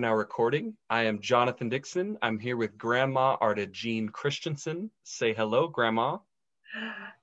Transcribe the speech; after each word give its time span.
now 0.00 0.14
recording. 0.14 0.74
I 0.88 1.02
am 1.02 1.20
Jonathan 1.20 1.68
Dixon. 1.68 2.16
I'm 2.22 2.38
here 2.38 2.56
with 2.56 2.78
Grandma 2.78 3.36
Arda 3.38 3.66
Jean 3.66 4.08
Christensen. 4.08 4.90
Say 5.04 5.34
hello, 5.34 5.68
Grandma. 5.68 6.18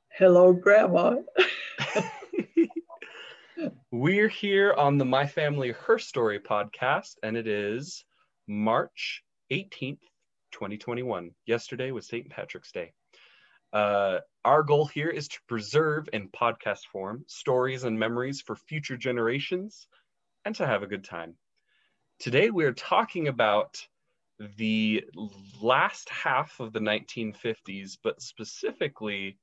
Hello, 0.10 0.54
Grandma. 0.54 1.16
We're 3.92 4.28
here 4.28 4.74
on 4.74 5.00
the 5.00 5.06
My 5.06 5.26
Family 5.26 5.72
Her 5.72 5.98
Story 5.98 6.40
podcast, 6.40 7.16
and 7.24 7.36
it 7.36 7.48
is 7.48 8.06
March 8.48 9.24
18th, 9.52 10.02
2021. 10.52 11.32
Yesterday 11.48 11.90
was 11.90 12.08
St. 12.08 12.30
Patrick's 12.30 12.72
Day. 12.72 12.94
Uh, 13.74 14.20
our 14.46 14.62
goal 14.62 14.86
here 14.86 15.10
is 15.10 15.28
to 15.30 15.40
preserve 15.48 16.10
in 16.14 16.30
podcast 16.30 16.86
form 16.92 17.24
stories 17.28 17.86
and 17.86 17.98
memories 17.98 18.42
for 18.42 18.56
future 18.56 18.98
generations 18.98 19.88
and 20.46 20.54
to 20.56 20.68
have 20.68 20.84
a 20.84 20.88
good 20.88 21.04
time. 21.04 21.34
Today, 22.20 22.50
we're 22.50 22.74
talking 22.74 23.28
about 23.28 23.78
the 24.58 25.04
last 25.62 26.10
half 26.10 26.60
of 26.60 26.74
the 26.74 26.80
1950s, 26.80 28.00
but 28.04 28.24
specifically 28.24 29.38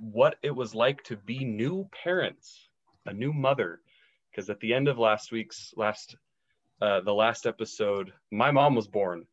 what 0.00 0.36
it 0.42 0.56
was 0.56 0.74
like 0.74 1.02
to 1.04 1.16
be 1.18 1.44
new 1.44 1.86
parents, 2.02 2.70
a 3.04 3.12
new 3.12 3.34
mother. 3.34 3.82
Because 4.30 4.48
at 4.48 4.60
the 4.60 4.72
end 4.72 4.88
of 4.88 4.98
last 4.98 5.30
week's 5.30 5.74
last, 5.76 6.16
uh, 6.80 7.02
the 7.02 7.12
last 7.12 7.44
episode, 7.44 8.14
my 8.30 8.50
mom 8.50 8.74
was 8.74 8.88
born. 8.88 9.26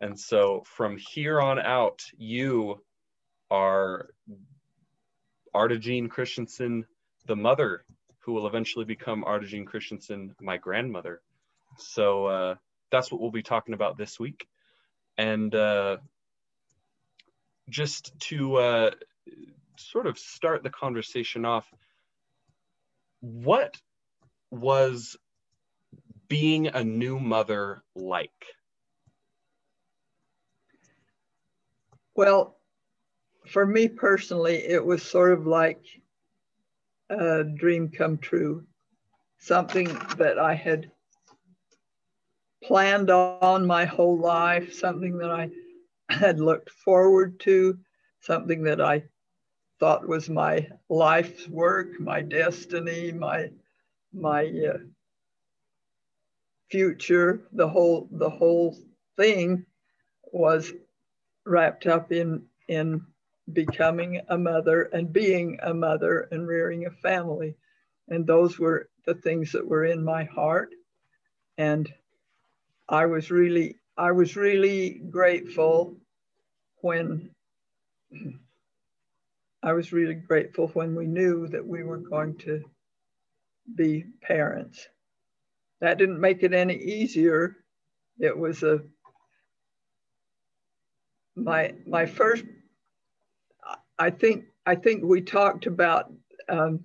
And 0.00 0.18
so 0.18 0.64
from 0.66 0.96
here 0.96 1.40
on 1.40 1.60
out, 1.60 2.02
you 2.18 2.82
are 3.48 4.08
Arda 5.54 5.78
Jean 5.78 6.08
Christensen, 6.08 6.84
the 7.26 7.36
mother 7.36 7.84
who 8.18 8.32
will 8.32 8.48
eventually 8.48 8.84
become 8.84 9.22
Arda 9.22 9.46
Jean 9.46 9.64
Christensen, 9.64 10.34
my 10.40 10.56
grandmother. 10.56 11.22
So 11.78 12.26
uh, 12.26 12.54
that's 12.90 13.10
what 13.10 13.20
we'll 13.20 13.30
be 13.30 13.42
talking 13.42 13.74
about 13.74 13.98
this 13.98 14.18
week. 14.18 14.46
And 15.18 15.54
uh, 15.54 15.98
just 17.68 18.18
to 18.20 18.56
uh, 18.56 18.90
sort 19.76 20.06
of 20.06 20.18
start 20.18 20.62
the 20.62 20.70
conversation 20.70 21.44
off, 21.44 21.66
what 23.20 23.76
was 24.50 25.16
being 26.28 26.68
a 26.68 26.84
new 26.84 27.18
mother 27.18 27.82
like? 27.94 28.30
Well, 32.14 32.56
for 33.46 33.66
me 33.66 33.88
personally, 33.88 34.56
it 34.56 34.84
was 34.84 35.02
sort 35.02 35.32
of 35.32 35.46
like 35.46 35.84
a 37.10 37.44
dream 37.44 37.90
come 37.90 38.18
true, 38.18 38.66
something 39.38 39.86
that 40.18 40.38
I 40.38 40.54
had 40.54 40.90
planned 42.64 43.10
on 43.10 43.66
my 43.66 43.66
whole 43.66 44.18
life, 44.18 44.72
something 44.72 45.18
that 45.18 45.30
I 45.30 45.50
had 46.08 46.40
looked 46.40 46.70
forward 46.70 47.38
to, 47.40 47.78
something 48.20 48.62
that 48.64 48.80
I 48.80 49.02
thought 49.78 50.08
was 50.08 50.28
my 50.28 50.68
life's 50.88 51.48
work, 51.48 52.00
my 52.00 52.22
destiny, 52.22 53.12
my 53.12 53.50
my 54.12 54.46
uh, 54.46 54.78
future. 56.70 57.40
The 57.52 57.68
whole 57.68 58.08
the 58.12 58.30
whole 58.30 58.76
thing 59.16 59.64
was 60.32 60.72
wrapped 61.44 61.86
up 61.86 62.12
in 62.12 62.42
in 62.68 63.00
becoming 63.52 64.20
a 64.28 64.38
mother 64.38 64.82
and 64.92 65.12
being 65.12 65.58
a 65.62 65.74
mother 65.74 66.28
and 66.30 66.46
rearing 66.46 66.86
a 66.86 66.90
family. 66.90 67.54
And 68.08 68.26
those 68.26 68.58
were 68.58 68.88
the 69.06 69.14
things 69.14 69.52
that 69.52 69.66
were 69.66 69.84
in 69.84 70.04
my 70.04 70.24
heart. 70.24 70.70
And 71.58 71.88
I 72.88 73.06
was 73.06 73.30
really, 73.30 73.76
I 73.96 74.12
was 74.12 74.36
really 74.36 75.00
grateful 75.10 75.96
when 76.82 77.30
I 79.62 79.72
was 79.72 79.92
really 79.92 80.14
grateful 80.14 80.68
when 80.68 80.94
we 80.94 81.06
knew 81.06 81.48
that 81.48 81.66
we 81.66 81.82
were 81.82 81.98
going 81.98 82.36
to 82.38 82.62
be 83.74 84.04
parents. 84.22 84.86
That 85.80 85.98
didn't 85.98 86.20
make 86.20 86.42
it 86.42 86.54
any 86.54 86.76
easier. 86.76 87.56
It 88.18 88.36
was 88.36 88.62
a 88.62 88.80
my 91.34 91.74
my 91.86 92.06
first 92.06 92.44
I 93.98 94.10
think 94.10 94.44
I 94.66 94.74
think 94.74 95.04
we 95.04 95.20
talked 95.20 95.66
about 95.66 96.12
um, 96.48 96.84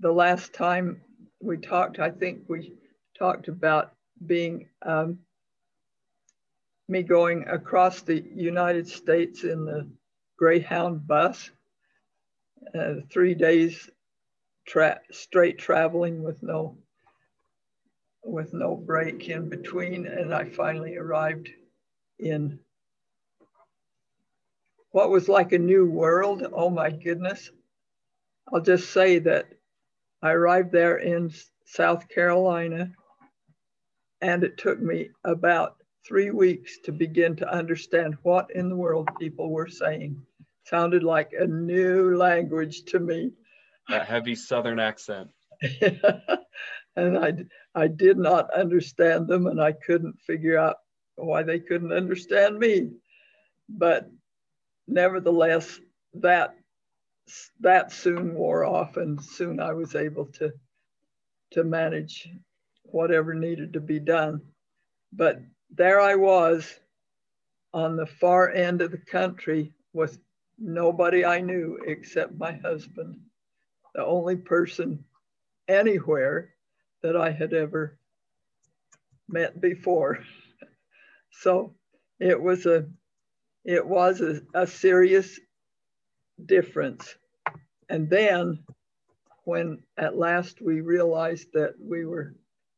the 0.00 0.12
last 0.12 0.52
time 0.52 1.00
we 1.40 1.56
talked. 1.56 1.98
I 1.98 2.10
think 2.10 2.42
we 2.48 2.74
talked 3.18 3.48
about 3.48 3.95
being 4.24 4.68
um, 4.82 5.18
me 6.88 7.02
going 7.02 7.46
across 7.48 8.02
the 8.02 8.22
United 8.34 8.88
States 8.88 9.44
in 9.44 9.64
the 9.64 9.88
Greyhound 10.38 11.06
bus, 11.06 11.50
uh, 12.74 12.94
three 13.10 13.34
days 13.34 13.90
tra 14.66 15.00
straight 15.10 15.58
traveling 15.58 16.22
with 16.22 16.42
no 16.42 16.76
with 18.24 18.52
no 18.52 18.74
break 18.74 19.28
in 19.28 19.48
between, 19.48 20.06
and 20.06 20.34
I 20.34 20.44
finally 20.50 20.96
arrived 20.96 21.48
in 22.18 22.58
what 24.90 25.10
was 25.10 25.28
like 25.28 25.52
a 25.52 25.58
new 25.58 25.88
world. 25.88 26.44
Oh 26.52 26.70
my 26.70 26.90
goodness. 26.90 27.50
I'll 28.52 28.60
just 28.60 28.90
say 28.90 29.18
that 29.20 29.46
I 30.22 30.32
arrived 30.32 30.72
there 30.72 30.98
in 30.98 31.32
South 31.64 32.08
Carolina, 32.08 32.90
and 34.20 34.44
it 34.44 34.58
took 34.58 34.80
me 34.80 35.10
about 35.24 35.76
three 36.06 36.30
weeks 36.30 36.78
to 36.84 36.92
begin 36.92 37.36
to 37.36 37.52
understand 37.52 38.16
what 38.22 38.50
in 38.54 38.68
the 38.68 38.76
world 38.76 39.08
people 39.18 39.50
were 39.50 39.68
saying. 39.68 40.20
Sounded 40.64 41.02
like 41.02 41.32
a 41.38 41.46
new 41.46 42.16
language 42.16 42.84
to 42.86 42.98
me. 43.00 43.32
That 43.88 44.06
heavy 44.06 44.34
Southern 44.34 44.80
accent. 44.80 45.30
and 46.96 47.18
I, 47.18 47.34
I 47.74 47.86
did 47.88 48.18
not 48.18 48.52
understand 48.52 49.28
them, 49.28 49.46
and 49.46 49.60
I 49.60 49.72
couldn't 49.72 50.20
figure 50.20 50.58
out 50.58 50.76
why 51.16 51.42
they 51.42 51.60
couldn't 51.60 51.92
understand 51.92 52.58
me. 52.58 52.90
But 53.68 54.10
nevertheless, 54.86 55.80
that 56.14 56.54
that 57.60 57.92
soon 57.92 58.34
wore 58.34 58.64
off, 58.64 58.96
and 58.96 59.22
soon 59.22 59.60
I 59.60 59.72
was 59.72 59.94
able 59.94 60.26
to 60.38 60.52
to 61.52 61.64
manage 61.64 62.28
whatever 62.92 63.34
needed 63.34 63.72
to 63.72 63.80
be 63.80 63.98
done. 63.98 64.40
But 65.12 65.40
there 65.70 66.00
I 66.00 66.14
was 66.14 66.78
on 67.72 67.96
the 67.96 68.06
far 68.06 68.50
end 68.50 68.80
of 68.82 68.90
the 68.90 68.98
country 68.98 69.72
with 69.92 70.18
nobody 70.58 71.24
I 71.24 71.40
knew 71.40 71.78
except 71.86 72.38
my 72.38 72.52
husband, 72.52 73.18
the 73.94 74.04
only 74.04 74.36
person 74.36 75.04
anywhere 75.68 76.54
that 77.02 77.16
I 77.16 77.30
had 77.30 77.52
ever 77.52 77.98
met 79.28 79.60
before. 79.60 80.20
So 81.42 81.74
it 82.18 82.40
was 82.40 82.64
a 82.64 82.86
it 83.66 83.86
was 83.86 84.22
a, 84.22 84.40
a 84.54 84.66
serious 84.66 85.38
difference. 86.46 87.14
And 87.90 88.08
then 88.08 88.64
when 89.44 89.82
at 89.98 90.16
last 90.16 90.62
we 90.62 90.80
realized 90.80 91.48
that 91.52 91.74
we 91.78 92.06
were 92.06 92.34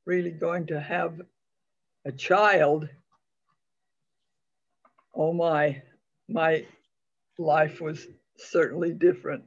really 0.08 0.30
going 0.30 0.66
to 0.66 0.80
have 0.80 1.20
a 2.06 2.10
child, 2.10 2.88
oh 5.14 5.34
my, 5.34 5.82
my 6.30 6.64
life 7.38 7.82
was 7.82 8.06
certainly 8.38 8.94
different. 8.94 9.44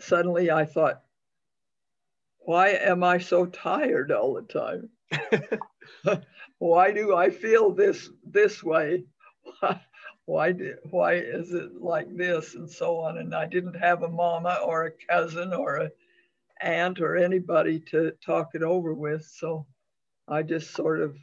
Suddenly 0.00 0.50
I 0.50 0.64
thought, 0.64 1.00
why 2.40 2.70
am 2.70 3.04
I 3.04 3.18
so 3.18 3.46
tired 3.46 4.10
all 4.10 4.34
the 4.34 4.42
time? 4.42 4.88
why 6.58 6.90
do 6.90 7.14
I 7.14 7.30
feel 7.30 7.70
this 7.70 8.10
this 8.24 8.64
way? 8.64 9.04
why 10.24 10.50
did, 10.50 10.78
why 10.90 11.14
is 11.14 11.52
it 11.52 11.80
like 11.80 12.16
this 12.16 12.54
and 12.54 12.70
so 12.70 12.98
on 12.98 13.18
and 13.18 13.34
i 13.34 13.44
didn't 13.46 13.74
have 13.74 14.04
a 14.04 14.08
mama 14.08 14.60
or 14.64 14.84
a 14.84 15.06
cousin 15.08 15.52
or 15.52 15.76
a 15.76 15.90
aunt 16.62 17.00
or 17.00 17.16
anybody 17.16 17.80
to 17.80 18.12
talk 18.24 18.50
it 18.54 18.62
over 18.62 18.94
with 18.94 19.24
so 19.24 19.66
i 20.28 20.42
just 20.42 20.72
sort 20.72 21.00
of 21.00 21.16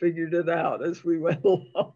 figured 0.00 0.34
it 0.34 0.48
out 0.48 0.84
as 0.84 1.04
we 1.04 1.18
went 1.20 1.44
along 1.44 1.94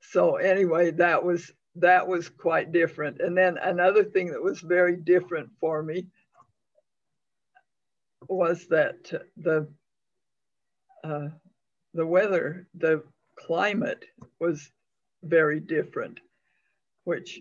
so 0.00 0.36
anyway 0.36 0.90
that 0.90 1.22
was 1.22 1.52
that 1.76 2.06
was 2.06 2.28
quite 2.28 2.72
different 2.72 3.20
and 3.20 3.36
then 3.36 3.58
another 3.58 4.04
thing 4.04 4.30
that 4.30 4.42
was 4.42 4.60
very 4.60 4.96
different 4.96 5.50
for 5.60 5.82
me 5.82 6.06
was 8.28 8.66
that 8.68 8.96
the 9.36 9.68
uh, 11.02 11.28
the 11.92 12.06
weather 12.06 12.66
the 12.74 13.02
climate 13.36 14.04
was 14.40 14.70
very 15.22 15.60
different, 15.60 16.20
which 17.04 17.40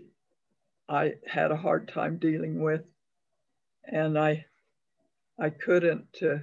I 0.90 1.14
had 1.28 1.52
a 1.52 1.58
hard 1.58 1.88
time 1.88 2.18
dealing 2.18 2.62
with 2.62 2.82
and 3.86 4.18
I, 4.18 4.46
I 5.40 5.50
couldn't. 5.50 6.18
Uh, 6.22 6.38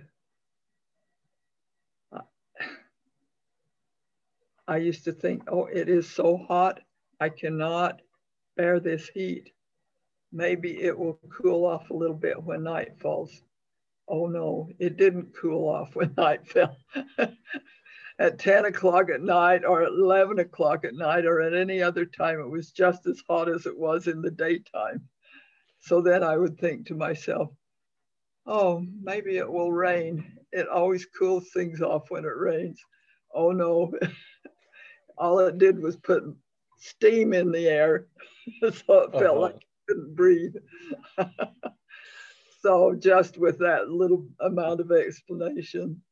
I 4.68 4.76
used 4.76 5.02
to 5.04 5.12
think, 5.12 5.42
oh, 5.48 5.64
it 5.66 5.88
is 5.88 6.08
so 6.08 6.36
hot, 6.36 6.80
I 7.18 7.28
cannot 7.28 8.02
bear 8.56 8.78
this 8.78 9.08
heat. 9.08 9.50
Maybe 10.32 10.80
it 10.80 10.96
will 10.96 11.18
cool 11.28 11.64
off 11.64 11.90
a 11.90 11.94
little 11.94 12.14
bit 12.14 12.40
when 12.40 12.62
night 12.62 12.96
falls. 13.00 13.42
Oh 14.06 14.26
no, 14.26 14.68
it 14.78 14.96
didn't 14.96 15.34
cool 15.34 15.68
off 15.68 15.96
when 15.96 16.14
night 16.16 16.46
fell. 16.46 16.76
at 18.20 18.38
10 18.38 18.66
o'clock 18.66 19.10
at 19.10 19.22
night 19.22 19.64
or 19.64 19.82
at 19.82 19.88
11 19.88 20.38
o'clock 20.38 20.84
at 20.84 20.94
night 20.94 21.24
or 21.24 21.40
at 21.40 21.54
any 21.54 21.82
other 21.82 22.04
time, 22.04 22.38
it 22.38 22.48
was 22.48 22.70
just 22.70 23.06
as 23.06 23.22
hot 23.28 23.48
as 23.48 23.66
it 23.66 23.76
was 23.76 24.06
in 24.06 24.22
the 24.22 24.30
daytime. 24.30 25.08
So 25.80 26.00
then 26.00 26.22
I 26.22 26.36
would 26.36 26.58
think 26.58 26.86
to 26.86 26.94
myself, 26.94 27.50
oh, 28.46 28.84
maybe 29.02 29.38
it 29.38 29.50
will 29.50 29.72
rain. 29.72 30.38
It 30.52 30.68
always 30.68 31.06
cools 31.06 31.50
things 31.52 31.80
off 31.80 32.10
when 32.10 32.24
it 32.24 32.36
rains. 32.36 32.80
Oh 33.34 33.52
no, 33.52 33.92
all 35.18 35.38
it 35.40 35.58
did 35.58 35.78
was 35.78 35.96
put 35.96 36.22
steam 36.78 37.32
in 37.32 37.50
the 37.50 37.68
air. 37.68 38.06
so 38.60 38.68
it 38.68 38.74
felt 38.74 39.14
uh-huh. 39.14 39.34
like 39.34 39.54
I 39.56 39.58
couldn't 39.88 40.14
breathe. 40.14 40.54
so 42.62 42.94
just 42.94 43.38
with 43.38 43.58
that 43.58 43.90
little 43.90 44.26
amount 44.40 44.80
of 44.80 44.92
explanation, 44.92 46.02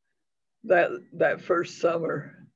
that 0.65 0.91
that 1.15 1.41
first 1.41 1.81
summer 1.81 2.49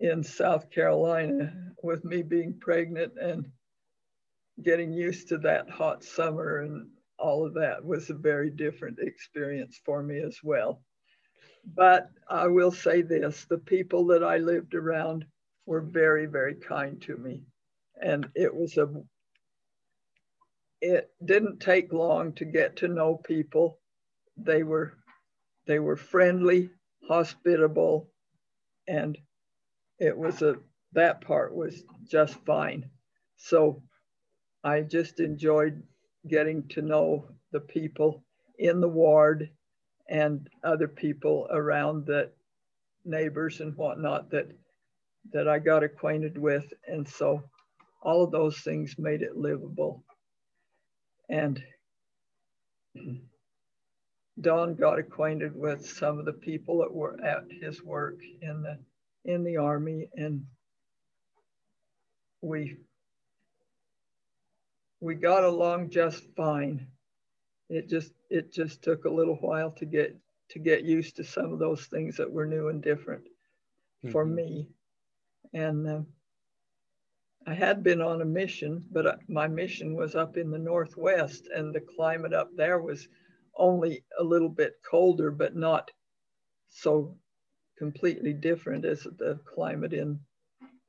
in 0.00 0.22
South 0.22 0.70
Carolina 0.70 1.52
with 1.82 2.04
me 2.04 2.22
being 2.22 2.58
pregnant 2.58 3.12
and 3.20 3.46
getting 4.62 4.92
used 4.92 5.28
to 5.28 5.38
that 5.38 5.70
hot 5.70 6.04
summer 6.04 6.60
and 6.60 6.88
all 7.18 7.46
of 7.46 7.54
that 7.54 7.84
was 7.84 8.10
a 8.10 8.14
very 8.14 8.50
different 8.50 8.98
experience 8.98 9.80
for 9.84 10.02
me 10.02 10.20
as 10.20 10.38
well. 10.42 10.82
But 11.74 12.08
I 12.28 12.46
will 12.46 12.72
say 12.72 13.02
this 13.02 13.44
the 13.44 13.58
people 13.58 14.06
that 14.06 14.24
I 14.24 14.38
lived 14.38 14.74
around 14.74 15.26
were 15.66 15.82
very, 15.82 16.26
very 16.26 16.54
kind 16.54 17.00
to 17.02 17.16
me. 17.16 17.44
And 18.02 18.28
it 18.34 18.54
was 18.54 18.78
a, 18.78 18.88
it 20.80 21.10
didn't 21.24 21.60
take 21.60 21.92
long 21.92 22.32
to 22.34 22.46
get 22.46 22.76
to 22.76 22.88
know 22.88 23.16
people. 23.16 23.78
They 24.38 24.62
were, 24.62 24.94
they 25.66 25.78
were 25.78 25.96
friendly, 25.96 26.70
hospitable, 27.06 28.08
and 28.88 29.18
it 29.98 30.16
was 30.16 30.40
a 30.40 30.56
that 30.92 31.20
part 31.20 31.54
was 31.54 31.84
just 32.10 32.34
fine. 32.44 32.90
So 33.36 33.82
I 34.62 34.82
just 34.82 35.20
enjoyed 35.20 35.82
getting 36.28 36.68
to 36.68 36.82
know 36.82 37.26
the 37.52 37.60
people 37.60 38.22
in 38.58 38.80
the 38.80 38.88
ward 38.88 39.50
and 40.08 40.48
other 40.62 40.88
people 40.88 41.46
around 41.50 42.06
that 42.06 42.32
neighbors 43.04 43.60
and 43.60 43.76
whatnot 43.76 44.30
that 44.30 44.48
that 45.32 45.48
I 45.48 45.58
got 45.58 45.84
acquainted 45.84 46.36
with. 46.36 46.72
And 46.86 47.06
so 47.08 47.42
all 48.02 48.24
of 48.24 48.30
those 48.30 48.58
things 48.58 48.96
made 48.98 49.22
it 49.22 49.36
livable. 49.36 50.02
And 51.28 51.62
Don 54.40 54.74
got 54.74 54.98
acquainted 54.98 55.54
with 55.54 55.86
some 55.86 56.18
of 56.18 56.24
the 56.24 56.32
people 56.32 56.78
that 56.78 56.92
were 56.92 57.20
at 57.22 57.44
his 57.50 57.82
work 57.82 58.18
in 58.40 58.62
the 58.62 58.78
in 59.24 59.44
the 59.44 59.58
army, 59.58 60.08
and 60.14 60.46
we 62.40 62.78
we 65.00 65.14
got 65.14 65.44
along 65.44 65.90
just 65.90 66.22
fine. 66.36 66.86
It 67.68 67.88
just 67.88 68.12
it 68.28 68.52
just 68.52 68.82
took 68.82 69.04
a 69.04 69.10
little 69.10 69.36
while 69.36 69.70
to 69.72 69.86
get 69.86 70.16
to 70.50 70.58
get 70.58 70.84
used 70.84 71.16
to 71.16 71.24
some 71.24 71.52
of 71.52 71.58
those 71.58 71.86
things 71.86 72.16
that 72.16 72.30
were 72.30 72.46
new 72.46 72.68
and 72.68 72.82
different 72.82 73.24
mm-hmm. 73.24 74.10
for 74.10 74.24
me. 74.24 74.68
And 75.52 75.88
uh, 75.88 76.00
I 77.46 77.54
had 77.54 77.82
been 77.82 78.02
on 78.02 78.20
a 78.20 78.26
mission, 78.26 78.84
but 78.90 79.06
uh, 79.06 79.16
my 79.28 79.48
mission 79.48 79.94
was 79.94 80.14
up 80.14 80.36
in 80.36 80.50
the 80.50 80.58
Northwest, 80.58 81.48
and 81.54 81.74
the 81.74 81.80
climate 81.80 82.34
up 82.34 82.50
there 82.54 82.80
was 82.80 83.08
only 83.56 84.04
a 84.18 84.24
little 84.24 84.48
bit 84.48 84.74
colder, 84.88 85.30
but 85.30 85.56
not 85.56 85.90
so 86.68 87.16
completely 87.78 88.32
different 88.32 88.84
as 88.84 89.02
the 89.02 89.40
climate 89.46 89.92
in, 89.92 90.20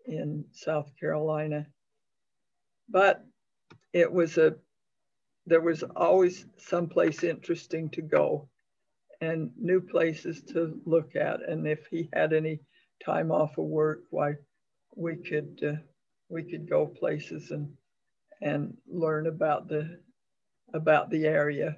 in 0.06 0.44
South 0.52 0.92
Carolina. 1.00 1.66
But 2.90 3.24
it 3.94 4.12
was 4.12 4.38
a, 4.38 4.56
there 5.46 5.62
was 5.62 5.84
always 5.96 6.46
someplace 6.58 7.24
interesting 7.24 7.90
to 7.90 8.02
go 8.02 8.48
and 9.20 9.52
new 9.58 9.82
places 9.82 10.42
to 10.44 10.80
look 10.86 11.16
at. 11.16 11.48
And 11.48 11.68
if 11.68 11.88
he 11.88 12.10
had 12.14 12.34
any 12.34 12.60
time 13.04 13.32
off 13.32 13.58
of 13.58 13.66
work, 13.66 14.04
why 14.10 14.34
we 14.96 15.16
could, 15.16 15.60
uh, 15.66 15.82
we 16.30 16.44
could 16.44 16.70
go 16.70 16.86
places 16.86 17.52
and, 17.52 17.72
and 18.42 18.78
learn 18.88 19.28
about 19.28 19.68
the, 19.68 20.00
about 20.74 21.10
the 21.10 21.26
area. 21.26 21.78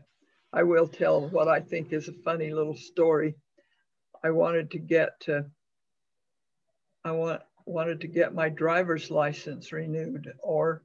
I 0.51 0.63
will 0.63 0.87
tell 0.87 1.27
what 1.29 1.47
I 1.47 1.59
think 1.59 1.91
is 1.91 2.07
a 2.07 2.23
funny 2.23 2.53
little 2.53 2.77
story. 2.77 3.35
I 4.23 4.29
wanted 4.29 4.71
to 4.71 4.79
get 4.79 5.19
to, 5.21 5.45
I 7.03 7.11
want, 7.11 7.41
wanted 7.65 8.01
to 8.01 8.07
get 8.07 8.35
my 8.35 8.49
driver's 8.49 9.09
license 9.09 9.71
renewed 9.71 10.31
or 10.41 10.83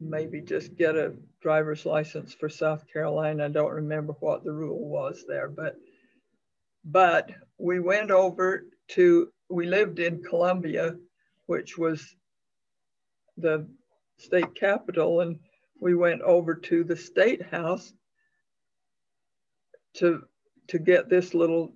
maybe 0.00 0.40
just 0.40 0.76
get 0.76 0.96
a 0.96 1.12
driver's 1.42 1.84
license 1.84 2.32
for 2.32 2.48
South 2.48 2.84
Carolina. 2.90 3.44
I 3.44 3.48
don't 3.48 3.72
remember 3.72 4.14
what 4.20 4.44
the 4.44 4.52
rule 4.52 4.88
was 4.88 5.24
there, 5.28 5.48
but 5.48 5.76
but 6.84 7.30
we 7.58 7.80
went 7.80 8.10
over 8.10 8.64
to 8.88 9.30
we 9.50 9.66
lived 9.66 9.98
in 9.98 10.22
Columbia, 10.22 10.96
which 11.46 11.76
was 11.76 12.16
the 13.36 13.66
state 14.18 14.54
capital, 14.54 15.20
and 15.20 15.38
we 15.80 15.94
went 15.94 16.22
over 16.22 16.54
to 16.54 16.84
the 16.84 16.96
state 16.96 17.42
house 17.42 17.92
to 19.94 20.22
to 20.68 20.78
get 20.78 21.08
this 21.08 21.34
little 21.34 21.74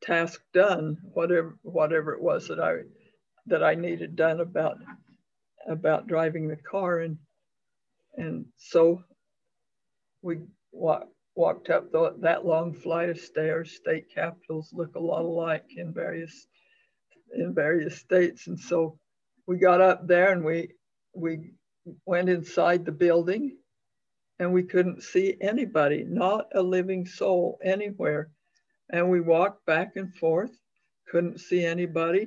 task 0.00 0.42
done, 0.54 0.96
whatever 1.12 1.58
whatever 1.62 2.14
it 2.14 2.22
was 2.22 2.48
that 2.48 2.60
I 2.60 2.82
that 3.46 3.62
I 3.62 3.74
needed 3.74 4.16
done 4.16 4.40
about 4.40 4.78
about 5.68 6.06
driving 6.06 6.48
the 6.48 6.56
car 6.56 7.00
and 7.00 7.18
and 8.16 8.46
so 8.56 9.02
we 10.22 10.38
walk, 10.72 11.08
walked 11.34 11.70
up 11.70 11.90
the, 11.92 12.14
that 12.20 12.44
long 12.46 12.74
flight 12.74 13.08
of 13.08 13.18
stairs. 13.18 13.72
State 13.72 14.06
capitals 14.14 14.70
look 14.72 14.94
a 14.96 15.00
lot 15.00 15.24
alike 15.24 15.66
in 15.76 15.92
various 15.92 16.46
in 17.34 17.54
various 17.54 17.96
states, 17.98 18.48
and 18.48 18.58
so 18.58 18.98
we 19.46 19.58
got 19.58 19.80
up 19.80 20.06
there 20.06 20.32
and 20.32 20.44
we 20.44 20.68
we 21.14 21.52
went 22.06 22.28
inside 22.28 22.84
the 22.84 22.92
building 22.92 23.56
and 24.38 24.52
we 24.52 24.62
couldn't 24.62 25.02
see 25.02 25.36
anybody, 25.40 26.04
not 26.08 26.46
a 26.54 26.62
living 26.62 27.06
soul 27.06 27.58
anywhere. 27.62 28.30
And 28.90 29.08
we 29.10 29.20
walked 29.20 29.64
back 29.66 29.96
and 29.96 30.14
forth, 30.14 30.50
couldn't 31.08 31.40
see 31.40 31.64
anybody. 31.64 32.26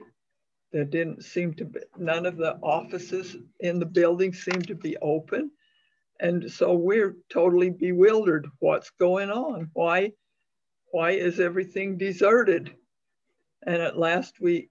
There 0.71 0.85
didn't 0.85 1.23
seem 1.23 1.53
to 1.55 1.65
be, 1.65 1.79
none 1.97 2.25
of 2.25 2.37
the 2.37 2.55
offices 2.61 3.35
in 3.59 3.79
the 3.79 3.85
building 3.85 4.33
seemed 4.33 4.67
to 4.67 4.75
be 4.75 4.95
open. 5.01 5.51
And 6.23 6.51
so 6.51 6.73
we're 6.73 7.17
totally 7.31 7.69
bewildered. 7.69 8.47
What's 8.59 8.91
going 8.91 9.29
on? 9.29 9.71
Why, 9.73 10.13
why 10.91 11.11
is 11.11 11.41
everything 11.41 11.97
deserted? 11.99 12.73
And 13.67 13.81
at 13.81 13.99
last 13.99 14.39
we, 14.41 14.69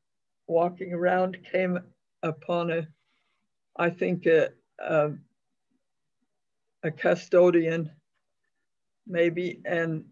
walking 0.48 0.94
around, 0.94 1.38
came 1.52 1.78
upon 2.22 2.70
a, 2.72 2.88
I 3.76 3.90
think, 3.90 4.26
a, 4.26 4.50
a 4.80 5.12
a 6.84 6.90
custodian, 6.90 7.90
maybe, 9.06 9.60
and 9.64 10.04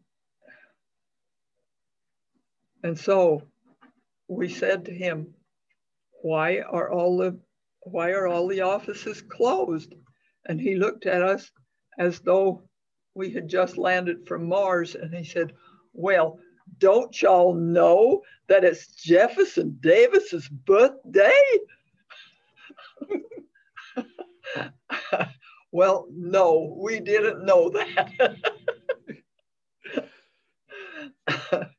and 2.85 2.99
so 2.99 3.42
we 4.28 4.49
said 4.49 4.87
to 4.87 4.92
him, 4.94 5.35
"Why 6.23 6.61
are 6.61 6.92
all 6.92 7.18
the 7.18 7.40
why 7.80 8.12
are 8.12 8.28
all 8.28 8.49
the 8.49 8.62
offices 8.62 9.23
closed?" 9.23 9.94
And 10.47 10.61
he 10.61 10.76
looked 10.76 11.06
at 11.06 11.23
us 11.23 11.50
as 11.99 12.20
though 12.20 12.62
we 13.14 13.30
had 13.30 13.49
just 13.49 13.76
landed 13.76 14.26
from 14.26 14.49
Mars, 14.49 14.94
and 14.94 15.14
he 15.14 15.25
said, 15.25 15.52
"Well." 15.92 16.38
Don't 16.78 17.20
y'all 17.20 17.52
know 17.52 18.23
that 18.47 18.62
it's 18.62 18.94
Jefferson 18.94 19.76
Davis's 19.80 20.49
birthday? 20.49 21.32
Well, 25.73 26.09
no, 26.11 26.75
we 26.78 26.99
didn't 26.99 27.44
know 27.44 27.70
that. 27.70 28.37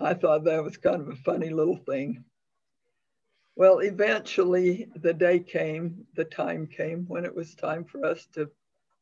I 0.00 0.14
thought 0.14 0.44
that 0.44 0.64
was 0.64 0.76
kind 0.76 1.00
of 1.00 1.08
a 1.08 1.16
funny 1.16 1.50
little 1.50 1.76
thing. 1.76 2.24
Well, 3.56 3.80
eventually 3.80 4.88
the 4.96 5.14
day 5.14 5.40
came, 5.40 6.06
the 6.14 6.24
time 6.24 6.66
came 6.66 7.06
when 7.08 7.24
it 7.24 7.34
was 7.34 7.54
time 7.54 7.84
for 7.84 8.04
us 8.04 8.26
to 8.34 8.50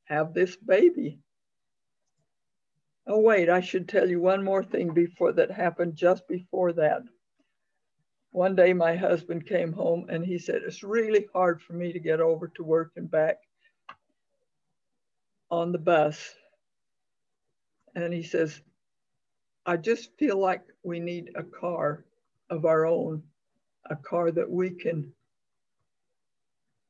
have 0.05 0.35
this 0.35 0.57
baby. 0.57 1.21
Oh, 3.07 3.21
wait, 3.21 3.49
I 3.49 3.61
should 3.61 3.89
tell 3.89 4.09
you 4.09 4.21
one 4.21 4.45
more 4.45 4.65
thing 4.65 4.95
before 4.95 5.33
that 5.33 5.51
happened 5.51 5.97
just 5.97 6.29
before 6.29 6.73
that. 6.75 7.03
one 8.33 8.55
day 8.57 8.73
my 8.75 8.97
husband 8.97 9.47
came 9.47 9.73
home 9.73 10.07
and 10.11 10.25
he 10.25 10.39
said, 10.39 10.63
It's 10.67 10.83
really 10.83 11.29
hard 11.33 11.63
for 11.63 11.73
me 11.75 11.93
to 11.93 12.01
get 12.01 12.21
over 12.21 12.49
to 12.49 12.65
work 12.65 12.93
and 12.97 13.11
back 13.11 13.39
on 15.51 15.73
the 15.73 15.79
bus. 15.79 16.35
And 17.95 18.13
he 18.13 18.23
says, 18.23 18.61
I 19.67 19.77
just 19.77 20.17
feel 20.19 20.39
like 20.39 20.63
we 20.85 21.01
need 21.01 21.33
a 21.37 21.43
car 21.45 22.05
of 22.51 22.65
our 22.67 22.87
own, 22.87 23.23
a 23.89 23.97
car 23.97 24.31
that 24.31 24.51
we 24.51 24.71
can 24.71 25.13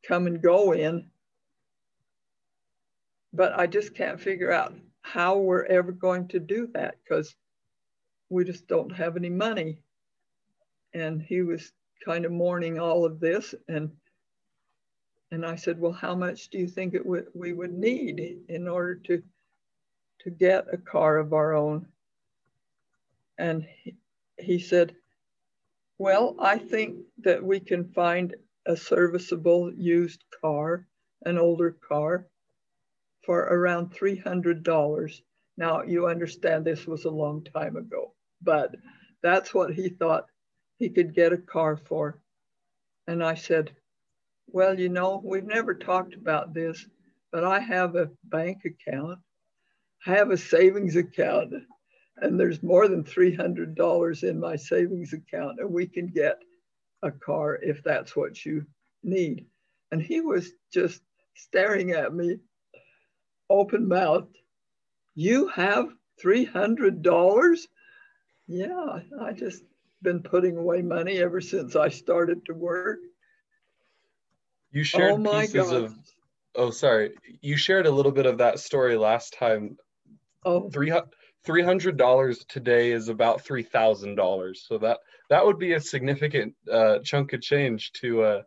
come 0.06 0.26
and 0.26 0.42
go 0.42 0.72
in. 0.72 1.06
But 3.32 3.58
I 3.58 3.66
just 3.66 3.94
can't 3.94 4.20
figure 4.20 4.52
out 4.52 4.74
how 5.00 5.38
we're 5.38 5.64
ever 5.64 5.92
going 5.92 6.28
to 6.28 6.38
do 6.38 6.68
that 6.74 6.96
because 7.02 7.34
we 8.28 8.44
just 8.44 8.66
don't 8.66 8.94
have 8.94 9.16
any 9.16 9.30
money. 9.30 9.78
And 10.94 11.22
he 11.22 11.42
was 11.42 11.72
kind 12.04 12.24
of 12.24 12.32
mourning 12.32 12.78
all 12.78 13.04
of 13.04 13.20
this. 13.20 13.54
And 13.68 13.90
and 15.30 15.46
I 15.46 15.56
said, 15.56 15.80
well, 15.80 15.92
how 15.92 16.14
much 16.14 16.50
do 16.50 16.58
you 16.58 16.68
think 16.68 16.92
it 16.92 17.04
would 17.04 17.26
we 17.34 17.54
would 17.54 17.72
need 17.72 18.40
in 18.48 18.68
order 18.68 18.96
to 18.96 19.22
to 20.20 20.30
get 20.30 20.66
a 20.72 20.76
car 20.76 21.16
of 21.16 21.32
our 21.32 21.54
own? 21.54 21.86
And 23.38 23.66
he, 23.82 23.94
he 24.38 24.58
said, 24.58 24.94
well, 26.02 26.34
I 26.40 26.58
think 26.58 26.96
that 27.18 27.44
we 27.44 27.60
can 27.60 27.92
find 27.92 28.34
a 28.66 28.76
serviceable 28.76 29.72
used 29.72 30.24
car, 30.40 30.88
an 31.24 31.38
older 31.38 31.76
car, 31.88 32.26
for 33.24 33.38
around 33.38 33.94
$300. 33.94 35.20
Now, 35.56 35.82
you 35.82 36.08
understand 36.08 36.64
this 36.64 36.88
was 36.88 37.04
a 37.04 37.10
long 37.22 37.44
time 37.44 37.76
ago, 37.76 38.14
but 38.42 38.74
that's 39.22 39.54
what 39.54 39.74
he 39.74 39.90
thought 39.90 40.26
he 40.80 40.90
could 40.90 41.14
get 41.14 41.32
a 41.32 41.38
car 41.38 41.76
for. 41.76 42.20
And 43.06 43.22
I 43.22 43.36
said, 43.36 43.70
Well, 44.48 44.76
you 44.76 44.88
know, 44.88 45.22
we've 45.24 45.46
never 45.46 45.72
talked 45.72 46.14
about 46.14 46.52
this, 46.52 46.84
but 47.30 47.44
I 47.44 47.60
have 47.60 47.94
a 47.94 48.10
bank 48.24 48.62
account, 48.64 49.20
I 50.04 50.16
have 50.16 50.32
a 50.32 50.36
savings 50.36 50.96
account, 50.96 51.54
and 52.16 52.38
there's 52.38 52.62
more 52.62 52.88
than 52.88 53.04
$300 53.04 54.22
in 54.22 54.40
my 54.40 54.56
savings 54.56 55.12
account, 55.12 55.60
and 55.60 55.72
we 55.72 55.86
can 55.86 56.08
get 56.08 56.38
a 57.02 57.10
car 57.10 57.58
if 57.62 57.82
that's 57.82 58.14
what 58.14 58.44
you 58.44 58.64
need. 59.02 59.46
And 59.90 60.00
he 60.00 60.20
was 60.20 60.52
just 60.72 61.02
staring 61.34 61.92
at 61.92 62.14
me 62.14 62.38
open 63.50 63.88
mouthed. 63.88 64.36
You 65.14 65.48
have 65.48 65.88
$300? 66.22 67.58
Yeah, 68.48 68.98
I 69.20 69.32
just 69.32 69.62
been 70.02 70.22
putting 70.22 70.56
away 70.56 70.82
money 70.82 71.18
ever 71.18 71.40
since 71.40 71.76
I 71.76 71.88
started 71.88 72.44
to 72.46 72.54
work. 72.54 72.98
You 74.70 74.84
shared 74.84 75.12
oh 75.26 75.40
pieces 75.40 75.70
God. 75.70 75.74
of 75.74 75.94
Oh, 76.54 76.70
sorry. 76.70 77.12
You 77.40 77.56
shared 77.56 77.86
a 77.86 77.90
little 77.90 78.12
bit 78.12 78.26
of 78.26 78.38
that 78.38 78.58
story 78.58 78.96
last 78.96 79.34
time. 79.34 79.76
Oh. 80.44 80.68
Three 80.70 80.90
hundred 81.46 81.96
dollars 81.96 82.44
today 82.48 82.92
is 82.92 83.08
about 83.08 83.42
three 83.42 83.62
thousand 83.62 84.14
dollars. 84.14 84.64
So 84.66 84.78
that 84.78 84.98
that 85.30 85.44
would 85.44 85.58
be 85.58 85.72
a 85.72 85.80
significant 85.80 86.54
uh, 86.70 86.98
chunk 87.00 87.32
of 87.32 87.42
change 87.42 87.92
to 88.00 88.22
uh, 88.22 88.42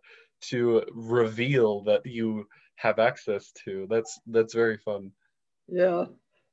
to 0.50 0.84
reveal 0.94 1.84
that 1.84 2.06
you 2.06 2.48
have 2.76 3.00
access 3.00 3.52
to. 3.66 3.88
That's 3.90 4.20
that's 4.28 4.54
very 4.54 4.78
fun. 4.78 5.12
Yeah. 5.68 6.06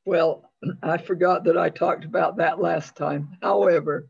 Well, 0.05 0.51
I 0.83 0.99
forgot 0.99 1.45
that 1.45 1.59
I 1.59 1.71
talked 1.71 2.05
about 2.05 2.37
that 2.39 2.61
last 2.61 2.97
time. 2.97 3.37
However, 3.43 4.09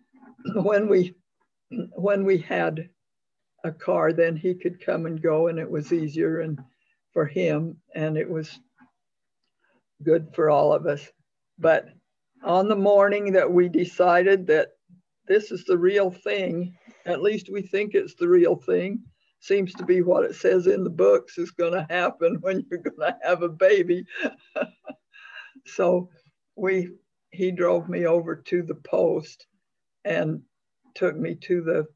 when 0.54 0.88
we 0.88 1.14
when 1.92 2.24
we 2.24 2.38
had 2.38 2.88
a 3.64 3.70
car, 3.70 4.12
then 4.12 4.36
he 4.36 4.54
could 4.54 4.84
come 4.84 5.06
and 5.06 5.20
go, 5.20 5.48
and 5.48 5.58
it 5.58 5.70
was 5.70 5.92
easier 5.92 6.40
and 6.40 6.58
for 7.12 7.26
him, 7.26 7.76
and 7.94 8.16
it 8.16 8.28
was 8.28 8.58
good 10.02 10.28
for 10.34 10.48
all 10.48 10.72
of 10.72 10.86
us. 10.86 11.06
But 11.60 11.90
on 12.42 12.68
the 12.68 12.76
morning 12.76 13.32
that 13.32 13.52
we 13.52 13.68
decided 13.68 14.46
that 14.46 14.70
this 15.28 15.52
is 15.52 15.64
the 15.64 15.78
real 15.78 16.10
thing, 16.10 16.74
at 17.06 17.22
least 17.22 17.50
we 17.52 17.62
think 17.62 17.94
it's 17.94 18.14
the 18.14 18.28
real 18.28 18.56
thing, 18.56 19.04
seems 19.40 19.72
to 19.74 19.84
be 19.84 20.02
what 20.02 20.24
it 20.24 20.34
says 20.34 20.66
in 20.66 20.84
the 20.84 20.90
books 20.90 21.38
is 21.38 21.50
going 21.50 21.72
to 21.72 21.86
happen 21.90 22.38
when 22.40 22.64
you're 22.70 22.80
going 22.80 23.12
to 23.12 23.18
have 23.22 23.42
a 23.42 23.48
baby. 23.48 24.04
so 25.66 26.08
we 26.56 26.90
he 27.30 27.52
drove 27.52 27.88
me 27.88 28.06
over 28.06 28.34
to 28.34 28.62
the 28.62 28.74
post 28.74 29.46
and 30.04 30.42
took 30.94 31.16
me 31.16 31.36
to 31.36 31.62
the 31.62 31.86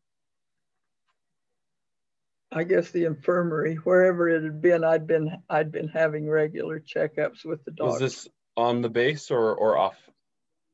I 2.52 2.62
guess 2.62 2.92
the 2.92 3.04
infirmary, 3.04 3.74
wherever 3.76 4.28
it 4.28 4.44
had 4.44 4.62
been, 4.62 4.84
I'd 4.84 5.08
been 5.08 5.36
I'd 5.50 5.72
been 5.72 5.88
having 5.88 6.28
regular 6.28 6.78
checkups 6.78 7.44
with 7.44 7.64
the 7.64 7.72
doctor. 7.72 7.92
Was 7.92 7.98
this 7.98 8.28
on 8.56 8.82
the 8.82 8.88
base 8.88 9.30
or 9.30 9.54
or 9.54 9.76
off? 9.76 9.96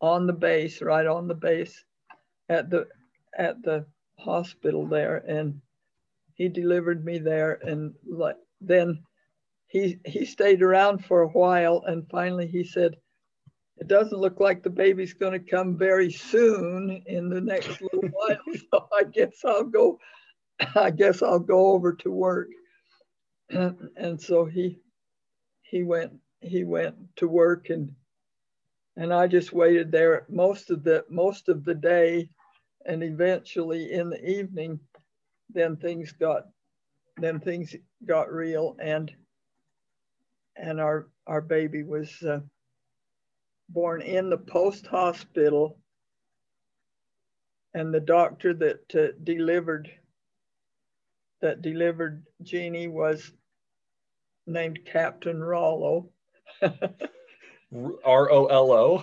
On 0.01 0.27
the 0.27 0.33
base, 0.33 0.81
right 0.81 1.07
on 1.07 1.29
the 1.29 1.35
base, 1.35 1.85
at 2.49 2.71
the 2.71 2.87
at 3.37 3.63
the 3.63 3.87
hospital 4.19 4.87
there, 4.87 5.19
and 5.19 5.61
he 6.41 6.49
delivered 6.49 7.05
me 7.05 7.19
there 7.19 7.59
and 7.63 7.93
like 8.09 8.37
then 8.63 8.99
he 9.67 9.99
he 10.07 10.25
stayed 10.25 10.63
around 10.63 11.05
for 11.05 11.21
a 11.21 11.29
while 11.29 11.85
and 11.87 12.09
finally 12.09 12.47
he 12.47 12.65
said 12.65 12.97
it 13.77 13.89
doesn't 13.89 14.21
look 14.21 14.41
like 14.41 14.63
the 14.63 14.71
baby's 14.71 15.13
going 15.13 15.35
to 15.35 15.51
come 15.51 15.77
very 15.77 16.11
soon 16.11 17.03
in 17.05 17.29
the 17.29 17.43
next 17.43 17.83
little 17.83 18.09
while 18.13 18.39
so 18.71 18.89
i 18.99 19.05
guess 19.05 19.37
i'll 19.45 19.65
go 19.65 19.99
i 20.75 20.91
guess 20.91 21.21
i'll 21.21 21.39
go 21.39 21.73
over 21.73 21.93
to 21.93 22.11
work 22.11 22.49
and, 23.51 23.77
and 23.99 24.19
so 24.19 24.47
he 24.47 24.79
he 25.61 25.83
went 25.83 26.11
he 26.41 26.65
went 26.65 26.95
to 27.17 27.29
work 27.29 27.71
and 27.71 27.91
and 28.97 29.13
i 29.13 29.27
just 29.27 29.53
waited 29.53 29.93
there 29.93 30.27
most 30.29 30.71
of 30.71 30.83
the 30.85 31.05
most 31.09 31.49
of 31.49 31.65
the 31.65 31.75
day 31.75 32.29
and 32.87 33.03
eventually 33.03 33.93
in 33.93 34.11
the 34.11 34.25
evening 34.29 34.79
then 35.51 35.77
things 35.77 36.13
got 36.13 36.45
then 37.17 37.41
things 37.41 37.75
got 38.07 38.33
real 38.33 38.77
and 38.81 39.13
and 40.57 40.81
our 40.81 41.09
our 41.27 41.41
baby 41.41 41.83
was 41.83 42.23
uh, 42.23 42.41
born 43.69 44.03
in 44.03 44.31
the 44.31 44.39
post 44.39 44.87
hospital 44.87 45.79
and 47.75 47.95
the 47.95 48.01
doctor 48.01 48.53
that 48.55 48.95
uh, 48.95 49.13
delivered 49.23 49.91
that 51.41 51.63
delivered 51.63 52.25
Jeannie 52.43 52.89
was 52.89 53.33
named 54.47 54.81
Captain 54.85 55.43
Rollo. 55.43 56.11
R 58.05 58.33
O 58.33 58.47
L 58.47 58.73
O. 58.73 59.03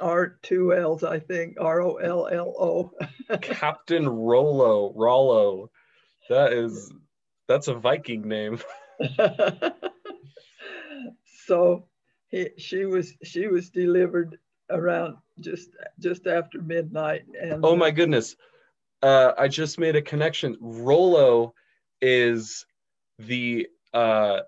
R 0.00 0.38
two 0.42 0.72
L's, 0.72 1.02
I 1.02 1.18
think. 1.18 1.56
R 1.60 1.80
O 1.82 1.96
L 1.96 2.28
L 2.28 2.54
O. 2.58 2.92
Captain 3.38 4.08
Rollo. 4.08 4.92
Rollo. 4.94 5.70
That 6.28 6.52
is 6.52 6.92
that's 7.48 7.68
a 7.68 7.74
Viking 7.74 8.28
name. 8.28 8.60
so 11.46 11.86
he, 12.28 12.50
she 12.58 12.84
was 12.84 13.14
she 13.22 13.46
was 13.48 13.70
delivered 13.70 14.38
around 14.70 15.16
just 15.40 15.70
just 15.98 16.26
after 16.26 16.60
midnight 16.60 17.22
and 17.40 17.64
oh 17.64 17.74
my 17.74 17.90
goodness 17.90 18.36
uh, 19.02 19.32
i 19.38 19.48
just 19.48 19.78
made 19.78 19.96
a 19.96 20.02
connection 20.02 20.56
rollo 20.60 21.54
is 22.02 22.66
the 23.18 23.66
uh, 23.94 24.40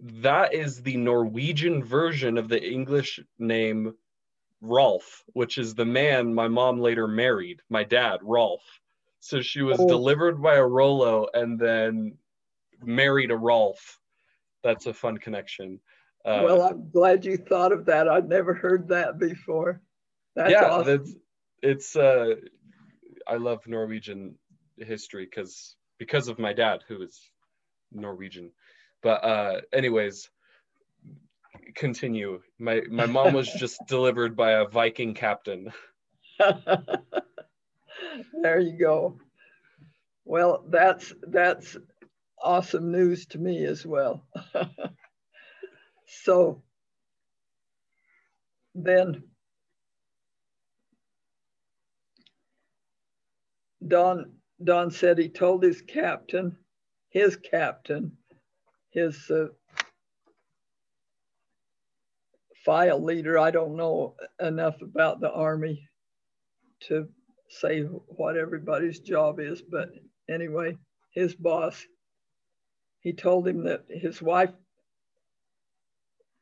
that 0.00 0.54
is 0.54 0.82
the 0.82 0.96
norwegian 0.96 1.82
version 1.82 2.38
of 2.38 2.48
the 2.48 2.62
english 2.62 3.20
name 3.38 3.94
Rolf, 4.60 5.24
which 5.34 5.58
is 5.58 5.74
the 5.74 5.84
man 5.84 6.34
my 6.34 6.48
mom 6.48 6.80
later 6.80 7.06
married, 7.06 7.62
my 7.68 7.84
dad, 7.84 8.20
Rolf. 8.22 8.62
So 9.20 9.40
she 9.40 9.62
was 9.62 9.78
oh. 9.80 9.88
delivered 9.88 10.42
by 10.42 10.56
a 10.56 10.66
Rollo 10.66 11.28
and 11.32 11.58
then 11.58 12.16
married 12.82 13.30
a 13.30 13.36
Rolf. 13.36 14.00
That's 14.62 14.86
a 14.86 14.94
fun 14.94 15.18
connection. 15.18 15.80
Uh, 16.24 16.42
well, 16.44 16.62
I'm 16.62 16.90
glad 16.90 17.24
you 17.24 17.36
thought 17.36 17.72
of 17.72 17.86
that. 17.86 18.08
I'd 18.08 18.28
never 18.28 18.54
heard 18.54 18.88
that 18.88 19.18
before. 19.18 19.80
That's 20.34 20.50
yeah, 20.50 20.64
awesome. 20.64 20.86
that's, 20.86 21.14
it's. 21.62 21.96
Uh, 21.96 22.34
I 23.26 23.36
love 23.36 23.66
Norwegian 23.66 24.34
history 24.76 25.24
because 25.24 25.76
because 25.98 26.28
of 26.28 26.38
my 26.38 26.52
dad 26.52 26.80
who 26.88 27.02
is 27.02 27.20
Norwegian. 27.92 28.50
But 29.02 29.24
uh, 29.24 29.60
anyways, 29.72 30.28
continue. 31.74 32.40
My 32.58 32.82
my 32.90 33.06
mom 33.06 33.32
was 33.32 33.50
just 33.58 33.80
delivered 33.86 34.36
by 34.36 34.52
a 34.52 34.66
Viking 34.66 35.14
captain. 35.14 35.72
there 38.42 38.60
you 38.60 38.78
go. 38.78 39.18
Well, 40.24 40.64
that's 40.68 41.12
that's 41.22 41.76
awesome 42.42 42.92
news 42.92 43.26
to 43.26 43.38
me 43.38 43.64
as 43.64 43.86
well. 43.86 44.26
so 46.06 46.62
then 48.74 49.22
Don 53.86 54.32
Don 54.62 54.90
said 54.90 55.18
he 55.18 55.28
told 55.28 55.62
his 55.62 55.82
captain, 55.82 56.56
his 57.10 57.36
captain, 57.36 58.16
his 58.98 59.30
uh, 59.30 59.48
file 62.64 63.02
leader. 63.02 63.38
I 63.38 63.50
don't 63.50 63.76
know 63.76 64.14
enough 64.40 64.82
about 64.82 65.20
the 65.20 65.30
army 65.32 65.88
to 66.88 67.08
say 67.48 67.82
what 67.82 68.36
everybody's 68.36 69.00
job 69.00 69.40
is, 69.40 69.62
but 69.62 69.90
anyway, 70.28 70.76
his 71.12 71.34
boss, 71.34 71.86
he 73.00 73.12
told 73.12 73.48
him 73.48 73.64
that 73.64 73.84
his 73.88 74.20
wife 74.20 74.50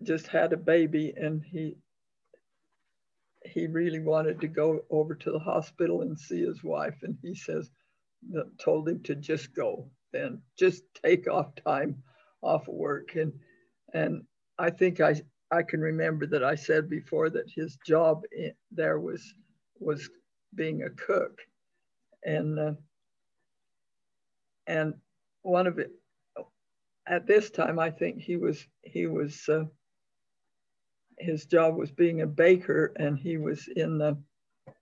just 0.02 0.26
had 0.26 0.52
a 0.52 0.56
baby 0.56 1.14
and 1.16 1.42
he 1.44 1.76
he 3.44 3.66
really 3.68 4.00
wanted 4.00 4.40
to 4.40 4.48
go 4.48 4.80
over 4.90 5.14
to 5.14 5.30
the 5.30 5.38
hospital 5.38 6.02
and 6.02 6.18
see 6.18 6.44
his 6.44 6.62
wife 6.62 6.96
and 7.02 7.16
he 7.22 7.34
says 7.34 7.70
told 8.58 8.88
him 8.88 9.00
to 9.02 9.14
just 9.14 9.54
go 9.54 9.88
then 10.12 10.42
just 10.58 10.82
take 11.02 11.28
off 11.28 11.54
time 11.64 12.02
off 12.46 12.68
of 12.68 12.74
work. 12.74 13.16
And 13.16 13.32
and 13.94 14.22
i 14.58 14.70
think 14.70 15.00
i 15.00 15.14
i 15.52 15.62
can 15.62 15.80
remember 15.80 16.26
that 16.26 16.44
i 16.44 16.54
said 16.54 16.90
before 16.90 17.30
that 17.30 17.50
his 17.54 17.78
job 17.86 18.22
there 18.72 19.00
was 19.00 19.34
was 19.80 20.10
being 20.54 20.82
a 20.82 20.90
cook. 20.90 21.40
And 22.24 22.58
uh, 22.58 22.72
and 24.66 24.94
one 25.42 25.66
of 25.66 25.78
it 25.78 25.92
at 27.08 27.26
this 27.26 27.50
time 27.50 27.78
i 27.78 27.90
think 27.90 28.20
he 28.20 28.36
was 28.36 28.66
he 28.82 29.06
was 29.06 29.48
uh, 29.48 29.64
his 31.18 31.46
job 31.46 31.76
was 31.76 31.90
being 31.92 32.22
a 32.22 32.26
baker 32.26 32.92
and 32.96 33.18
he 33.18 33.38
was 33.38 33.68
in 33.76 33.98
the 33.98 34.16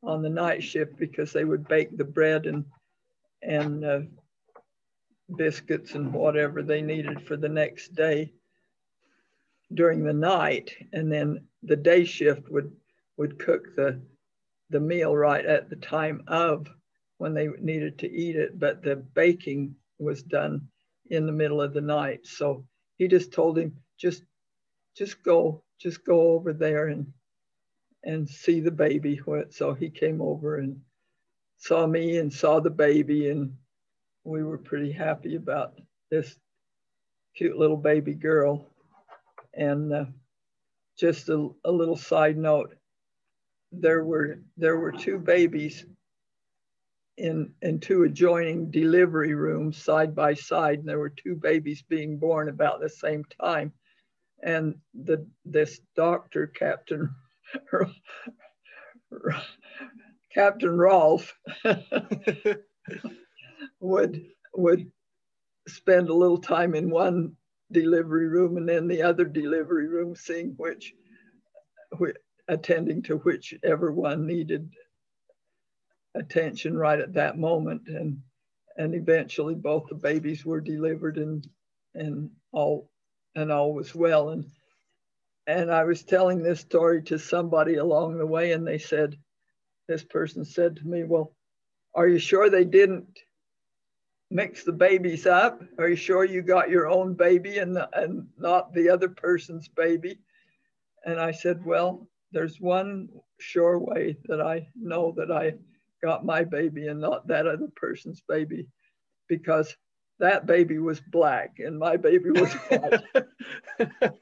on 0.03 0.23
the 0.23 0.31
night 0.31 0.63
shift 0.63 0.97
because 0.99 1.33
they 1.33 1.45
would 1.45 1.69
bake 1.69 1.97
the 1.97 2.05
bread 2.05 2.47
and 2.47 2.65
and 3.43 3.85
uh, 3.85 4.01
biscuits 5.37 5.95
and 5.95 6.13
whatever 6.13 6.63
they 6.63 6.83
needed 6.83 7.23
for 7.27 7.37
the 7.37 7.49
next 7.49 7.95
day 7.95 8.33
during 9.73 10.05
the 10.05 10.13
night 10.13 10.71
and 10.93 11.11
then 11.11 11.47
the 11.63 11.77
day 11.77 12.05
shift 12.05 12.49
would 12.51 12.71
would 13.17 13.39
cook 13.39 13.75
the 13.75 14.01
the 14.71 14.81
meal 14.81 15.17
right 15.17 15.47
at 15.47 15.71
the 15.71 15.77
time 15.77 16.23
of 16.29 16.67
when 17.19 17.33
they 17.35 17.49
needed 17.61 17.99
to 17.99 18.11
eat 18.11 18.37
it 18.37 18.59
but 18.59 18.83
the 18.83 18.97
baking 18.97 19.75
was 19.99 20.23
done 20.23 20.61
in 21.11 21.27
the 21.27 21.33
middle 21.33 21.61
of 21.61 21.73
the 21.73 21.81
night 21.81 22.27
so 22.27 22.65
he 22.97 23.09
just 23.09 23.33
told 23.33 23.59
him 23.59 23.75
just 23.99 24.23
just 24.97 25.23
go 25.23 25.63
just 25.79 26.05
go 26.05 26.33
over 26.33 26.53
there 26.53 26.89
and 26.89 27.07
and 28.05 28.29
see 28.29 28.61
the 28.61 28.71
baby. 28.71 29.21
So 29.51 29.75
he 29.75 29.91
came 29.91 30.21
over 30.21 30.59
and 30.59 30.81
saw 31.57 31.87
me 31.87 32.19
and 32.19 32.33
saw 32.33 32.61
the 32.61 32.71
baby, 32.71 33.31
and 33.31 33.57
we 34.25 34.43
were 34.43 34.59
pretty 34.59 34.93
happy 34.93 35.37
about 35.37 35.75
this 36.11 36.37
cute 37.37 37.57
little 37.57 37.77
baby 37.77 38.15
girl. 38.15 38.67
And 39.55 39.93
uh, 39.93 40.05
just 40.99 41.29
a, 41.29 41.49
a 41.65 41.71
little 41.71 41.97
side 41.97 42.37
note, 42.37 42.75
there 43.73 44.05
were 44.05 44.39
there 44.57 44.79
were 44.79 44.93
two 44.93 45.19
babies 45.19 45.85
in 47.17 47.53
in 47.63 47.79
two 47.79 48.05
adjoining 48.05 48.71
delivery 48.71 49.35
rooms 49.35 49.77
side 49.83 50.15
by 50.15 50.35
side, 50.35 50.81
and 50.81 50.89
there 50.89 50.99
were 50.99 51.11
two 51.11 51.37
babies 51.37 51.83
being 51.83 52.19
born 52.19 52.49
about 52.49 52.81
the 52.81 52.89
same 52.89 53.25
time 53.41 53.73
and 54.45 54.75
the 54.95 55.27
this 55.45 55.81
doctor, 55.97 56.47
Captain 56.47 57.15
Captain 60.35 60.77
Rolfe, 60.77 61.35
would 63.85 64.25
would 64.55 64.91
spend 65.69 66.09
a 66.09 66.15
little 66.15 66.39
time 66.39 66.75
in 66.75 66.91
one 66.91 67.37
delivery 67.71 68.29
room 68.29 68.57
and 68.57 68.69
then 68.69 68.89
the 68.89 69.03
other 69.03 69.25
delivery 69.25 69.89
room, 69.89 70.15
seeing 70.15 70.55
which, 70.57 70.95
which 71.99 72.17
attending 72.49 73.03
to 73.03 73.17
whichever 73.19 73.93
one 73.93 74.27
needed 74.27 74.71
attention 76.15 76.77
right 76.77 77.01
at 77.01 77.15
that 77.15 77.39
moment 77.39 77.89
and 77.89 78.19
and 78.77 78.95
eventually 78.95 79.55
both 79.55 79.87
the 79.89 79.95
babies 79.95 80.45
were 80.45 80.61
delivered 80.61 81.17
and 81.17 81.49
and 81.95 82.31
all 82.53 82.91
and 83.35 83.51
all 83.51 83.73
was 83.73 83.95
well. 83.95 84.31
And 84.31 84.47
and 85.47 85.71
I 85.71 85.85
was 85.85 86.03
telling 86.03 86.43
this 86.43 86.61
story 86.61 87.03
to 87.05 87.19
somebody 87.19 87.75
along 87.75 88.17
the 88.17 88.27
way, 88.27 88.53
and 88.53 88.67
they 88.67 88.79
said, 88.79 89.17
this 89.89 90.03
person 90.03 90.45
said 90.45 90.77
to 90.77 90.87
me, 90.87 91.05
Well, 91.05 91.35
are 91.95 92.09
you 92.09 92.19
sure 92.19 92.49
they 92.49 92.65
didn't 92.65 93.07
mix 94.35 94.65
the 94.65 94.73
babies 94.73 95.27
up? 95.27 95.63
Are 95.79 95.89
you 95.89 95.97
sure 95.97 96.25
you 96.25 96.43
got 96.43 96.69
your 96.69 96.89
own 96.89 97.15
baby 97.15 97.59
and, 97.59 97.79
and 97.95 98.27
not 98.37 98.75
the 98.75 98.91
other 98.91 99.09
person's 99.09 99.69
baby? 99.69 100.19
And 101.07 101.21
I 101.21 101.31
said, 101.31 101.65
Well, 101.65 102.09
there's 102.33 102.61
one 102.61 103.09
sure 103.39 103.79
way 103.79 104.17
that 104.27 104.41
I 104.41 104.67
know 104.75 105.15
that 105.17 105.31
I 105.31 105.55
got 106.03 106.25
my 106.25 106.45
baby 106.45 106.89
and 106.89 107.01
not 107.01 107.27
that 107.29 107.47
other 107.47 107.69
person's 107.77 108.21
baby 108.29 108.67
because 109.29 109.77
that 110.19 110.47
baby 110.47 110.79
was 110.79 111.01
black 111.01 111.55
and 111.59 111.79
my 111.79 111.97
baby 111.97 112.31
was 112.31 112.53
white. 112.53 113.03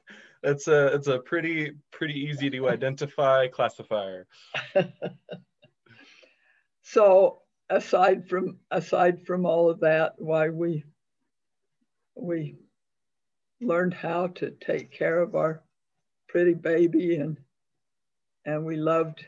it's 0.43 0.69
a 0.69 0.95
it's 0.95 1.09
a 1.09 1.19
pretty 1.21 1.73
pretty 1.91 2.15
easy 2.15 2.51
to 2.51 2.69
identify 2.69 3.49
classifier. 3.49 4.27
so 6.83 7.42
aside 7.73 8.29
from 8.29 8.59
aside 8.71 9.27
from 9.27 9.47
all 9.47 9.71
of 9.71 9.81
that, 9.81 10.15
why 10.19 10.51
we 10.51 10.85
we 12.15 12.57
learned 13.61 13.95
how 13.95 14.27
to 14.27 14.51
take 14.51 14.93
care 14.93 15.21
of 15.21 15.35
our 15.35 15.63
pretty 16.29 16.55
baby 16.55 17.17
and 17.17 17.39
and 18.45 18.65
we 18.65 18.77
loved 18.77 19.25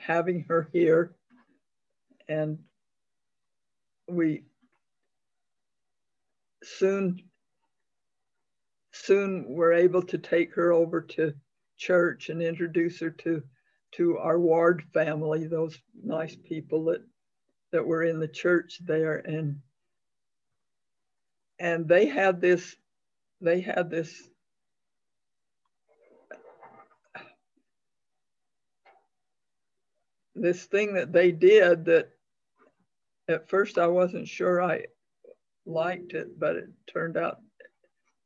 having 0.00 0.44
her 0.48 0.68
here. 0.72 1.14
And 2.28 2.58
we 4.08 4.44
soon 6.62 7.20
soon 8.92 9.46
we're 9.48 9.72
able 9.72 10.02
to 10.02 10.18
take 10.18 10.54
her 10.54 10.72
over 10.72 11.00
to 11.00 11.34
church 11.76 12.28
and 12.28 12.40
introduce 12.40 13.00
her 13.00 13.10
to 13.10 13.42
to 13.92 14.18
our 14.18 14.38
ward 14.38 14.84
family 14.94 15.46
those 15.46 15.78
nice 16.04 16.36
people 16.36 16.84
that 16.84 17.02
that 17.72 17.86
were 17.86 18.04
in 18.04 18.20
the 18.20 18.28
church 18.28 18.80
there 18.84 19.16
and 19.16 19.60
and 21.58 21.88
they 21.88 22.06
had 22.06 22.40
this 22.40 22.76
they 23.40 23.60
had 23.60 23.90
this 23.90 24.28
this 30.34 30.64
thing 30.64 30.94
that 30.94 31.12
they 31.12 31.30
did 31.30 31.84
that 31.84 32.10
at 33.28 33.48
first 33.48 33.78
I 33.78 33.86
wasn't 33.86 34.28
sure 34.28 34.62
I 34.62 34.86
liked 35.66 36.14
it, 36.14 36.38
but 36.38 36.56
it 36.56 36.68
turned 36.92 37.16
out 37.16 37.38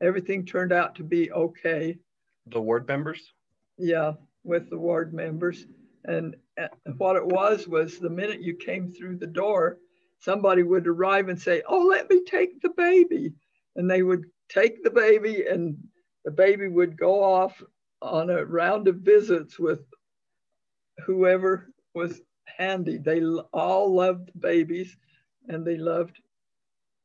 everything 0.01 0.45
turned 0.45 0.73
out 0.73 0.95
to 0.97 1.05
be 1.05 1.31
okay. 1.33 1.99
The 2.47 2.61
ward 2.61 2.87
members? 2.87 3.33
Yeah, 3.77 4.13
with 4.45 4.71
the 4.71 4.79
ward 4.79 5.13
members. 5.13 5.67
And 6.07 6.37
uh, 6.61 6.69
what 6.97 7.17
it 7.17 7.27
was 7.27 7.69
was 7.69 7.99
the 7.99 8.11
minute 8.11 8.43
you 8.43 8.55
came 8.57 8.93
through 8.93 9.19
the 9.19 9.27
door, 9.27 9.79
somebody 10.21 10.63
would 10.63 10.87
arrive 10.87 11.29
and 11.29 11.41
say, 11.41 11.63
Oh, 11.69 11.87
let 11.87 12.09
me 12.11 12.25
take 12.25 12.61
the 12.63 12.71
baby. 12.71 13.35
And 13.77 13.91
they 13.91 14.03
would 14.03 14.25
take 14.49 14.83
the 14.83 14.91
baby, 14.91 15.47
and 15.51 15.77
the 16.25 16.31
baby 16.31 16.69
would 16.69 16.97
go 16.97 17.23
off 17.23 17.63
on 18.03 18.31
a 18.31 18.45
round 18.45 18.89
of 18.89 18.97
visits 18.97 19.59
with 19.59 19.81
whoever 21.05 21.69
was 21.95 22.23
handy. 22.47 22.99
They 22.99 23.23
all 23.53 23.95
loved 23.95 24.31
babies 24.39 24.97
and 25.49 25.67
they 25.67 25.77
loved 25.77 26.21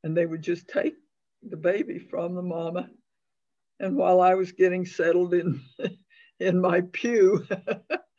and 0.04 0.16
they 0.16 0.26
would 0.26 0.42
just 0.42 0.68
take 0.68 0.96
the 1.44 1.58
baby 1.58 2.00
from 2.00 2.36
the 2.36 2.42
mama. 2.42 2.90
And 3.80 3.96
while 3.96 4.22
I 4.22 4.36
was 4.36 4.52
getting 4.52 4.86
settled 4.86 5.34
in 5.34 5.62
in 6.40 6.60
my 6.62 6.82
pew, 6.94 7.46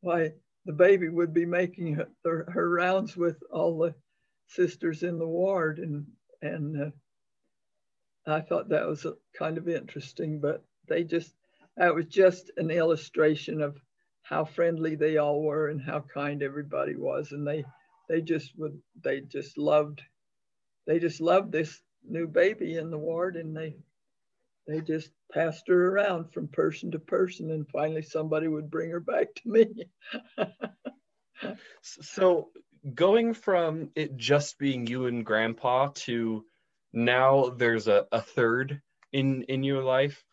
why 0.00 0.32
the 0.64 0.72
baby 0.72 1.08
would 1.08 1.32
be 1.32 1.46
making 1.46 1.94
her, 1.94 2.08
her, 2.48 2.68
rounds 2.68 3.16
with 3.16 3.42
all 3.50 3.78
the 3.78 3.94
sisters 4.46 5.02
in 5.02 5.18
the 5.18 5.26
ward, 5.26 5.78
and 5.78 6.06
and 6.42 6.82
uh, 6.82 8.30
I 8.30 8.40
thought 8.40 8.68
that 8.70 8.86
was 8.86 9.06
kind 9.36 9.58
of 9.58 9.68
interesting. 9.68 10.40
But 10.40 10.62
they 10.88 11.04
just 11.04 11.34
that 11.76 11.94
was 11.94 12.06
just 12.06 12.50
an 12.56 12.70
illustration 12.70 13.60
of 13.62 13.80
how 14.22 14.44
friendly 14.44 14.94
they 14.96 15.16
all 15.16 15.42
were 15.42 15.68
and 15.68 15.80
how 15.80 16.00
kind 16.00 16.42
everybody 16.42 16.96
was, 16.96 17.32
and 17.32 17.46
they 17.46 17.64
they 18.08 18.20
just 18.20 18.56
would 18.58 18.80
they 19.02 19.20
just 19.20 19.56
loved 19.56 20.02
they 20.86 20.98
just 20.98 21.20
loved 21.20 21.52
this 21.52 21.80
new 22.08 22.26
baby 22.26 22.76
in 22.76 22.90
the 22.90 22.98
ward 22.98 23.36
and 23.36 23.56
they 23.56 23.76
they 24.66 24.80
just 24.80 25.10
passed 25.32 25.68
her 25.68 25.88
around 25.88 26.32
from 26.32 26.48
person 26.48 26.90
to 26.92 26.98
person 26.98 27.50
and 27.50 27.68
finally 27.68 28.02
somebody 28.02 28.48
would 28.48 28.70
bring 28.70 28.90
her 28.90 29.00
back 29.00 29.34
to 29.36 29.48
me. 29.48 29.66
So 31.82 32.50
going 32.94 33.34
from 33.34 33.90
it 33.94 34.16
just 34.16 34.58
being 34.58 34.86
you 34.86 35.06
and 35.06 35.24
grandpa 35.24 35.88
to 35.94 36.44
now 36.92 37.50
there's 37.50 37.88
a, 37.88 38.06
a 38.12 38.20
third 38.20 38.80
in 39.12 39.42
in 39.44 39.62
your 39.62 39.82
life 39.82 40.24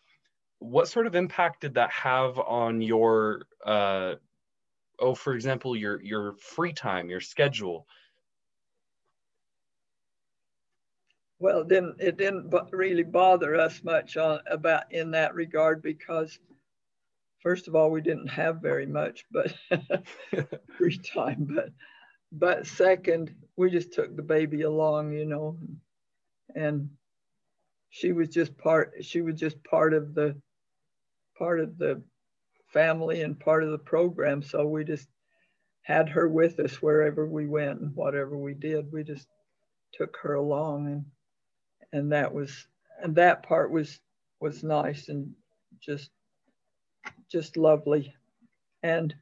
what 0.59 0.87
sort 0.87 1.07
of 1.07 1.15
impact 1.15 1.61
did 1.61 1.75
that 1.75 1.91
have 1.91 2.39
on 2.39 2.81
your 2.81 3.43
uh 3.65 4.15
oh 4.99 5.13
for 5.13 5.33
example 5.33 5.75
your 5.75 6.01
your 6.01 6.35
free 6.37 6.73
time 6.73 7.09
your 7.09 7.21
schedule 7.21 7.85
well 11.39 11.61
it 11.61 11.67
didn't 11.67 11.95
it 11.99 12.17
didn't 12.17 12.53
really 12.71 13.03
bother 13.03 13.55
us 13.55 13.83
much 13.83 14.17
on 14.17 14.39
about 14.49 14.91
in 14.91 15.11
that 15.11 15.35
regard 15.35 15.81
because 15.81 16.39
first 17.39 17.67
of 17.67 17.75
all 17.75 17.91
we 17.91 18.01
didn't 18.01 18.27
have 18.27 18.61
very 18.61 18.85
much 18.85 19.25
but 19.31 19.53
free 20.77 20.97
time 20.97 21.47
but 21.55 21.69
but 22.31 22.65
second 22.65 23.33
we 23.55 23.69
just 23.69 23.93
took 23.93 24.15
the 24.15 24.23
baby 24.23 24.63
along 24.63 25.13
you 25.13 25.25
know 25.25 25.57
and 26.55 26.89
she 27.89 28.11
was 28.11 28.29
just 28.29 28.57
part 28.57 28.93
she 29.01 29.21
was 29.21 29.39
just 29.39 29.63
part 29.63 29.93
of 29.93 30.13
the 30.13 30.35
part 31.37 31.59
of 31.59 31.77
the 31.77 32.01
family 32.73 33.21
and 33.21 33.39
part 33.39 33.63
of 33.63 33.71
the 33.71 33.77
program 33.77 34.41
so 34.41 34.65
we 34.65 34.83
just 34.83 35.07
had 35.83 36.09
her 36.09 36.27
with 36.27 36.59
us 36.59 36.81
wherever 36.81 37.25
we 37.25 37.47
went 37.47 37.79
and 37.79 37.95
whatever 37.95 38.37
we 38.37 38.53
did 38.53 38.91
we 38.91 39.03
just 39.03 39.27
took 39.93 40.17
her 40.21 40.33
along 40.33 40.87
and 40.87 41.05
and 41.93 42.11
that 42.11 42.33
was 42.33 42.67
and 43.01 43.15
that 43.15 43.43
part 43.43 43.71
was 43.71 43.99
was 44.39 44.63
nice 44.63 45.09
and 45.09 45.33
just 45.79 46.11
just 47.29 47.57
lovely. 47.57 48.13
And 48.83 49.13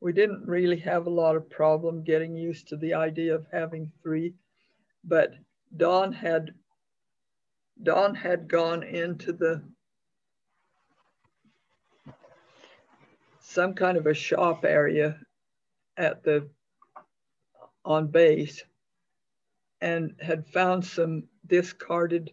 we 0.00 0.12
didn't 0.12 0.46
really 0.46 0.78
have 0.78 1.06
a 1.06 1.10
lot 1.10 1.36
of 1.36 1.48
problem 1.48 2.02
getting 2.02 2.36
used 2.36 2.68
to 2.68 2.76
the 2.76 2.94
idea 2.94 3.34
of 3.34 3.46
having 3.52 3.90
three 4.02 4.34
but 5.04 5.34
Don 5.76 6.12
had 6.12 6.54
Don 7.82 8.14
had 8.14 8.48
gone 8.48 8.82
into 8.82 9.32
the 9.32 9.62
some 13.40 13.74
kind 13.74 13.96
of 13.96 14.06
a 14.06 14.14
shop 14.14 14.64
area 14.64 15.18
at 15.96 16.22
the 16.22 16.48
on 17.84 18.06
base 18.06 18.62
and 19.82 20.14
had 20.20 20.46
found 20.46 20.84
some 20.86 21.24
discarded 21.48 22.32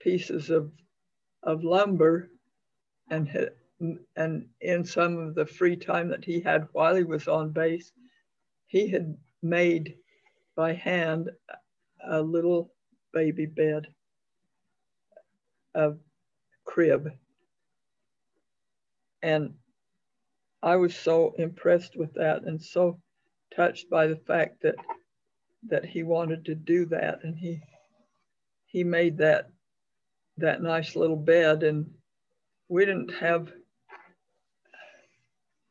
pieces 0.00 0.50
of 0.50 0.70
of 1.42 1.64
lumber 1.64 2.30
and 3.10 3.28
had, 3.28 3.50
and 4.16 4.46
in 4.60 4.84
some 4.84 5.18
of 5.18 5.34
the 5.34 5.46
free 5.46 5.76
time 5.76 6.08
that 6.10 6.24
he 6.24 6.40
had 6.40 6.68
while 6.72 6.94
he 6.94 7.02
was 7.04 7.26
on 7.26 7.50
base 7.50 7.92
he 8.68 8.88
had 8.88 9.16
made 9.42 9.96
by 10.54 10.72
hand 10.74 11.30
a 12.06 12.22
little 12.22 12.72
baby 13.12 13.46
bed, 13.46 13.86
a 15.74 15.92
crib. 16.64 17.10
And 19.22 19.54
I 20.62 20.76
was 20.76 20.94
so 20.94 21.34
impressed 21.38 21.96
with 21.96 22.14
that 22.14 22.44
and 22.44 22.62
so 22.62 23.00
touched 23.56 23.90
by 23.90 24.06
the 24.06 24.16
fact 24.16 24.62
that 24.62 24.76
that 25.68 25.84
he 25.84 26.02
wanted 26.02 26.44
to 26.44 26.54
do 26.54 26.86
that 26.86 27.22
and 27.22 27.36
he 27.36 27.60
he 28.66 28.84
made 28.84 29.18
that 29.18 29.50
that 30.38 30.62
nice 30.62 30.96
little 30.96 31.16
bed 31.16 31.62
and 31.62 31.90
we 32.68 32.84
didn't 32.84 33.10
have 33.10 33.52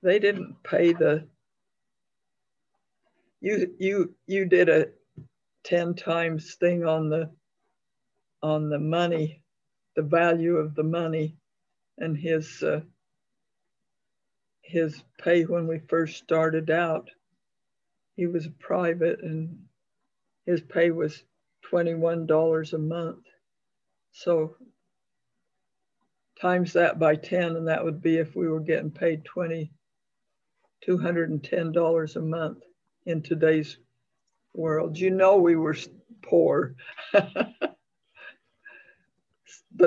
they 0.03 0.19
didn't 0.19 0.55
pay 0.63 0.93
the 0.93 1.27
you 3.41 3.73
you 3.79 4.15
you 4.27 4.45
did 4.45 4.69
a 4.69 4.87
10 5.63 5.95
times 5.95 6.55
thing 6.55 6.85
on 6.85 7.09
the 7.09 7.29
on 8.41 8.69
the 8.69 8.79
money, 8.79 9.41
the 9.95 10.01
value 10.01 10.55
of 10.55 10.75
the 10.75 10.83
money 10.83 11.35
and 11.97 12.17
his 12.17 12.63
uh, 12.63 12.81
his 14.61 15.03
pay 15.17 15.43
when 15.43 15.67
we 15.67 15.79
first 15.79 16.17
started 16.17 16.69
out. 16.69 17.09
He 18.15 18.27
was 18.27 18.45
a 18.45 18.51
private 18.51 19.21
and 19.21 19.57
his 20.49 20.61
pay 20.61 20.89
was 20.89 21.23
$21 21.71 22.73
a 22.73 22.77
month. 22.79 23.23
So 24.11 24.55
times 26.41 26.73
that 26.73 26.97
by 26.97 27.17
10 27.17 27.55
and 27.55 27.67
that 27.67 27.85
would 27.85 28.01
be 28.01 28.17
if 28.17 28.35
we 28.35 28.47
were 28.47 28.59
getting 28.59 28.89
paid 28.89 29.23
20 29.25 29.71
$210 30.87 32.15
a 32.15 32.21
month 32.21 32.63
in 33.05 33.21
today's 33.21 33.77
world. 34.55 34.97
You 34.97 35.11
know, 35.11 35.37
we 35.37 35.55
were 35.55 35.75
poor. 36.23 36.73
but 37.13 37.75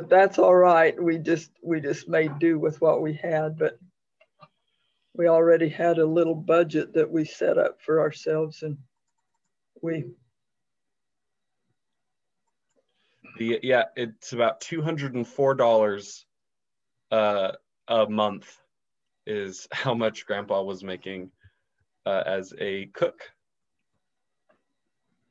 that's 0.08 0.38
all 0.38 0.54
right. 0.54 0.94
We 1.02 1.18
just 1.18 1.50
we 1.60 1.80
just 1.80 2.08
made 2.08 2.38
do 2.38 2.60
with 2.60 2.80
what 2.80 3.02
we 3.02 3.14
had, 3.14 3.58
but 3.58 3.80
we 5.14 5.26
already 5.26 5.70
had 5.70 5.98
a 5.98 6.06
little 6.06 6.36
budget 6.36 6.92
that 6.92 7.10
we 7.10 7.24
set 7.24 7.58
up 7.58 7.80
for 7.80 8.00
ourselves 8.00 8.62
and 8.62 8.78
we 9.80 10.04
the, 13.48 13.60
yeah, 13.62 13.84
it's 13.96 14.32
about 14.32 14.60
$204 14.60 16.24
uh, 17.10 17.52
a 17.88 18.08
month 18.08 18.58
is 19.26 19.68
how 19.72 19.94
much 19.94 20.26
grandpa 20.26 20.62
was 20.62 20.82
making 20.82 21.30
uh, 22.06 22.22
as 22.26 22.52
a 22.58 22.86
cook 22.86 23.32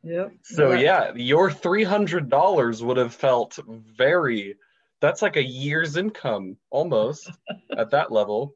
Yep. 0.04 0.34
So 0.44 0.72
yeah, 0.74 1.14
your 1.16 1.52
three 1.52 1.84
hundred 1.84 2.30
dollars 2.30 2.84
would 2.84 2.98
have 2.98 3.14
felt 3.14 3.60
very. 3.68 4.56
That's 5.00 5.22
like 5.22 5.36
a 5.36 5.44
year's 5.44 5.98
income 5.98 6.58
almost 6.70 7.30
at 7.78 7.92
that 7.92 8.12
level. 8.12 8.56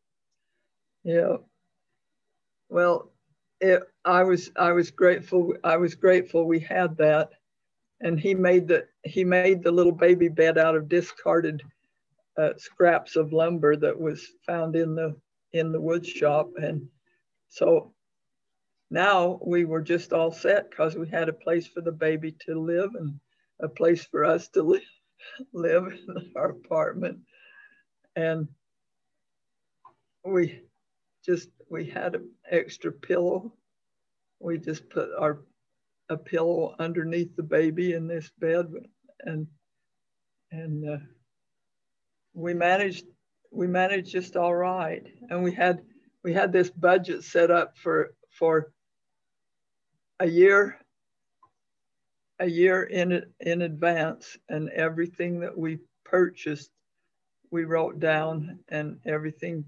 Yeah. 1.04 1.38
Well, 2.70 3.12
it, 3.62 3.84
I 4.04 4.24
was 4.24 4.52
I 4.56 4.72
was 4.72 4.90
grateful. 4.90 5.54
I 5.64 5.78
was 5.78 5.94
grateful 5.94 6.46
we 6.46 6.60
had 6.60 6.98
that, 6.98 7.30
and 8.02 8.20
he 8.20 8.36
made 8.36 8.68
the 8.68 8.86
he 9.04 9.24
made 9.24 9.64
the 9.64 9.72
little 9.72 9.92
baby 9.92 10.28
bed 10.28 10.58
out 10.58 10.76
of 10.76 10.90
discarded 10.90 11.62
uh, 12.38 12.50
scraps 12.58 13.16
of 13.16 13.34
lumber 13.34 13.76
that 13.76 14.00
was 14.00 14.28
found 14.46 14.76
in 14.76 14.96
the 14.96 15.16
in 15.54 15.72
the 15.72 15.80
wood 15.80 16.06
shop, 16.06 16.50
and 16.62 16.88
so 17.48 17.94
now 18.92 19.40
we 19.46 19.66
were 19.66 19.82
just 19.82 20.14
all 20.14 20.32
set 20.32 20.70
because 20.70 20.96
we 20.96 21.08
had 21.08 21.30
a 21.30 21.34
place 21.34 21.68
for 21.68 21.82
the 21.82 21.92
baby 21.92 22.36
to 22.46 22.60
live 22.60 22.92
and 22.96 23.20
a 23.62 23.68
place 23.68 24.06
for 24.06 24.26
us 24.26 24.48
to 24.50 24.64
live, 24.64 24.82
live 25.54 25.86
in 25.88 26.32
our 26.36 26.50
apartment. 26.50 27.20
And 28.16 28.48
we 30.24 30.62
just, 31.26 31.50
we 31.70 31.86
had 31.86 32.16
an 32.16 32.30
extra 32.50 32.92
pillow. 32.92 33.54
We 34.40 34.58
just 34.58 34.90
put 34.90 35.10
our, 35.18 35.40
a 36.10 36.18
pillow 36.18 36.76
underneath 36.80 37.36
the 37.36 37.44
baby 37.44 37.94
in 37.94 38.08
this 38.08 38.32
bed 38.40 38.68
and, 39.22 39.48
and 40.52 40.90
uh, 40.90 40.98
we 42.34 42.54
managed, 42.54 43.06
we 43.52 43.68
managed 43.68 44.12
just 44.12 44.36
all 44.36 44.54
right. 44.54 45.04
And 45.30 45.44
we 45.44 45.52
had, 45.52 45.82
we 46.24 46.34
had 46.34 46.52
this 46.52 46.70
budget 46.70 47.24
set 47.24 47.50
up 47.50 47.78
for, 47.78 48.14
for 48.30 48.72
a 50.20 50.28
year 50.28 50.78
a 52.40 52.50
year 52.50 52.84
in 52.84 53.24
in 53.40 53.62
advance 53.62 54.38
and 54.50 54.70
everything 54.70 55.40
that 55.40 55.58
we 55.58 55.80
purchased 56.04 56.70
we 57.52 57.64
wrote 57.64 58.00
down 58.00 58.60
and 58.70 59.00
everything 59.06 59.64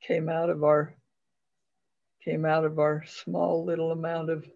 came 0.00 0.28
out 0.28 0.48
of 0.48 0.64
our 0.64 0.94
came 2.24 2.44
out 2.44 2.64
of 2.64 2.78
our 2.78 3.04
small 3.06 3.64
little 3.64 3.92
amount 3.92 4.30
of 4.30 4.46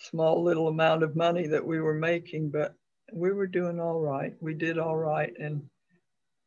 small 0.00 0.42
little 0.42 0.68
amount 0.68 1.02
of 1.02 1.16
money 1.16 1.46
that 1.46 1.64
we 1.64 1.80
were 1.80 1.94
making 1.94 2.50
but 2.50 2.74
we 3.12 3.32
were 3.32 3.46
doing 3.46 3.80
all 3.80 4.00
right 4.00 4.34
we 4.40 4.54
did 4.54 4.78
all 4.78 4.96
right 4.96 5.32
and 5.38 5.62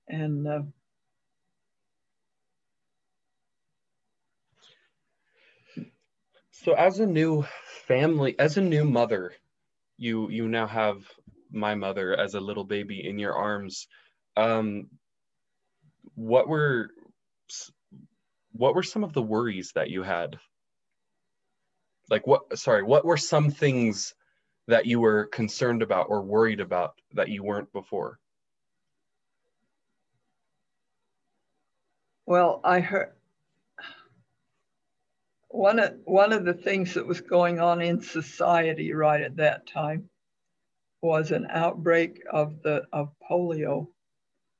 and 0.08 0.48
uh, 0.48 0.62
So 6.64 6.74
as 6.74 7.00
a 7.00 7.06
new 7.06 7.46
family, 7.88 8.40
as 8.40 8.58
a 8.58 8.62
new 8.62 8.86
mother, 8.86 9.34
you 9.98 10.30
you 10.30 10.48
now 10.48 10.68
have 10.68 11.04
my 11.52 11.76
mother 11.76 12.16
as 12.18 12.36
a 12.36 12.40
little 12.40 12.64
baby 12.64 13.06
in 13.06 13.20
your 13.20 13.36
arms. 13.36 13.88
Um, 14.38 14.90
what 16.16 16.48
were 16.48 16.90
what 18.54 18.76
were 18.76 18.84
some 18.84 19.04
of 19.04 19.14
the 19.14 19.22
worries 19.22 19.72
that 19.76 19.90
you 19.90 20.04
had? 20.04 20.40
Like 22.10 22.28
what 22.28 22.58
sorry, 22.58 22.84
what 22.84 23.06
were 23.06 23.18
some 23.18 23.50
things 23.52 24.14
that 24.68 24.86
you 24.86 25.00
were 25.00 25.26
concerned 25.26 25.82
about 25.82 26.08
or 26.10 26.22
worried 26.22 26.60
about 26.60 26.96
that 27.14 27.30
you 27.30 27.44
weren't 27.44 27.72
before? 27.74 28.20
Well, 32.26 32.62
I 32.64 32.80
heard 32.80 33.14
one 35.50 35.80
of 35.80 35.94
one 36.06 36.34
of 36.34 36.46
the 36.46 36.54
things 36.54 36.96
that 36.96 37.06
was 37.06 37.22
going 37.22 37.60
on 37.60 37.82
in 37.82 38.02
society 38.02 38.94
right 38.94 39.22
at 39.22 39.36
that 39.38 39.68
time 39.68 40.10
was 41.02 41.32
an 41.32 41.48
outbreak 41.50 42.24
of 42.32 42.62
the 42.64 42.88
of 42.94 43.12
polio, 43.30 43.88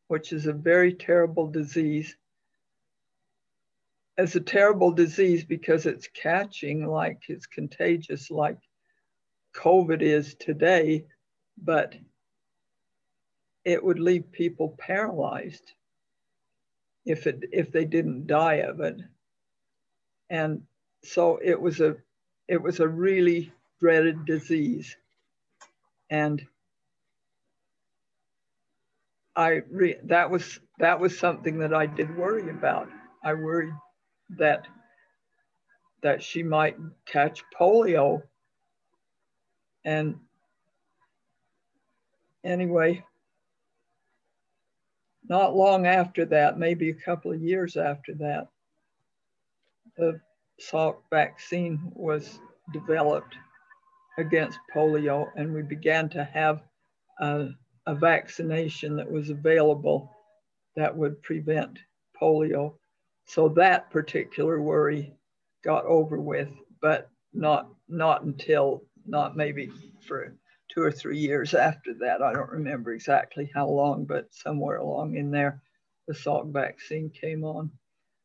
which 0.08 0.34
is 0.34 0.46
a 0.46 0.54
very 0.54 0.94
terrible 0.94 1.48
disease. 1.48 2.16
It's 4.18 4.36
a 4.36 4.40
terrible 4.40 4.92
disease 4.92 5.44
because 5.44 5.86
it's 5.86 6.08
catching 6.08 6.86
like 6.86 7.24
it's 7.30 7.48
contagious 7.48 8.30
like 8.30 8.58
COVID 9.56 10.02
is 10.02 10.36
today, 10.36 11.06
but 11.58 11.96
it 13.66 13.84
would 13.84 14.00
leave 14.00 14.32
people 14.32 14.76
paralyzed 14.78 15.74
if 17.06 17.28
it 17.28 17.44
if 17.52 17.72
they 17.72 17.86
didn't 17.86 18.28
die 18.28 18.56
of 18.56 18.82
it. 18.82 18.98
And 20.30 20.64
so 21.04 21.40
it 21.44 21.60
was 21.60 21.80
a 21.82 21.96
it 22.48 22.62
was 22.62 22.80
a 22.80 22.88
really 22.88 23.52
dreaded 23.80 24.26
disease 24.26 24.96
and 26.10 26.46
i 29.36 29.62
re, 29.72 29.96
that 30.04 30.30
was 30.30 30.60
that 30.80 31.00
was 31.00 31.18
something 31.18 31.60
that 31.60 31.74
i 31.74 31.86
did 31.86 32.16
worry 32.16 32.50
about 32.50 32.88
i 33.24 33.34
worried 33.34 33.74
that 34.30 34.68
that 36.02 36.22
she 36.22 36.44
might 36.44 36.76
catch 37.06 37.44
polio 37.58 38.22
and 39.86 40.16
anyway 42.44 43.04
not 45.30 45.56
long 45.56 45.86
after 45.88 46.26
that 46.26 46.60
maybe 46.60 46.90
a 46.90 46.94
couple 46.94 47.32
of 47.32 47.42
years 47.42 47.78
after 47.78 48.14
that 48.14 48.48
the 49.98 50.20
Salk 50.60 50.98
vaccine 51.10 51.80
was 51.94 52.40
developed 52.72 53.36
against 54.18 54.60
polio, 54.74 55.28
and 55.36 55.54
we 55.54 55.62
began 55.62 56.10
to 56.10 56.24
have 56.24 56.64
a, 57.20 57.50
a 57.88 57.96
vaccination 57.96 58.96
that 58.96 59.12
was 59.12 59.30
available 59.30 60.12
that 60.76 60.96
would 60.96 61.22
prevent 61.24 61.80
polio. 62.20 62.76
So 63.26 63.50
that 63.50 63.90
particular 63.90 64.62
worry 64.62 65.14
got 65.64 65.86
over 65.86 66.20
with, 66.20 66.50
but 66.82 67.10
not 67.34 67.70
not 67.88 68.24
until 68.24 68.84
not 69.06 69.36
maybe 69.36 69.72
for 70.02 70.36
two 70.70 70.82
or 70.82 70.92
three 70.92 71.18
years 71.18 71.54
after 71.54 71.94
that. 71.96 72.22
I 72.22 72.34
don't 72.34 72.50
remember 72.50 72.94
exactly 72.94 73.50
how 73.54 73.68
long, 73.68 74.06
but 74.06 74.34
somewhere 74.34 74.78
along 74.78 75.16
in 75.16 75.32
there, 75.32 75.62
the 76.08 76.14
Salk 76.14 76.52
vaccine 76.52 77.10
came 77.10 77.44
on. 77.44 77.72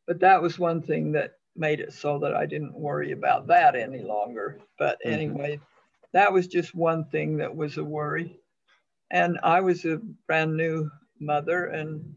But 0.06 0.20
that 0.20 0.40
was 0.40 0.58
one 0.58 0.82
thing 0.82 1.12
that 1.12 1.32
made 1.54 1.80
it 1.80 1.92
so 1.92 2.18
that 2.20 2.34
I 2.34 2.46
didn't 2.46 2.78
worry 2.78 3.12
about 3.12 3.46
that 3.48 3.76
any 3.76 4.02
longer. 4.02 4.58
But 4.78 4.98
mm-hmm. 5.04 5.14
anyway, 5.14 5.60
that 6.12 6.32
was 6.32 6.46
just 6.46 6.74
one 6.74 7.04
thing 7.06 7.36
that 7.38 7.54
was 7.54 7.76
a 7.76 7.84
worry. 7.84 8.40
And 9.10 9.38
I 9.42 9.60
was 9.60 9.84
a 9.84 10.00
brand 10.26 10.56
new 10.56 10.90
mother 11.20 11.66
and 11.66 12.14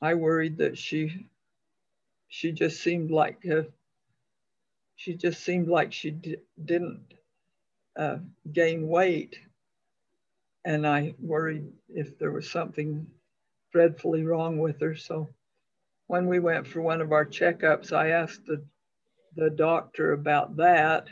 I 0.00 0.14
worried 0.14 0.58
that 0.58 0.78
she 0.78 1.28
she 2.28 2.52
just 2.52 2.80
seemed 2.82 3.10
like 3.10 3.44
she 4.96 5.14
just 5.14 5.42
seemed 5.42 5.68
like 5.68 5.92
she 5.92 6.10
d- 6.10 6.36
didn't 6.64 7.14
uh, 7.96 8.18
gain 8.52 8.88
weight 8.88 9.38
and 10.66 10.84
I 10.86 11.14
worried 11.20 11.72
if 11.88 12.18
there 12.18 12.32
was 12.32 12.50
something 12.50 13.06
dreadfully 13.72 14.24
wrong 14.24 14.58
with 14.58 14.80
her. 14.80 14.96
So 14.96 15.28
when 16.08 16.26
we 16.26 16.40
went 16.40 16.66
for 16.66 16.82
one 16.82 17.00
of 17.00 17.12
our 17.12 17.24
checkups, 17.24 17.92
I 17.92 18.08
asked 18.08 18.44
the, 18.46 18.64
the 19.36 19.48
doctor 19.48 20.12
about 20.12 20.56
that. 20.56 21.06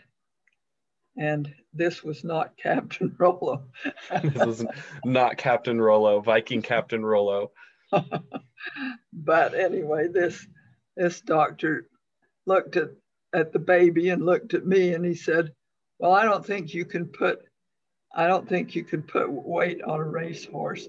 And 1.17 1.55
this 1.73 2.03
was 2.03 2.25
not 2.25 2.57
Captain 2.63 3.15
Rollo. 3.17 3.63
this 4.25 4.45
was 4.45 4.67
not 5.05 5.37
Captain 5.37 5.81
Rollo, 5.81 6.21
Viking 6.21 6.61
Captain 6.61 7.05
Rollo. 7.07 7.53
but 9.13 9.55
anyway, 9.55 10.09
this 10.09 10.47
this 10.97 11.21
doctor 11.21 11.89
looked 12.47 12.77
at, 12.77 12.91
at 13.33 13.53
the 13.53 13.59
baby 13.59 14.11
and 14.11 14.25
looked 14.25 14.55
at 14.55 14.67
me 14.67 14.95
and 14.95 15.05
he 15.05 15.15
said, 15.15 15.53
Well, 15.99 16.13
I 16.13 16.25
don't 16.25 16.47
think 16.47 16.73
you 16.73 16.85
can 16.85 17.07
put 17.07 17.41
I 18.15 18.29
don't 18.29 18.49
think 18.49 18.77
you 18.77 18.85
can 18.85 19.03
put 19.03 19.31
weight 19.31 19.83
on 19.83 19.99
a 19.99 20.05
racehorse. 20.05 20.87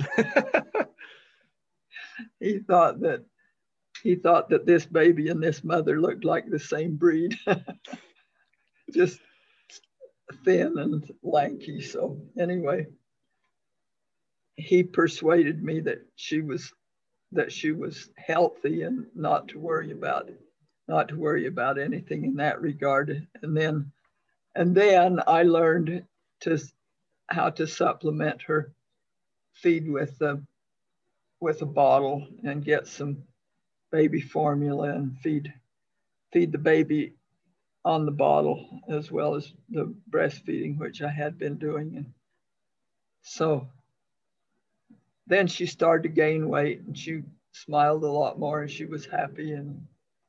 he 2.40 2.58
thought 2.60 3.00
that 3.00 3.24
he 4.02 4.14
thought 4.14 4.48
that 4.50 4.66
this 4.66 4.86
baby 4.86 5.28
and 5.28 5.42
this 5.42 5.62
mother 5.62 6.00
looked 6.00 6.24
like 6.24 6.48
the 6.48 6.58
same 6.58 6.96
breed, 6.96 7.36
just 8.92 9.18
thin 10.44 10.78
and 10.78 11.10
lanky. 11.22 11.80
So, 11.80 12.18
anyway, 12.38 12.86
he 14.56 14.82
persuaded 14.82 15.62
me 15.62 15.80
that 15.80 15.98
she 16.16 16.40
was 16.40 16.72
that 17.32 17.52
she 17.52 17.72
was 17.72 18.10
healthy 18.16 18.82
and 18.82 19.06
not 19.14 19.48
to 19.48 19.58
worry 19.58 19.92
about 19.92 20.30
not 20.86 21.08
to 21.08 21.16
worry 21.16 21.46
about 21.46 21.78
anything 21.78 22.24
in 22.24 22.36
that 22.36 22.60
regard. 22.60 23.26
And 23.42 23.56
then 23.56 23.90
and 24.54 24.74
then 24.74 25.20
I 25.26 25.42
learned 25.42 26.04
to 26.40 26.58
how 27.28 27.50
to 27.50 27.66
supplement 27.66 28.42
her 28.42 28.72
feed 29.54 29.88
with 29.90 30.18
the 30.18 30.42
with 31.40 31.62
a 31.62 31.66
bottle 31.66 32.26
and 32.44 32.64
get 32.64 32.86
some 32.86 33.24
baby 33.90 34.20
formula 34.20 34.90
and 34.90 35.18
feed 35.18 35.52
feed 36.32 36.52
the 36.52 36.58
baby 36.58 37.14
on 37.84 38.06
the 38.06 38.12
bottle 38.12 38.66
as 38.88 39.10
well 39.12 39.34
as 39.34 39.52
the 39.68 39.94
breastfeeding, 40.10 40.78
which 40.78 41.02
I 41.02 41.10
had 41.10 41.38
been 41.38 41.58
doing. 41.58 41.96
And 41.96 42.12
so 43.22 43.68
then 45.26 45.46
she 45.46 45.66
started 45.66 46.02
to 46.04 46.08
gain 46.08 46.48
weight 46.48 46.80
and 46.80 46.96
she 46.96 47.22
smiled 47.52 48.04
a 48.04 48.10
lot 48.10 48.38
more 48.38 48.62
and 48.62 48.70
she 48.70 48.84
was 48.84 49.06
happy. 49.06 49.52
And 49.52 49.86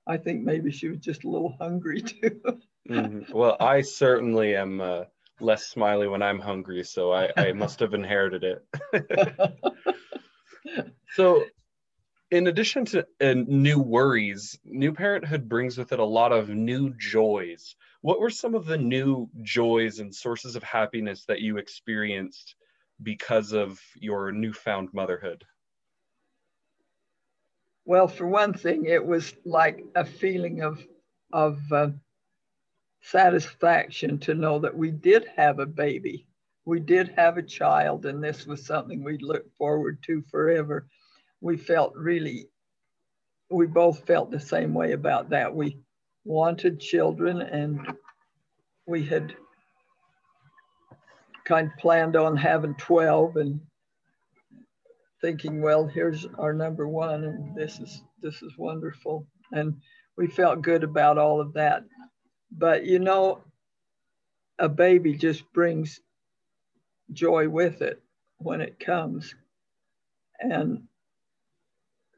I 0.08 0.18
think 0.18 0.44
maybe 0.44 0.72
she 0.72 0.88
was 0.88 1.00
just 1.00 1.24
a 1.24 1.30
little 1.30 1.56
hungry 1.60 2.02
too. 2.02 2.42
mm-hmm. 2.90 3.32
Well, 3.34 3.58
I 3.60 3.82
certainly 3.82 4.56
am 4.56 4.82
uh, 4.82 5.04
less 5.40 5.68
smiley 5.68 6.08
when 6.08 6.22
I'm 6.22 6.40
hungry, 6.40 6.84
so 6.84 7.12
I, 7.12 7.32
I 7.36 7.52
must 7.52 7.80
have 7.80 7.94
inherited 7.94 8.44
it. 8.44 9.54
so 11.16 11.46
in 12.32 12.48
addition 12.48 12.86
to 12.86 13.06
uh, 13.22 13.34
new 13.48 13.80
worries, 13.80 14.58
new 14.66 14.94
parenthood 14.94 15.48
brings 15.48 15.78
with 15.78 15.92
it 15.92 16.00
a 16.00 16.06
lot 16.06 16.32
of 16.32 16.50
new 16.50 16.94
joys. 16.98 17.76
What 18.02 18.20
were 18.20 18.30
some 18.30 18.56
of 18.56 18.66
the 18.66 18.78
new 18.78 19.30
joys 19.42 20.00
and 20.00 20.14
sources 20.14 20.56
of 20.56 20.64
happiness 20.64 21.26
that 21.26 21.42
you 21.42 21.58
experienced 21.58 22.56
because 23.02 23.54
of 23.54 23.80
your 23.96 24.32
newfound 24.32 24.90
motherhood? 24.94 25.44
Well, 27.86 28.08
for 28.08 28.28
one 28.28 28.54
thing, 28.54 28.86
it 28.86 29.06
was 29.06 29.34
like 29.46 29.84
a 29.96 30.06
feeling 30.06 30.62
of 30.62 30.82
of 31.32 31.60
uh, 31.72 31.90
satisfaction 33.02 34.20
to 34.20 34.34
know 34.34 34.60
that 34.60 34.76
we 34.76 34.92
did 34.92 35.26
have 35.36 35.60
a 35.60 35.66
baby, 35.66 36.26
we 36.66 36.80
did 36.80 37.10
have 37.18 37.38
a 37.38 37.44
child, 37.44 38.06
and 38.06 38.24
this 38.24 38.48
was 38.48 38.66
something 38.66 39.04
we 39.04 39.18
looked 39.18 39.56
forward 39.58 40.02
to 40.04 40.24
forever 40.32 40.88
we 41.46 41.58
felt 41.58 41.96
really, 41.96 42.50
we 43.52 43.68
both 43.68 44.08
felt 44.08 44.32
the 44.32 44.40
same 44.40 44.74
way 44.74 44.94
about 44.94 45.30
that. 45.30 45.54
We 45.54 45.78
wanted 46.24 46.80
children 46.80 47.42
and 47.42 47.80
we 48.88 49.04
had 49.06 49.36
kind 51.46 51.68
of 51.68 51.78
planned 51.78 52.16
on 52.16 52.36
having 52.36 52.76
12 52.76 53.38
and 53.38 53.62
thinking, 55.22 55.62
well, 55.62 55.88
here's 55.88 56.26
our 56.38 56.54
number 56.54 56.88
one 56.88 57.24
and 57.24 57.56
this 57.56 57.80
is, 57.80 58.02
this 58.22 58.42
is 58.42 58.58
wonderful. 58.58 59.28
And 59.52 59.76
we 60.18 60.28
felt 60.28 60.62
good 60.62 60.84
about 60.84 61.18
all 61.18 61.40
of 61.40 61.54
that. 61.54 61.84
But 62.52 62.86
you 62.86 63.00
know, 63.00 63.42
a 64.60 64.70
baby 64.70 65.16
just 65.16 65.52
brings 65.54 66.00
joy 67.12 67.50
with 67.50 67.82
it 67.82 68.02
when 68.38 68.62
it 68.62 68.80
comes. 68.80 69.34
And 70.40 70.84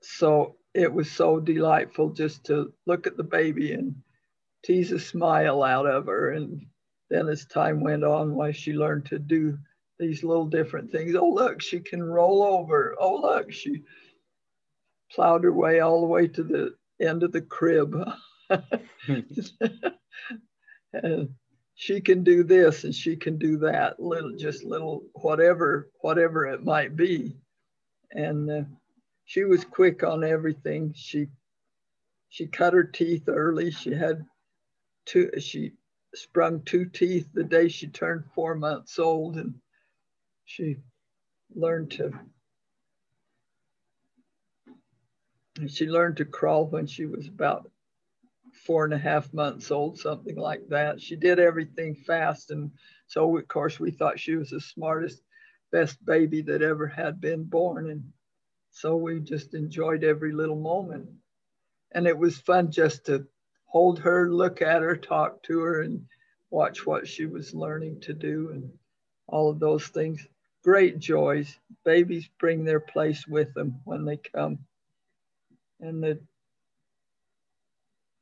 so 0.01 0.55
it 0.73 0.93
was 0.93 1.11
so 1.11 1.39
delightful 1.39 2.09
just 2.11 2.45
to 2.45 2.71
look 2.85 3.07
at 3.07 3.17
the 3.17 3.23
baby 3.23 3.73
and 3.73 3.95
tease 4.63 4.91
a 4.91 4.99
smile 4.99 5.63
out 5.63 5.85
of 5.85 6.05
her. 6.05 6.31
And 6.31 6.67
then 7.09 7.27
as 7.27 7.45
time 7.45 7.81
went 7.81 8.03
on, 8.03 8.35
why 8.35 8.51
she 8.51 8.73
learned 8.73 9.05
to 9.05 9.19
do 9.19 9.57
these 9.99 10.23
little 10.23 10.45
different 10.45 10.91
things. 10.91 11.15
Oh, 11.15 11.29
look, 11.29 11.61
she 11.61 11.79
can 11.79 12.03
roll 12.03 12.43
over. 12.43 12.95
Oh, 12.99 13.15
look, 13.15 13.51
she 13.51 13.83
plowed 15.11 15.43
her 15.43 15.53
way 15.53 15.79
all 15.79 16.01
the 16.01 16.07
way 16.07 16.27
to 16.27 16.43
the 16.43 16.75
end 17.01 17.23
of 17.23 17.31
the 17.31 17.41
crib. 17.41 17.95
and 20.93 21.29
she 21.75 22.01
can 22.01 22.23
do 22.23 22.43
this 22.43 22.83
and 22.83 22.95
she 22.95 23.15
can 23.15 23.37
do 23.37 23.57
that 23.57 23.99
little 23.99 24.35
just 24.35 24.63
little 24.63 25.03
whatever 25.13 25.89
whatever 25.99 26.45
it 26.47 26.63
might 26.63 26.95
be 26.95 27.35
and 28.11 28.49
uh, 28.49 28.63
she 29.25 29.43
was 29.43 29.65
quick 29.65 30.03
on 30.03 30.23
everything. 30.23 30.93
She 30.95 31.27
she 32.29 32.47
cut 32.47 32.73
her 32.73 32.83
teeth 32.83 33.23
early. 33.27 33.71
She 33.71 33.93
had 33.93 34.25
two, 35.05 35.29
she 35.39 35.73
sprung 36.17 36.61
two 36.63 36.85
teeth 36.85 37.27
the 37.33 37.43
day 37.43 37.67
she 37.67 37.87
turned 37.87 38.25
four 38.33 38.55
months 38.55 38.99
old 38.99 39.37
and 39.37 39.55
she 40.45 40.77
learned 41.55 41.91
to 41.91 42.11
she 45.67 45.87
learned 45.87 46.17
to 46.17 46.25
crawl 46.25 46.67
when 46.67 46.85
she 46.85 47.05
was 47.05 47.27
about 47.27 47.71
four 48.53 48.83
and 48.83 48.93
a 48.93 48.97
half 48.97 49.33
months 49.33 49.71
old, 49.71 49.97
something 49.97 50.35
like 50.35 50.67
that. 50.69 51.01
She 51.01 51.15
did 51.15 51.39
everything 51.39 51.95
fast. 51.95 52.51
And 52.51 52.71
so, 53.07 53.37
of 53.37 53.47
course, 53.47 53.79
we 53.79 53.91
thought 53.91 54.19
she 54.19 54.35
was 54.35 54.49
the 54.49 54.61
smartest, 54.61 55.21
best 55.71 56.03
baby 56.05 56.41
that 56.43 56.61
ever 56.61 56.87
had 56.87 57.19
been 57.19 57.43
born. 57.43 57.89
And 57.89 58.03
so 58.71 58.95
we 58.95 59.19
just 59.19 59.53
enjoyed 59.53 60.03
every 60.03 60.31
little 60.31 60.59
moment. 60.59 61.09
And 61.93 62.07
it 62.07 62.17
was 62.17 62.37
fun 62.37 62.71
just 62.71 63.05
to 63.05 63.27
hold 63.67 63.99
her, 63.99 64.29
look 64.29 64.61
at 64.61 64.81
her, 64.81 64.95
talk 64.95 65.43
to 65.43 65.59
her, 65.59 65.81
and 65.81 66.05
watch 66.49 66.85
what 66.85 67.07
she 67.07 67.25
was 67.25 67.53
learning 67.53 68.01
to 68.01 68.13
do 68.13 68.49
and 68.51 68.71
all 69.27 69.49
of 69.49 69.59
those 69.59 69.87
things. 69.87 70.25
Great 70.63 70.99
joys. 70.99 71.57
Babies 71.85 72.29
bring 72.39 72.65
their 72.65 72.79
place 72.79 73.27
with 73.27 73.53
them 73.53 73.79
when 73.85 74.05
they 74.05 74.17
come. 74.17 74.59
And 75.79 76.03
the 76.03 76.19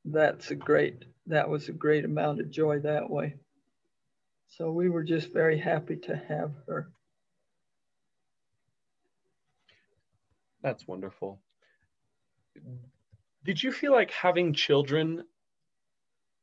that's 0.05 0.51
a 0.51 0.55
great, 0.55 1.03
that 1.27 1.49
was 1.49 1.67
a 1.67 1.73
great 1.73 2.05
amount 2.05 2.39
of 2.39 2.51
joy 2.51 2.79
that 2.79 3.09
way. 3.09 3.35
So 4.49 4.71
we 4.71 4.89
were 4.89 5.03
just 5.03 5.33
very 5.33 5.57
happy 5.57 5.95
to 5.97 6.15
have 6.15 6.51
her. 6.67 6.91
That's 10.61 10.87
wonderful. 10.87 11.39
Did 13.43 13.61
you 13.61 13.71
feel 13.71 13.91
like 13.91 14.11
having 14.11 14.53
children 14.53 15.23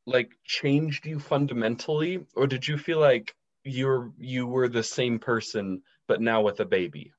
like 0.07 0.33
changed 0.45 1.07
you 1.07 1.21
fundamentally 1.21 2.27
or 2.35 2.47
did 2.47 2.67
you 2.67 2.77
feel 2.77 2.99
like 2.99 3.35
you're 3.65 4.13
you 4.19 4.47
were 4.47 4.69
the 4.69 4.83
same 4.83 5.19
person 5.19 5.83
but 6.09 6.21
now 6.21 6.43
with 6.43 6.61
a 6.61 6.65
baby? 6.65 7.13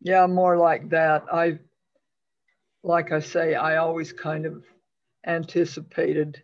Yeah, 0.00 0.26
more 0.26 0.56
like 0.56 0.88
that. 0.90 1.24
I 1.32 1.60
like 2.82 3.12
I 3.12 3.20
say, 3.20 3.54
I 3.54 3.76
always 3.76 4.12
kind 4.12 4.46
of 4.46 4.64
anticipated 5.26 6.42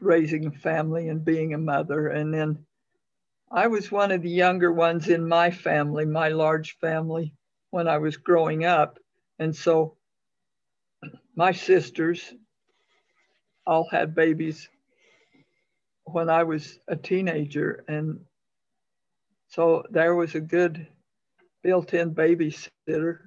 raising 0.00 0.46
a 0.46 0.50
family 0.52 1.08
and 1.08 1.24
being 1.24 1.54
a 1.54 1.58
mother. 1.58 2.08
And 2.08 2.32
then 2.32 2.64
I 3.50 3.66
was 3.66 3.90
one 3.90 4.12
of 4.12 4.22
the 4.22 4.30
younger 4.30 4.72
ones 4.72 5.08
in 5.08 5.28
my 5.28 5.50
family, 5.50 6.06
my 6.06 6.28
large 6.28 6.78
family, 6.78 7.34
when 7.70 7.88
I 7.88 7.98
was 7.98 8.16
growing 8.16 8.64
up. 8.64 8.98
And 9.38 9.54
so 9.54 9.97
my 11.38 11.52
sisters 11.52 12.34
all 13.64 13.88
had 13.88 14.12
babies 14.12 14.68
when 16.02 16.28
I 16.28 16.42
was 16.42 16.80
a 16.88 16.96
teenager. 16.96 17.84
And 17.86 18.18
so 19.46 19.84
there 19.88 20.16
was 20.16 20.34
a 20.34 20.40
good 20.40 20.88
built 21.62 21.94
in 21.94 22.12
babysitter 22.12 23.18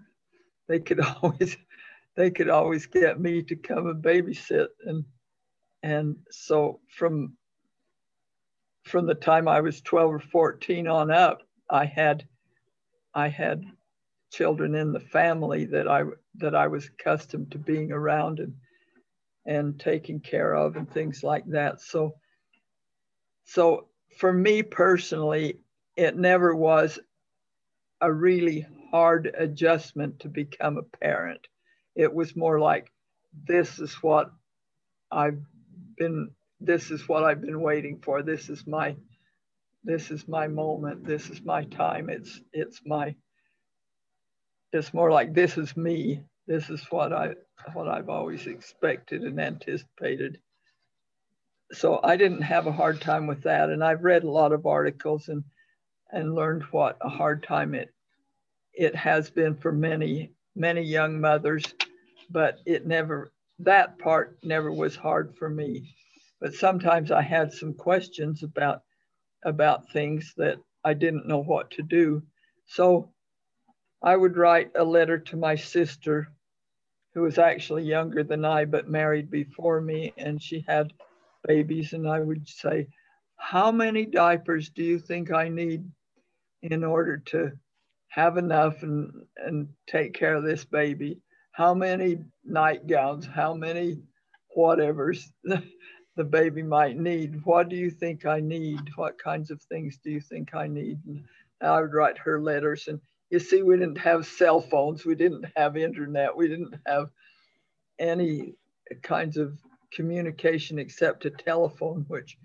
they 0.68 0.80
could 0.80 1.00
always 1.22 1.56
they 2.18 2.30
could 2.32 2.50
always 2.50 2.86
get 2.86 3.20
me 3.20 3.44
to 3.44 3.56
come 3.56 3.88
and 3.88 4.04
babysit 4.04 4.68
and 4.86 5.06
and 5.84 6.18
so 6.32 6.80
from 6.90 7.38
from 8.84 9.06
the 9.06 9.16
time 9.16 9.48
I 9.48 9.62
was 9.62 9.82
12 9.82 10.14
or 10.14 10.20
14 10.20 10.88
on 10.88 11.12
up 11.12 11.44
I 11.70 11.86
had 11.86 12.28
I 13.14 13.28
had 13.30 13.64
children 14.32 14.76
in 14.76 14.92
the 14.92 15.00
family 15.00 15.66
that 15.66 15.88
I 15.88 16.04
that 16.36 16.56
I 16.56 16.68
was 16.68 16.88
accustomed 16.88 17.52
to 17.52 17.58
being 17.58 17.92
around 17.92 18.40
and 18.40 18.54
and 19.46 19.80
taking 19.80 20.20
care 20.20 20.54
of 20.54 20.76
and 20.76 20.90
things 20.92 21.24
like 21.24 21.46
that 21.48 21.82
so 21.82 22.14
so 23.44 23.88
for 24.18 24.32
me 24.32 24.62
personally 24.62 25.58
it 25.96 26.16
never 26.16 26.56
was 26.56 27.00
a 28.02 28.12
really 28.12 28.66
hard 28.92 29.34
adjustment 29.38 30.20
to 30.20 30.30
become 30.30 30.78
a 30.78 30.98
parent. 30.98 31.48
It 31.96 32.14
was 32.14 32.36
more 32.36 32.60
like, 32.60 32.92
this 33.48 33.80
is 33.80 33.94
what 33.96 34.32
I've 35.12 35.40
been, 35.98 36.32
this 36.60 36.92
is 36.92 37.08
what 37.08 37.24
I've 37.24 37.42
been 37.42 37.62
waiting 37.62 38.00
for. 38.04 38.24
This 38.24 38.50
is 38.50 38.66
my, 38.68 38.96
this 39.84 40.12
is 40.12 40.28
my 40.28 40.48
moment. 40.48 41.06
This 41.06 41.30
is 41.30 41.42
my 41.44 41.64
time. 41.66 42.10
It's, 42.10 42.42
it's 42.52 42.82
my, 42.86 43.16
it's 44.74 44.94
more 44.94 45.12
like, 45.12 45.34
this 45.34 45.58
is 45.58 45.76
me. 45.78 46.22
This 46.48 46.70
is 46.70 46.86
what 46.90 47.14
I, 47.14 47.36
what 47.74 47.88
I've 47.88 48.10
always 48.10 48.48
expected 48.48 49.24
and 49.24 49.40
anticipated. 49.40 50.40
So 51.74 52.00
I 52.04 52.18
didn't 52.18 52.42
have 52.42 52.68
a 52.68 52.72
hard 52.72 53.02
time 53.02 53.28
with 53.28 53.44
that. 53.44 53.70
And 53.70 53.84
I've 53.84 54.04
read 54.04 54.24
a 54.24 54.32
lot 54.32 54.52
of 54.52 54.66
articles 54.66 55.30
and, 55.30 55.44
and 56.12 56.36
learned 56.36 56.64
what 56.72 56.98
a 57.02 57.10
hard 57.10 57.44
time 57.44 57.74
it 57.74 57.90
it 58.74 58.96
has 58.96 59.30
been 59.30 59.56
for 59.56 59.72
many, 59.72 60.32
many 60.56 60.82
young 60.82 61.20
mothers, 61.20 61.64
but 62.30 62.60
it 62.66 62.86
never, 62.88 63.32
that 63.60 64.00
part 64.00 64.38
never 64.44 64.72
was 64.72 64.96
hard 64.96 65.36
for 65.38 65.50
me. 65.50 65.94
But 66.40 66.54
sometimes 66.54 67.12
I 67.12 67.22
had 67.22 67.52
some 67.52 67.74
questions 67.74 68.44
about, 68.44 68.82
about 69.44 69.92
things 69.92 70.34
that 70.38 70.58
I 70.84 70.94
didn't 70.94 71.28
know 71.28 71.44
what 71.44 71.72
to 71.72 71.84
do. 71.84 72.24
So 72.66 73.12
I 74.04 74.16
would 74.16 74.38
write 74.38 74.72
a 74.76 74.84
letter 74.84 75.20
to 75.20 75.38
my 75.38 75.56
sister, 75.56 76.28
who 77.14 77.22
was 77.22 77.38
actually 77.38 77.84
younger 77.84 78.24
than 78.24 78.46
I, 78.46 78.66
but 78.66 78.90
married 78.90 79.30
before 79.30 79.82
me, 79.82 80.14
and 80.18 80.42
she 80.42 80.64
had 80.68 80.94
babies. 81.48 81.94
And 81.94 82.08
I 82.08 82.20
would 82.20 82.48
say, 82.48 82.88
How 83.38 83.72
many 83.72 84.06
diapers 84.06 84.70
do 84.70 84.84
you 84.84 85.00
think 85.00 85.32
I 85.32 85.50
need 85.50 85.84
in 86.62 86.84
order 86.84 87.18
to 87.18 87.52
have 88.12 88.38
enough 88.38 88.84
and, 88.84 89.10
and 89.38 89.68
take 89.88 90.14
care 90.14 90.36
of 90.36 90.44
this 90.44 90.66
baby. 90.66 91.20
How 91.54 91.74
many 91.74 92.20
nightgowns, 92.46 93.26
how 93.26 93.54
many 93.54 93.98
whatevers 94.56 95.24
the 95.44 96.24
baby 96.24 96.62
might 96.62 96.98
need? 96.98 97.44
What 97.46 97.70
do 97.70 97.78
you 97.78 97.90
think 97.90 98.26
I 98.26 98.42
need? 98.42 98.82
What 98.96 99.22
kinds 99.22 99.50
of 99.50 99.62
things 99.62 99.98
do 100.04 100.12
you 100.12 100.20
think 100.20 100.54
I 100.54 100.68
need? 100.68 101.00
And 101.06 101.24
I 101.62 101.80
would 101.80 101.94
write 101.94 102.18
her 102.18 102.42
letters. 102.42 102.88
And 102.90 103.00
you 103.32 103.40
see, 103.40 103.64
we 103.64 103.78
didn't 103.78 103.98
have 103.98 104.28
cell 104.28 104.60
phones, 104.60 105.06
we 105.06 105.16
didn't 105.16 105.46
have 105.56 105.78
internet, 105.78 106.36
we 106.36 106.50
didn't 106.50 106.76
have 106.86 107.08
any 107.98 108.56
kinds 109.02 109.38
of 109.38 109.58
communication 109.94 110.78
except 110.78 111.26
a 111.26 111.30
telephone, 111.30 112.06
which 112.10 112.38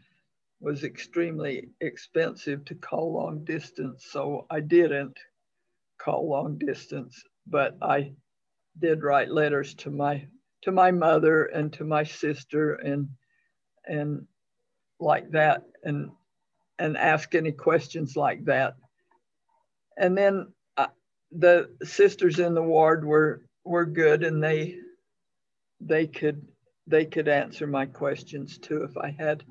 was 0.61 0.85
extremely 0.85 1.69
expensive 1.81 2.65
to 2.65 2.75
call 2.77 3.13
long 3.13 3.45
distance. 3.45 4.07
So 4.11 4.47
I 4.49 4.61
didn't 4.61 5.19
call 5.99 6.29
long 6.31 6.57
distance, 6.57 7.21
but 7.49 7.77
I 7.83 8.13
did 8.79 9.03
write 9.03 9.31
letters 9.31 9.75
to 9.75 9.91
my 9.91 10.27
to 10.63 10.73
my 10.73 10.91
mother 10.91 11.45
and 11.47 11.73
to 11.75 11.85
my 11.85 12.05
sister 12.05 12.75
and 12.75 13.09
and 13.87 14.27
like 15.01 15.31
that 15.33 15.63
and 15.85 16.11
and 16.79 16.97
ask 16.97 17.35
any 17.35 17.53
questions 17.53 18.17
like 18.17 18.45
that. 18.45 18.75
And 19.99 20.17
then 20.17 20.53
the 21.39 21.71
sisters 21.85 22.39
in 22.39 22.55
the 22.55 22.63
ward 22.63 23.05
were 23.05 23.43
were 23.65 23.85
good 23.87 24.25
and 24.25 24.43
they 24.43 24.77
they 25.81 26.07
could 26.07 26.47
they 26.87 27.05
could 27.05 27.29
answer 27.29 27.67
my 27.67 27.87
questions 27.87 28.59
too 28.59 28.83
if 28.85 28.97
I 28.97 29.11
had 29.11 29.45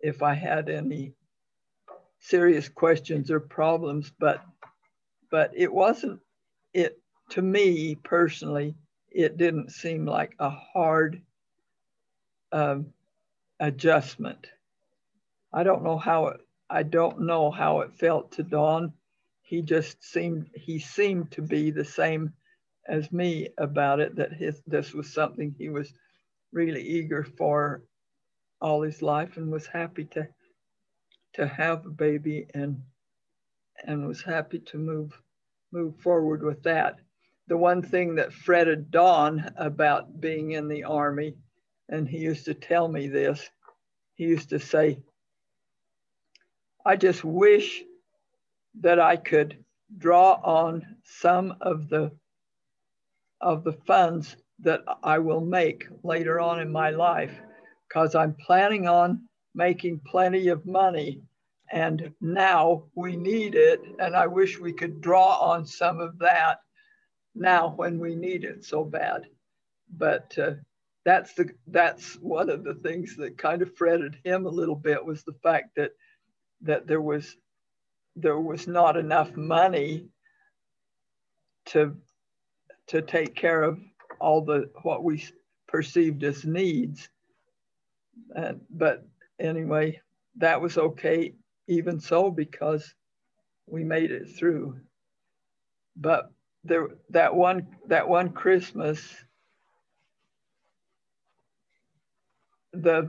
if 0.00 0.22
I 0.22 0.34
had 0.34 0.68
any 0.68 1.12
serious 2.18 2.68
questions 2.68 3.30
or 3.30 3.40
problems 3.40 4.12
but 4.18 4.44
but 5.30 5.50
it 5.54 5.72
wasn't 5.72 6.20
it 6.74 6.98
to 7.30 7.42
me 7.42 7.94
personally 7.94 8.74
it 9.10 9.36
didn't 9.36 9.70
seem 9.70 10.04
like 10.04 10.34
a 10.38 10.50
hard 10.50 11.20
um, 12.52 12.86
adjustment. 13.58 14.48
I 15.52 15.64
don't 15.64 15.82
know 15.82 15.98
how 15.98 16.28
it 16.28 16.40
i 16.70 16.82
don't 16.84 17.20
know 17.20 17.50
how 17.50 17.80
it 17.80 17.92
felt 17.94 18.30
to 18.32 18.42
don 18.44 18.92
he 19.50 19.62
just 19.62 20.00
seemed 20.04 20.48
he 20.54 20.78
seemed 20.78 21.28
to 21.32 21.42
be 21.42 21.72
the 21.72 21.84
same 21.84 22.32
as 22.86 23.10
me 23.10 23.48
about 23.58 23.98
it 23.98 24.14
that 24.14 24.32
his 24.32 24.62
this 24.64 24.94
was 24.94 25.12
something 25.12 25.52
he 25.58 25.68
was 25.68 25.92
really 26.52 26.80
eager 26.80 27.24
for 27.24 27.82
all 28.60 28.80
his 28.80 29.02
life 29.02 29.36
and 29.36 29.50
was 29.50 29.66
happy 29.66 30.04
to 30.04 30.24
to 31.32 31.48
have 31.48 31.84
a 31.84 31.90
baby 31.90 32.46
and 32.54 32.80
and 33.84 34.06
was 34.06 34.22
happy 34.22 34.60
to 34.60 34.78
move 34.78 35.20
move 35.72 35.96
forward 35.96 36.44
with 36.44 36.62
that. 36.62 37.00
The 37.48 37.56
one 37.56 37.82
thing 37.82 38.14
that 38.14 38.32
fretted 38.32 38.92
Don 38.92 39.52
about 39.56 40.20
being 40.20 40.52
in 40.52 40.68
the 40.68 40.84
army, 40.84 41.34
and 41.88 42.08
he 42.08 42.18
used 42.18 42.44
to 42.44 42.54
tell 42.54 42.86
me 42.86 43.08
this, 43.08 43.50
he 44.14 44.26
used 44.26 44.50
to 44.50 44.60
say, 44.60 45.00
I 46.86 46.94
just 46.94 47.24
wish 47.24 47.82
that 48.80 49.00
I 49.00 49.16
could 49.16 49.64
draw 49.98 50.34
on 50.42 50.96
some 51.04 51.54
of 51.60 51.88
the 51.88 52.12
of 53.40 53.64
the 53.64 53.72
funds 53.72 54.36
that 54.60 54.82
I 55.02 55.18
will 55.18 55.40
make 55.40 55.86
later 56.02 56.38
on 56.40 56.60
in 56.60 56.70
my 56.70 56.90
life 56.90 57.40
because 57.88 58.14
I'm 58.14 58.34
planning 58.34 58.86
on 58.86 59.22
making 59.54 60.00
plenty 60.06 60.48
of 60.48 60.66
money. 60.66 61.22
And 61.72 62.12
now 62.20 62.84
we 62.94 63.16
need 63.16 63.54
it. 63.54 63.80
And 63.98 64.14
I 64.14 64.26
wish 64.26 64.58
we 64.58 64.72
could 64.72 65.00
draw 65.00 65.38
on 65.38 65.64
some 65.64 66.00
of 66.00 66.18
that 66.18 66.58
now 67.34 67.72
when 67.76 67.98
we 67.98 68.14
need 68.14 68.44
it 68.44 68.64
so 68.64 68.84
bad. 68.84 69.26
But 69.96 70.36
uh, 70.38 70.52
that's 71.04 71.32
the 71.34 71.50
that's 71.68 72.14
one 72.16 72.50
of 72.50 72.64
the 72.64 72.74
things 72.74 73.16
that 73.16 73.38
kind 73.38 73.62
of 73.62 73.74
fretted 73.76 74.18
him 74.24 74.46
a 74.46 74.50
little 74.50 74.74
bit 74.76 75.04
was 75.04 75.22
the 75.22 75.36
fact 75.42 75.76
that 75.76 75.92
that 76.62 76.86
there 76.86 77.00
was 77.00 77.36
there 78.16 78.38
was 78.40 78.66
not 78.66 78.96
enough 78.96 79.36
money 79.36 80.08
to 81.66 81.96
to 82.88 83.02
take 83.02 83.34
care 83.34 83.62
of 83.62 83.78
all 84.20 84.44
the 84.44 84.70
what 84.82 85.04
we 85.04 85.24
perceived 85.68 86.22
as 86.24 86.44
needs. 86.44 87.08
And, 88.34 88.60
but 88.70 89.06
anyway, 89.38 90.00
that 90.38 90.60
was 90.60 90.76
okay 90.78 91.34
even 91.68 92.00
so 92.00 92.30
because 92.30 92.94
we 93.66 93.84
made 93.84 94.10
it 94.10 94.28
through. 94.36 94.80
But 95.96 96.30
there 96.64 96.88
that 97.10 97.34
one 97.34 97.66
that 97.88 98.08
one 98.08 98.30
Christmas 98.30 99.00
the 102.72 103.08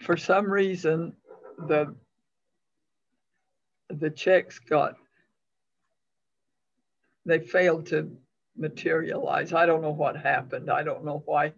for 0.00 0.16
some 0.16 0.50
reason 0.50 1.14
the 1.66 1.94
the 3.90 4.10
checks 4.10 4.58
got 4.58 4.94
they 7.24 7.40
failed 7.40 7.86
to 7.86 8.16
materialize. 8.56 9.52
I 9.52 9.66
don't 9.66 9.82
know 9.82 9.92
what 9.92 10.16
happened. 10.16 10.70
I 10.70 10.82
don't 10.82 11.04
know 11.04 11.22
why 11.26 11.52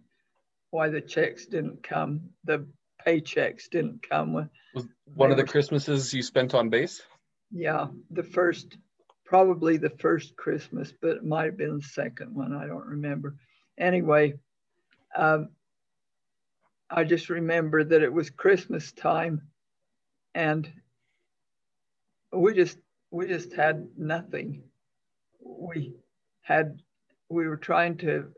why 0.69 0.89
the 0.89 1.01
checks 1.01 1.45
didn't 1.45 1.83
come. 1.83 2.21
The 2.45 2.65
paychecks 3.05 3.69
didn't 3.69 4.07
come. 4.07 4.49
Was 4.73 4.87
one 5.05 5.31
of 5.31 5.37
the 5.37 5.43
Christmases 5.43 6.13
you 6.13 6.23
spent 6.23 6.53
on 6.53 6.69
base? 6.69 7.01
Yeah, 7.51 7.87
the 8.09 8.23
first, 8.23 8.77
probably 9.25 9.77
the 9.77 9.89
first 9.89 10.35
Christmas, 10.37 10.93
but 11.01 11.17
it 11.17 11.25
might 11.25 11.45
have 11.45 11.57
been 11.57 11.77
the 11.77 11.83
second 11.83 12.33
one. 12.33 12.53
I 12.53 12.67
don't 12.67 12.85
remember. 12.85 13.35
Anyway, 13.77 14.35
um, 15.15 15.49
I 16.89 17.03
just 17.03 17.29
remember 17.29 17.83
that 17.83 18.03
it 18.03 18.13
was 18.13 18.29
Christmas 18.29 18.91
time, 18.93 19.41
and 20.35 20.71
we 22.31 22.53
just 22.53 22.77
we 23.11 23.27
just 23.27 23.53
had 23.53 23.87
nothing. 23.97 24.63
We 25.43 25.93
had 26.41 26.79
we 27.29 27.47
were 27.47 27.57
trying 27.57 27.97
to 27.97 28.31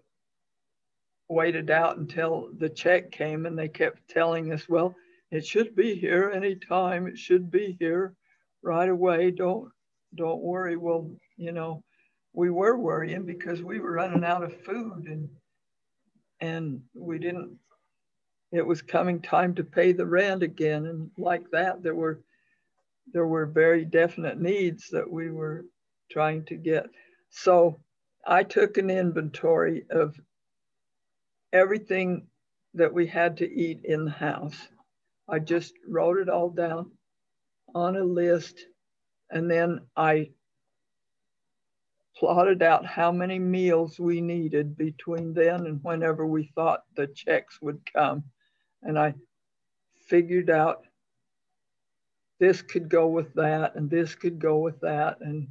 wait 1.30 1.56
it 1.56 1.70
out 1.70 1.98
until 1.98 2.50
the 2.58 2.70
check 2.70 3.12
came 3.12 3.46
and 3.46 3.58
they 3.58 3.68
kept 3.68 4.08
telling 4.10 4.52
us 4.52 4.68
well 4.70 4.96
it 5.32 5.46
should 5.46 5.76
be 5.76 5.96
here 5.96 6.32
anytime. 6.34 7.08
It 7.08 7.18
should 7.18 7.50
be 7.50 7.76
here 7.80 8.14
right 8.62 8.90
away. 8.90 9.32
Don't 9.32 9.70
don't 10.16 10.42
worry. 10.42 10.78
Well 10.78 11.12
you 11.38 11.52
know 11.52 11.84
we 12.34 12.50
were 12.50 12.78
worrying 12.78 13.26
because 13.26 13.62
we 13.62 13.80
were 13.80 13.94
running 13.94 14.24
out 14.24 14.44
of 14.44 14.62
food 14.64 15.06
and 15.08 15.30
and 16.40 16.82
we 16.94 17.20
didn't 17.20 17.58
it 18.54 18.66
was 18.66 18.84
coming 18.84 19.20
time 19.20 19.56
to 19.56 19.64
pay 19.64 19.92
the 19.92 20.06
rent 20.06 20.44
again 20.44 20.86
and 20.86 21.10
like 21.18 21.50
that 21.52 21.82
there 21.82 21.96
were 21.96 22.22
there 23.12 23.28
were 23.28 23.46
very 23.46 23.84
definite 23.84 24.40
needs 24.40 24.90
that 24.92 25.10
we 25.10 25.30
were 25.30 25.66
trying 26.10 26.46
to 26.46 26.56
get. 26.56 26.86
So 27.30 27.80
I 28.26 28.44
took 28.44 28.78
an 28.78 28.90
inventory 28.90 29.86
of 29.90 30.16
everything 31.52 32.28
that 32.76 32.94
we 32.94 33.08
had 33.08 33.38
to 33.38 33.52
eat 33.52 33.82
in 33.84 34.06
the 34.06 34.12
house. 34.12 34.56
I 35.28 35.40
just 35.40 35.74
wrote 35.88 36.18
it 36.18 36.30
all 36.30 36.50
down 36.50 36.92
on 37.76 37.98
a 37.98 38.04
list 38.04 38.66
and 39.32 39.50
then 39.50 39.82
I 39.98 40.30
plotted 42.16 42.62
out 42.62 42.86
how 42.86 43.12
many 43.12 43.40
meals 43.40 44.00
we 44.00 44.22
needed 44.22 44.78
between 44.78 45.34
then 45.34 45.66
and 45.66 45.84
whenever 45.84 46.26
we 46.26 46.52
thought 46.56 46.84
the 46.96 47.08
checks 47.08 47.60
would 47.62 47.82
come. 47.92 48.24
And 48.84 48.98
I 49.00 49.14
figured 50.08 50.50
out 50.50 50.86
this 52.40 52.62
could 52.62 52.90
go 52.90 53.08
with 53.08 53.34
that 53.36 53.76
and 53.76 53.90
this 53.90 54.16
could 54.16 54.40
go 54.40 54.60
with 54.60 54.80
that. 54.82 55.18
And 55.22 55.48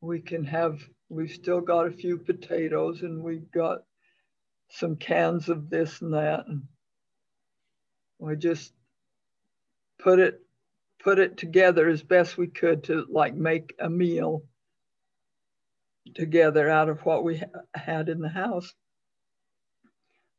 we 0.00 0.20
can 0.20 0.44
have, 0.44 0.80
we've 1.08 1.30
still 1.30 1.60
got 1.60 1.86
a 1.86 1.92
few 1.92 2.18
potatoes 2.18 3.02
and 3.02 3.22
we've 3.22 3.50
got 3.50 3.84
some 4.70 4.96
cans 4.96 5.48
of 5.48 5.68
this 5.68 6.00
and 6.00 6.14
that. 6.14 6.46
And 6.46 6.62
we 8.18 8.36
just 8.36 8.72
put 9.98 10.18
it, 10.18 10.40
put 10.98 11.18
it 11.18 11.36
together 11.36 11.88
as 11.88 12.02
best 12.02 12.38
we 12.38 12.46
could 12.46 12.84
to 12.84 13.04
like 13.10 13.34
make 13.34 13.74
a 13.78 13.90
meal 13.90 14.44
together 16.14 16.70
out 16.70 16.88
of 16.88 17.00
what 17.04 17.24
we 17.24 17.42
had 17.74 18.08
in 18.08 18.20
the 18.20 18.28
house 18.28 18.74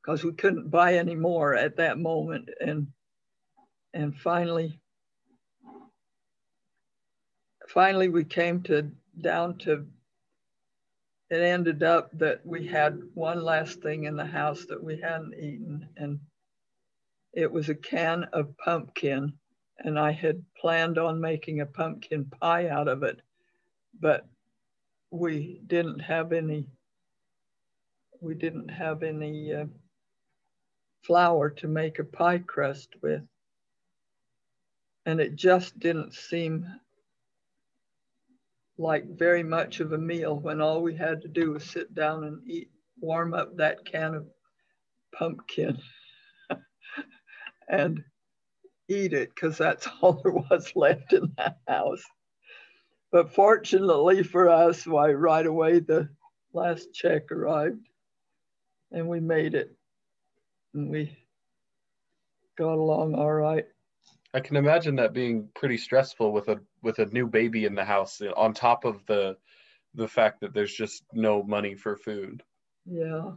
because 0.05 0.23
we 0.23 0.33
couldn't 0.33 0.69
buy 0.69 0.95
any 0.95 1.15
more 1.15 1.55
at 1.55 1.77
that 1.77 1.97
moment 1.97 2.49
and 2.61 2.87
and 3.93 4.15
finally 4.15 4.79
finally 7.67 8.09
we 8.09 8.23
came 8.23 8.61
to 8.61 8.91
down 9.21 9.57
to 9.57 9.85
it 11.31 11.41
ended 11.41 11.81
up 11.81 12.11
that 12.13 12.45
we 12.45 12.67
had 12.67 13.01
one 13.15 13.41
last 13.41 13.81
thing 13.81 14.03
in 14.03 14.15
the 14.15 14.25
house 14.25 14.65
that 14.67 14.83
we 14.83 14.99
hadn't 14.99 15.33
eaten 15.33 15.87
and 15.97 16.19
it 17.33 17.51
was 17.51 17.69
a 17.69 17.75
can 17.75 18.25
of 18.25 18.55
pumpkin 18.57 19.33
and 19.79 19.97
i 19.97 20.11
had 20.11 20.43
planned 20.59 20.99
on 20.99 21.19
making 21.19 21.61
a 21.61 21.65
pumpkin 21.65 22.25
pie 22.25 22.67
out 22.67 22.87
of 22.87 23.01
it 23.01 23.19
but 23.99 24.27
we 25.09 25.61
didn't 25.65 25.99
have 25.99 26.31
any 26.31 26.67
we 28.21 28.35
didn't 28.35 28.69
have 28.69 29.01
any 29.01 29.53
uh, 29.53 29.65
flour 31.05 31.49
to 31.49 31.67
make 31.67 31.99
a 31.99 32.03
pie 32.03 32.39
crust 32.39 32.89
with 33.01 33.21
and 35.05 35.19
it 35.19 35.35
just 35.35 35.77
didn't 35.79 36.13
seem 36.13 36.65
like 38.77 39.05
very 39.17 39.43
much 39.43 39.79
of 39.79 39.93
a 39.93 39.97
meal 39.97 40.39
when 40.39 40.59
all 40.59 40.81
we 40.81 40.95
had 40.95 41.21
to 41.21 41.27
do 41.27 41.51
was 41.51 41.63
sit 41.63 41.93
down 41.93 42.23
and 42.23 42.41
eat, 42.47 42.69
warm 42.99 43.33
up 43.33 43.55
that 43.55 43.85
can 43.85 44.15
of 44.15 44.27
pumpkin 45.13 45.77
and 47.69 48.03
eat 48.89 49.13
it 49.13 49.29
because 49.33 49.57
that's 49.57 49.87
all 50.01 50.13
there 50.23 50.33
was 50.33 50.71
left 50.75 51.13
in 51.13 51.31
that 51.37 51.59
house. 51.67 52.03
But 53.11 53.33
fortunately 53.33 54.23
for 54.23 54.49
us, 54.49 54.85
why 54.85 55.11
right 55.11 55.45
away 55.45 55.79
the 55.79 56.09
last 56.53 56.93
check 56.93 57.31
arrived 57.31 57.87
and 58.91 59.07
we 59.07 59.19
made 59.19 59.55
it 59.55 59.75
and 60.75 60.89
we 60.89 61.17
got 62.57 62.77
along 62.77 63.15
all 63.15 63.33
right. 63.33 63.65
I 64.33 64.41
can 64.41 64.57
imagine 64.57 64.97
that 64.97 65.13
being 65.13 65.47
pretty 65.55 65.77
stressful 65.77 66.31
with 66.31 66.49
a 66.49 66.59
with 66.83 66.99
a 66.99 67.05
new 67.07 67.27
baby 67.27 67.65
in 67.65 67.73
the 67.73 67.85
house 67.85 68.21
uh, 68.21 68.31
on 68.35 68.53
top 68.53 68.85
of 68.85 69.05
the 69.05 69.37
the 69.93 70.07
fact 70.07 70.41
that 70.41 70.53
there's 70.53 70.73
just 70.73 71.03
no 71.13 71.41
money 71.41 71.73
for 71.73 71.95
food. 71.95 72.43
Yeah. 72.85 73.31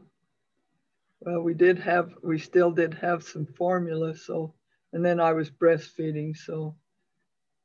Well, 1.20 1.40
we 1.40 1.54
did 1.54 1.78
have 1.78 2.14
we 2.22 2.38
still 2.38 2.72
did 2.72 2.94
have 2.94 3.22
some 3.22 3.46
formula 3.46 4.16
so 4.16 4.54
and 4.92 5.04
then 5.04 5.20
I 5.20 5.32
was 5.32 5.50
breastfeeding 5.50 6.36
so 6.36 6.74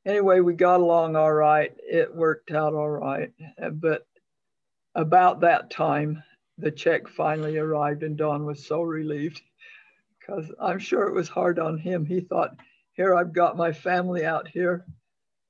anyway, 0.06 0.40
we 0.40 0.54
got 0.54 0.80
along 0.80 1.16
all 1.16 1.34
right. 1.34 1.72
It 1.80 2.14
worked 2.14 2.52
out 2.52 2.74
all 2.74 2.90
right. 2.90 3.32
Uh, 3.62 3.70
but 3.70 4.06
about 4.96 5.42
that 5.42 5.72
time, 5.72 6.22
the 6.60 6.72
check 6.72 7.08
finally 7.08 7.58
arrived 7.58 8.04
and 8.04 8.16
Don 8.16 8.46
was 8.46 8.66
so 8.66 8.84
relieved 8.84 9.42
because 10.26 10.52
I'm 10.60 10.80
sure 10.80 11.08
it 11.08 11.14
was 11.14 11.30
hard 11.30 11.60
on 11.60 11.78
him. 11.78 12.06
He 12.06 12.22
thought 12.22 12.56
here 12.94 13.16
I've 13.16 13.34
got 13.34 13.58
my 13.58 13.72
family 13.72 14.26
out 14.26 14.48
here 14.48 14.86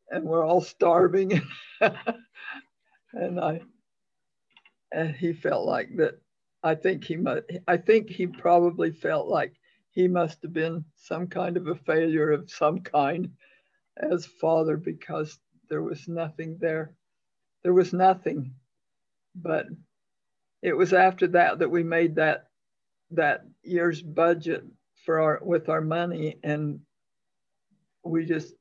and 0.09 0.23
we're 0.23 0.45
all 0.45 0.61
starving. 0.61 1.41
and 3.13 3.39
I, 3.39 3.61
and 4.91 5.15
he 5.15 5.33
felt 5.33 5.65
like 5.65 5.89
that. 5.97 6.19
I 6.65 6.75
think 6.75 7.03
he 7.03 7.17
must, 7.17 7.43
I 7.67 7.75
think 7.75 8.09
he 8.09 8.25
probably 8.25 8.91
felt 8.91 9.27
like 9.27 9.53
he 9.91 10.07
must 10.07 10.41
have 10.43 10.53
been 10.53 10.85
some 10.95 11.27
kind 11.27 11.57
of 11.57 11.67
a 11.67 11.75
failure 11.75 12.31
of 12.31 12.49
some 12.49 12.79
kind 12.79 13.31
as 13.97 14.25
father 14.25 14.77
because 14.77 15.37
there 15.69 15.83
was 15.83 16.07
nothing 16.07 16.57
there. 16.61 16.95
There 17.63 17.73
was 17.73 17.91
nothing. 17.91 18.53
But 19.35 19.65
it 20.61 20.73
was 20.77 20.93
after 20.93 21.27
that 21.27 21.59
that 21.59 21.69
we 21.69 21.83
made 21.83 22.15
that 22.15 22.47
that 23.15 23.45
year's 23.63 24.01
budget 24.01 24.63
for 25.05 25.19
our 25.19 25.39
with 25.43 25.69
our 25.69 25.81
money 25.81 26.37
and 26.43 26.79
we 28.03 28.25
just 28.25 28.53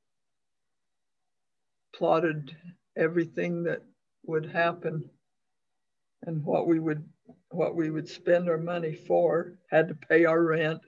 plotted 1.95 2.57
everything 2.97 3.63
that 3.65 3.83
would 4.25 4.47
happen 4.47 5.09
and 6.27 6.45
what 6.45 6.67
we 6.67 6.79
would 6.79 7.05
what 7.51 7.75
we 7.75 7.91
would 7.91 8.09
spend 8.09 8.49
our 8.49 8.59
money 8.59 8.95
for, 8.95 9.59
had 9.71 9.89
to 9.89 9.95
pay 9.95 10.25
our 10.25 10.43
rent. 10.43 10.81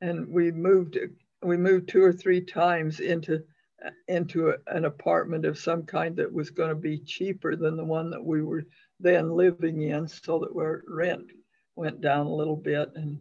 And 0.00 0.28
we 0.28 0.50
moved 0.50 0.98
we 1.42 1.56
moved 1.56 1.88
two 1.88 2.02
or 2.02 2.12
three 2.12 2.40
times 2.40 3.00
into 3.00 3.42
into 4.06 4.50
a, 4.50 4.54
an 4.68 4.84
apartment 4.84 5.44
of 5.44 5.58
some 5.58 5.82
kind 5.82 6.16
that 6.16 6.32
was 6.32 6.50
going 6.50 6.68
to 6.68 6.76
be 6.76 6.98
cheaper 6.98 7.56
than 7.56 7.76
the 7.76 7.84
one 7.84 8.10
that 8.10 8.24
we 8.24 8.42
were 8.42 8.64
then 9.00 9.30
living 9.30 9.82
in 9.82 10.06
so 10.06 10.38
that 10.38 10.56
our 10.56 10.84
rent 10.86 11.32
went 11.76 12.00
down 12.00 12.26
a 12.26 12.34
little 12.34 12.56
bit 12.56 12.90
and 12.94 13.20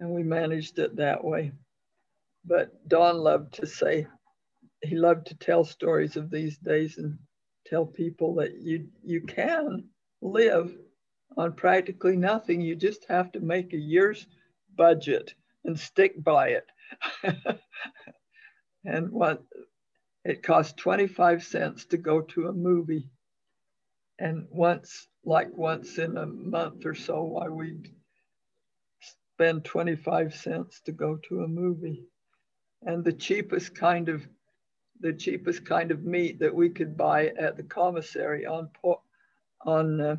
and 0.00 0.10
we 0.10 0.22
managed 0.22 0.78
it 0.78 0.96
that 0.96 1.24
way. 1.24 1.52
But 2.44 2.88
Don 2.88 3.18
loved 3.18 3.54
to 3.54 3.66
say, 3.66 4.06
he 4.82 4.96
loved 4.96 5.26
to 5.26 5.34
tell 5.36 5.64
stories 5.64 6.16
of 6.16 6.30
these 6.30 6.56
days 6.58 6.98
and 6.98 7.18
tell 7.66 7.84
people 7.84 8.34
that 8.36 8.54
you 8.60 8.88
you 9.04 9.22
can 9.22 9.84
live 10.22 10.76
on 11.36 11.52
practically 11.52 12.16
nothing. 12.16 12.60
You 12.60 12.76
just 12.76 13.04
have 13.08 13.32
to 13.32 13.40
make 13.40 13.72
a 13.72 13.78
year's 13.78 14.26
budget 14.76 15.34
and 15.64 15.78
stick 15.78 16.22
by 16.22 16.48
it. 16.50 16.66
and 18.84 19.10
what 19.10 19.42
it 20.24 20.42
cost 20.42 20.76
25 20.76 21.42
cents 21.44 21.84
to 21.86 21.96
go 21.96 22.20
to 22.20 22.48
a 22.48 22.52
movie. 22.52 23.10
And 24.18 24.46
once, 24.50 25.08
like 25.24 25.56
once 25.56 25.98
in 25.98 26.16
a 26.16 26.26
month 26.26 26.84
or 26.86 26.94
so, 26.94 27.22
why 27.22 27.48
we'd 27.48 27.88
spend 29.34 29.64
25 29.64 30.34
cents 30.34 30.80
to 30.86 30.92
go 30.92 31.18
to 31.28 31.42
a 31.42 31.48
movie. 31.48 32.04
And 32.82 33.04
the 33.04 33.12
cheapest 33.12 33.74
kind 33.74 34.08
of 34.08 34.26
the 35.00 35.12
cheapest 35.12 35.64
kind 35.64 35.92
of 35.92 36.02
meat 36.04 36.40
that 36.40 36.54
we 36.54 36.70
could 36.70 36.96
buy 36.96 37.28
at 37.28 37.56
the 37.56 37.62
commissary 37.62 38.46
on 38.46 38.68
on 39.64 40.00
uh, 40.00 40.16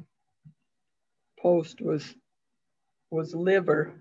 post 1.39 1.81
was 1.81 2.15
was 3.11 3.33
liver 3.33 3.93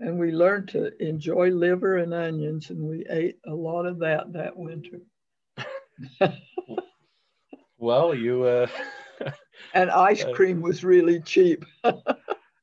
and 0.00 0.18
we 0.18 0.32
learned 0.32 0.68
to 0.68 0.90
enjoy 1.02 1.50
liver 1.50 1.98
and 1.98 2.12
onions 2.12 2.70
and 2.70 2.82
we 2.82 3.04
ate 3.10 3.38
a 3.46 3.54
lot 3.54 3.86
of 3.86 3.98
that 3.98 4.32
that 4.32 4.56
winter 4.56 5.00
well 7.78 8.14
you 8.14 8.44
uh 8.44 8.66
and 9.74 9.90
ice 9.90 10.24
cream 10.34 10.60
was 10.60 10.84
really 10.84 11.20
cheap. 11.20 11.64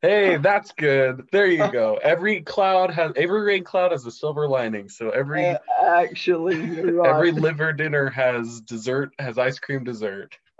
Hey 0.03 0.37
that's 0.37 0.73
good. 0.73 1.27
There 1.31 1.47
you 1.47 1.71
go. 1.71 1.99
Every 2.03 2.41
cloud 2.41 2.91
has 2.91 3.13
every 3.15 3.41
rain 3.41 3.63
cloud 3.63 3.91
has 3.91 4.05
a 4.05 4.11
silver 4.11 4.47
lining. 4.47 4.89
So 4.89 5.09
every 5.09 5.43
uh, 5.43 5.57
actually 5.81 6.59
right. 6.91 7.09
every 7.09 7.31
liver 7.31 7.73
dinner 7.73 8.07
has 8.11 8.61
dessert 8.61 9.11
has 9.17 9.39
ice 9.39 9.59
cream 9.59 9.83
dessert. 9.83 10.37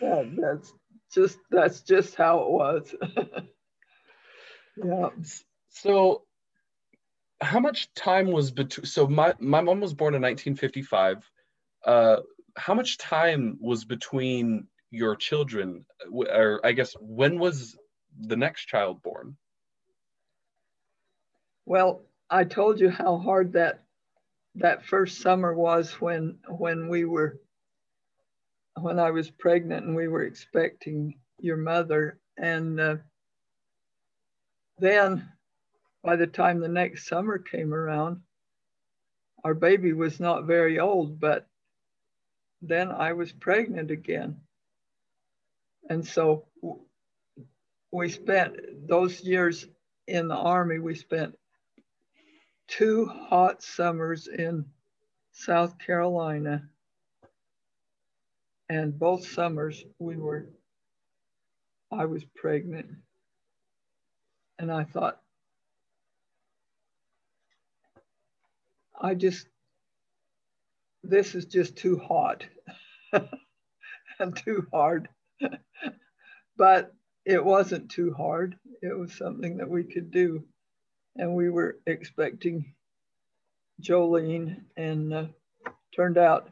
That, 0.00 0.36
that's 0.36 0.72
just 1.12 1.38
that's 1.50 1.80
just 1.80 2.14
how 2.16 2.40
it 2.40 2.50
was. 2.50 2.94
Yeah. 4.76 5.08
So 5.70 6.22
how 7.40 7.60
much 7.60 7.92
time 7.94 8.32
was 8.32 8.50
between 8.50 8.86
so 8.86 9.06
my 9.06 9.34
my 9.38 9.60
mom 9.60 9.80
was 9.80 9.94
born 9.94 10.14
in 10.14 10.22
1955 10.22 11.30
uh 11.84 12.16
how 12.58 12.74
much 12.74 12.98
time 12.98 13.56
was 13.60 13.84
between 13.84 14.66
your 14.90 15.16
children? 15.16 15.84
Or 16.12 16.60
i 16.64 16.72
guess 16.72 16.94
when 17.00 17.38
was 17.38 17.76
the 18.18 18.36
next 18.36 18.66
child 18.66 19.02
born? 19.02 19.36
Well 21.66 22.02
i 22.30 22.44
told 22.44 22.80
you 22.80 22.90
how 22.90 23.18
hard 23.18 23.52
that 23.52 23.84
that 24.56 24.84
first 24.84 25.20
summer 25.20 25.54
was 25.54 25.92
when 26.00 26.38
when 26.48 26.88
we 26.88 27.04
were 27.04 27.40
when 28.80 28.98
i 28.98 29.10
was 29.10 29.30
pregnant 29.30 29.86
and 29.86 29.96
we 29.96 30.08
were 30.08 30.24
expecting 30.24 31.14
your 31.40 31.56
mother. 31.56 32.18
And 32.36 32.80
uh, 32.80 32.96
then 34.78 35.28
by 36.02 36.16
the 36.16 36.26
time 36.26 36.60
the 36.60 36.68
next 36.68 37.08
summer 37.08 37.38
came 37.38 37.72
around, 37.72 38.20
our 39.44 39.54
baby 39.54 39.92
was 39.92 40.20
not 40.20 40.44
very 40.44 40.78
old, 40.78 41.20
but 41.20 41.46
then 42.62 42.90
I 42.90 43.12
was 43.12 43.32
pregnant 43.32 43.90
again. 43.90 44.36
And 45.88 46.06
so 46.06 46.46
we 47.90 48.08
spent 48.08 48.56
those 48.88 49.22
years 49.22 49.66
in 50.06 50.28
the 50.28 50.34
Army, 50.36 50.78
we 50.78 50.94
spent 50.94 51.36
two 52.66 53.06
hot 53.06 53.62
summers 53.62 54.26
in 54.26 54.64
South 55.32 55.78
Carolina. 55.78 56.68
And 58.68 58.98
both 58.98 59.26
summers 59.26 59.82
we 59.98 60.16
were, 60.16 60.46
I 61.90 62.04
was 62.04 62.24
pregnant. 62.36 62.88
And 64.58 64.70
I 64.70 64.84
thought, 64.84 65.20
I 69.00 69.14
just, 69.14 69.46
this 71.08 71.34
is 71.34 71.46
just 71.46 71.76
too 71.76 71.98
hot 71.98 72.44
and 74.20 74.36
too 74.36 74.66
hard. 74.72 75.08
but 76.56 76.94
it 77.24 77.44
wasn't 77.44 77.90
too 77.90 78.14
hard. 78.14 78.56
It 78.82 78.96
was 78.96 79.12
something 79.12 79.56
that 79.58 79.68
we 79.68 79.84
could 79.84 80.10
do. 80.10 80.44
And 81.16 81.34
we 81.34 81.50
were 81.50 81.78
expecting 81.86 82.74
Jolene, 83.82 84.62
and 84.76 85.14
uh, 85.14 85.24
turned 85.94 86.18
out, 86.18 86.50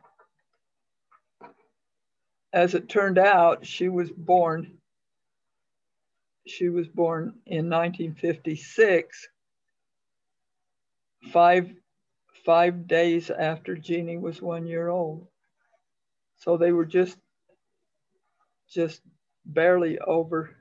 as 2.52 2.74
it 2.74 2.88
turned 2.88 3.18
out, 3.18 3.66
she 3.66 3.88
was 3.88 4.10
born. 4.10 4.78
She 6.46 6.68
was 6.68 6.86
born 6.86 7.34
in 7.46 7.68
1956, 7.68 9.28
five 11.32 11.72
five 12.46 12.86
days 12.86 13.28
after 13.28 13.74
Jeannie 13.74 14.16
was 14.16 14.40
one 14.40 14.66
year 14.66 14.88
old. 14.88 15.26
So 16.36 16.56
they 16.56 16.70
were 16.72 16.86
just 16.86 17.18
just 18.70 19.02
barely 19.44 19.98
over 19.98 20.56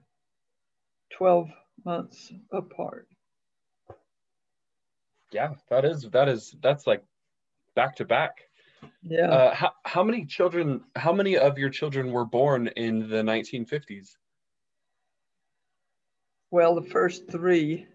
12 1.13 1.49
months 1.85 2.33
apart. 2.51 3.07
Yeah, 5.31 5.53
that 5.69 5.85
is 5.85 6.09
that 6.11 6.27
is 6.27 6.55
that's 6.61 6.87
like 6.87 7.03
back 7.75 7.95
to 7.97 8.05
back. 8.05 8.41
Yeah. 9.03 9.29
Uh, 9.29 9.55
how, 9.55 9.71
how 9.83 10.03
many 10.03 10.25
children 10.25 10.81
how 10.95 11.13
many 11.13 11.37
of 11.37 11.57
your 11.57 11.69
children 11.69 12.11
were 12.11 12.25
born 12.25 12.67
in 12.67 13.09
the 13.09 13.21
1950s? 13.21 14.17
Well, 16.51 16.75
the 16.75 16.89
first 16.89 17.29
3 17.29 17.85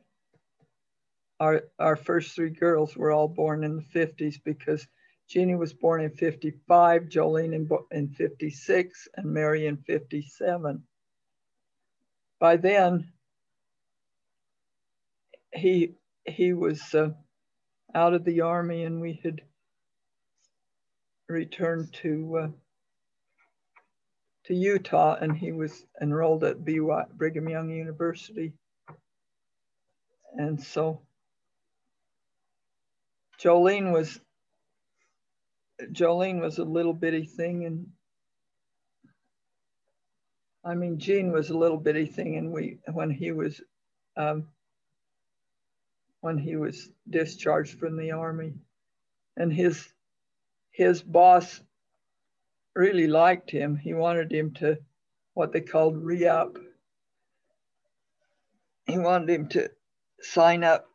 our, 1.41 1.63
our 1.79 1.97
first 1.97 2.35
three 2.35 2.51
girls 2.51 2.95
were 2.95 3.11
all 3.11 3.27
born 3.27 3.65
in 3.65 3.77
the 3.77 3.99
50s 3.99 4.37
because 4.45 4.87
Jeannie 5.27 5.55
was 5.55 5.73
born 5.73 6.03
in 6.03 6.11
55, 6.11 7.05
Jolene 7.05 7.55
in, 7.55 7.69
in 7.91 8.09
56, 8.09 9.09
and 9.17 9.27
Mary 9.27 9.67
in 9.67 9.79
57. 9.79 10.83
By 12.39 12.57
then, 12.57 13.13
he, 15.55 15.95
he 16.27 16.53
was 16.53 16.95
uh, 16.95 17.11
out 17.95 18.13
of 18.13 18.25
the 18.25 18.43
army 18.43 18.85
and 18.85 19.01
we 19.01 19.21
had 19.23 19.41
returned 21.29 21.93
to, 21.95 22.37
uh, 22.37 22.49
to 24.45 24.55
Utah 24.55 25.17
and 25.21 25.37
he 25.37 25.53
was 25.53 25.87
enrolled 26.03 26.45
at 26.45 26.65
BY, 26.65 27.05
Brigham 27.15 27.49
Young 27.49 27.71
University. 27.71 28.53
And 30.37 30.63
so 30.63 31.03
Jolene 33.43 33.93
was 33.93 34.21
Jolene 35.93 36.41
was 36.41 36.59
a 36.59 36.65
little 36.65 36.93
bitty 36.93 37.25
thing 37.25 37.65
and 37.65 37.87
I 40.65 40.75
mean 40.75 40.99
Gene 40.99 41.33
was 41.33 41.51
a 41.51 41.57
little 41.57 41.79
bitty 41.79 42.07
thing 42.07 42.37
and 42.37 42.53
we 42.53 42.79
when 42.93 43.11
he 43.11 43.33
was 43.33 43.61
um, 44.17 44.49
when 46.21 46.39
he 46.39 46.57
was 46.57 46.91
discharged 47.09 47.79
from 47.79 47.97
the 47.97 48.13
army. 48.13 48.55
And 49.37 49.53
his 49.53 49.89
his 50.71 51.03
boss 51.03 51.61
really 52.75 53.07
liked 53.07 53.51
him. 53.51 53.77
He 53.77 53.95
wanted 53.95 54.33
him 54.33 54.53
to 54.55 54.79
what 55.35 55.53
they 55.53 55.61
called 55.61 55.97
re-up. 55.97 56.59
He 58.87 58.99
wanted 58.99 59.31
him 59.31 59.49
to 59.49 59.71
sign 60.21 60.65
up 60.65 60.87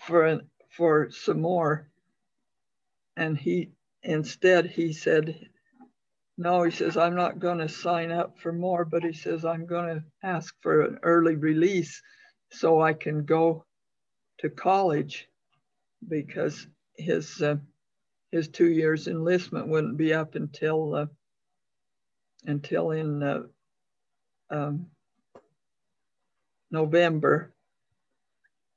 for 0.00 0.24
an 0.24 0.50
for 0.78 1.10
some 1.10 1.42
more. 1.42 1.90
And 3.16 3.36
he 3.36 3.72
instead 4.04 4.66
he 4.66 4.92
said, 4.94 5.36
no, 6.38 6.62
he 6.62 6.70
says, 6.70 6.96
I'm 6.96 7.16
not 7.16 7.40
going 7.40 7.58
to 7.58 7.68
sign 7.68 8.12
up 8.12 8.38
for 8.38 8.52
more, 8.52 8.84
but 8.84 9.02
he 9.02 9.12
says, 9.12 9.44
I'm 9.44 9.66
going 9.66 9.96
to 9.96 10.04
ask 10.22 10.54
for 10.62 10.82
an 10.82 11.00
early 11.02 11.34
release 11.34 12.00
so 12.52 12.80
I 12.80 12.92
can 12.92 13.24
go 13.24 13.64
to 14.38 14.48
college 14.48 15.28
because 16.08 16.68
his 16.96 17.42
uh, 17.42 17.56
his 18.30 18.48
two 18.48 18.70
years 18.70 19.08
enlistment 19.08 19.66
wouldn't 19.66 19.96
be 19.96 20.14
up 20.14 20.36
until 20.36 20.94
uh, 20.94 21.06
until 22.46 22.92
in 22.92 23.22
uh, 23.22 23.42
um, 24.50 24.86
November. 26.70 27.52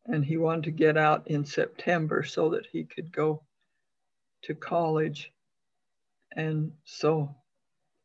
And 0.05 0.25
he 0.25 0.37
wanted 0.37 0.63
to 0.65 0.71
get 0.71 0.97
out 0.97 1.27
in 1.27 1.45
September 1.45 2.23
so 2.23 2.49
that 2.49 2.65
he 2.71 2.83
could 2.83 3.11
go 3.11 3.43
to 4.43 4.55
college. 4.55 5.31
And 6.35 6.71
so 6.85 7.35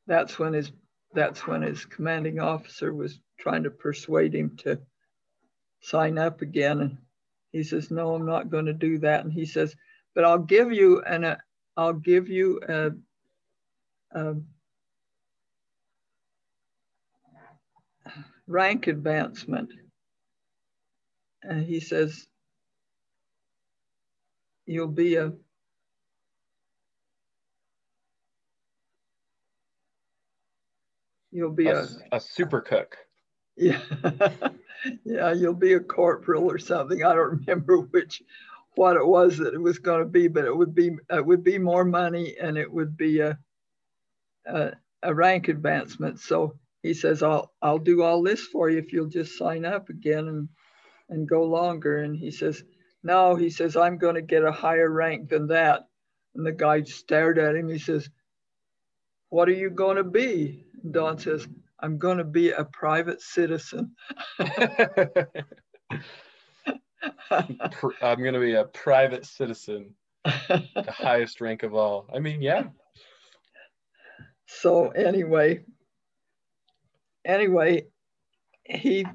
that's 0.07 0.39
when 0.39 0.53
his 0.53 0.73
that's 1.15 1.47
when 1.47 1.63
his 1.63 1.85
commanding 1.87 2.41
officer 2.41 2.93
was 2.93 3.19
trying 3.39 3.63
to 3.63 3.71
persuade 3.71 4.35
him 4.35 4.57
to 4.59 4.79
sign 5.81 6.19
up 6.19 6.43
again. 6.43 6.81
And 6.81 6.99
he 7.53 7.63
says, 7.63 7.91
No, 7.91 8.15
I'm 8.15 8.27
not 8.27 8.51
going 8.51 8.67
to 8.67 8.75
do 8.75 8.99
that. 8.99 9.25
And 9.25 9.33
he 9.33 9.47
says, 9.47 9.75
But 10.15 10.25
I'll 10.25 10.39
give 10.39 10.73
you 10.73 11.03
an 11.03 11.25
uh, 11.25 11.37
I'll 11.77 11.93
give 11.93 12.29
you 12.29 12.61
a, 12.69 12.91
a 14.13 14.35
rank 18.47 18.87
advancement. 18.87 19.71
And 21.49 21.65
he 21.65 21.81
says, 21.81 22.27
You'll 24.67 24.89
be 24.89 25.15
a 25.15 25.33
you'll 31.31 31.51
be 31.51 31.69
a, 31.69 31.83
a, 31.83 31.87
a 32.13 32.21
super 32.21 32.61
cook. 32.61 32.97
Yeah. 33.57 33.81
yeah, 35.05 35.33
you'll 35.33 35.55
be 35.55 35.75
a 35.75 35.81
corporal 35.81 36.51
or 36.51 36.59
something. 36.59 37.05
I 37.05 37.15
don't 37.15 37.41
remember 37.47 37.79
which 37.79 38.23
what 38.75 38.97
it 38.97 39.07
was 39.07 39.39
that 39.39 39.55
it 39.55 39.61
was 39.61 39.79
going 39.79 40.01
to 40.01 40.09
be, 40.09 40.29
but 40.29 40.45
it 40.45 40.57
would 40.57 40.75
be 40.75 40.97
it 41.11 41.25
would 41.25 41.45
be 41.45 41.59
more 41.59 41.85
money 41.85 42.37
and 42.41 42.59
it 42.59 42.71
would 42.71 42.97
be 42.97 43.21
a 43.21 43.39
a, 44.47 44.73
a 45.03 45.15
rank 45.15 45.49
advancement. 45.49 46.21
So 46.21 46.55
he 46.83 46.93
says, 46.93 47.23
"I'll 47.23 47.53
I'll 47.63 47.79
do 47.79 48.03
all 48.03 48.23
this 48.23 48.43
for 48.47 48.69
you 48.69 48.79
if 48.79 48.93
you'll 48.93 49.09
just 49.09 49.39
sign 49.39 49.65
up 49.65 49.89
again 49.89 50.29
and 50.29 50.49
and 51.09 51.29
go 51.29 51.45
longer." 51.45 51.99
And 51.99 52.17
he 52.17 52.31
says, 52.31 52.65
"No," 53.03 53.37
he 53.37 53.51
says, 53.51 53.77
"I'm 53.77 53.99
going 53.99 54.17
to 54.17 54.23
get 54.23 54.45
a 54.45 54.53
higher 54.53 54.91
rank 54.91 55.29
than 55.29 55.47
that." 55.49 55.89
And 56.35 56.47
the 56.47 56.53
guy 56.53 56.83
stared 56.83 57.39
at 57.39 57.57
him. 57.57 57.69
He 57.69 57.79
says, 57.79 58.09
"What 59.31 59.49
are 59.49 59.53
you 59.53 59.71
going 59.71 59.97
to 59.97 60.05
be?" 60.05 60.65
And 60.83 60.93
Don 60.93 61.19
says, 61.19 61.49
I'm 61.81 61.99
going 61.99 62.19
to 62.19 62.25
be 62.25 62.51
a 62.51 62.65
private 62.65 63.21
citizen. 63.21 63.95
I'm 67.31 67.59
going 68.01 68.35
to 68.35 68.41
be 68.41 68.55
a 68.55 68.65
private 68.65 69.27
citizen, 69.27 69.95
the 70.25 70.87
highest 70.97 71.41
rank 71.41 71.63
of 71.63 71.75
all. 71.75 72.09
I 72.15 72.19
mean, 72.19 72.41
yeah. 72.41 72.65
So 74.47 74.89
anyway, 74.89 75.65
anyway, 77.25 77.87
he 78.65 79.07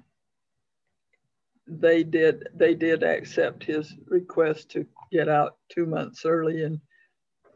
they 1.68 2.04
did 2.04 2.48
they 2.54 2.74
did 2.76 3.04
accept 3.04 3.64
his 3.64 3.94
request 4.08 4.72
to 4.72 4.86
get 5.12 5.30
out 5.30 5.58
two 5.70 5.86
months 5.86 6.26
early 6.26 6.64
and 6.64 6.80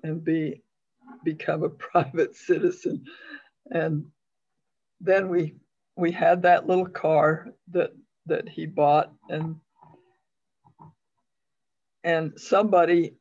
and 0.03 0.23
be 0.23 0.61
become 1.23 1.63
a 1.63 1.69
private 1.91 2.35
citizen. 2.35 3.05
And 3.71 4.05
then 5.01 5.29
we 5.29 5.55
we 5.97 6.11
had 6.11 6.43
that 6.43 6.67
little 6.67 6.87
car 6.87 7.47
that 7.71 7.91
that 8.27 8.47
he 8.49 8.65
bought 8.65 9.11
and 9.29 9.55
and 12.03 12.39
somebody 12.39 13.15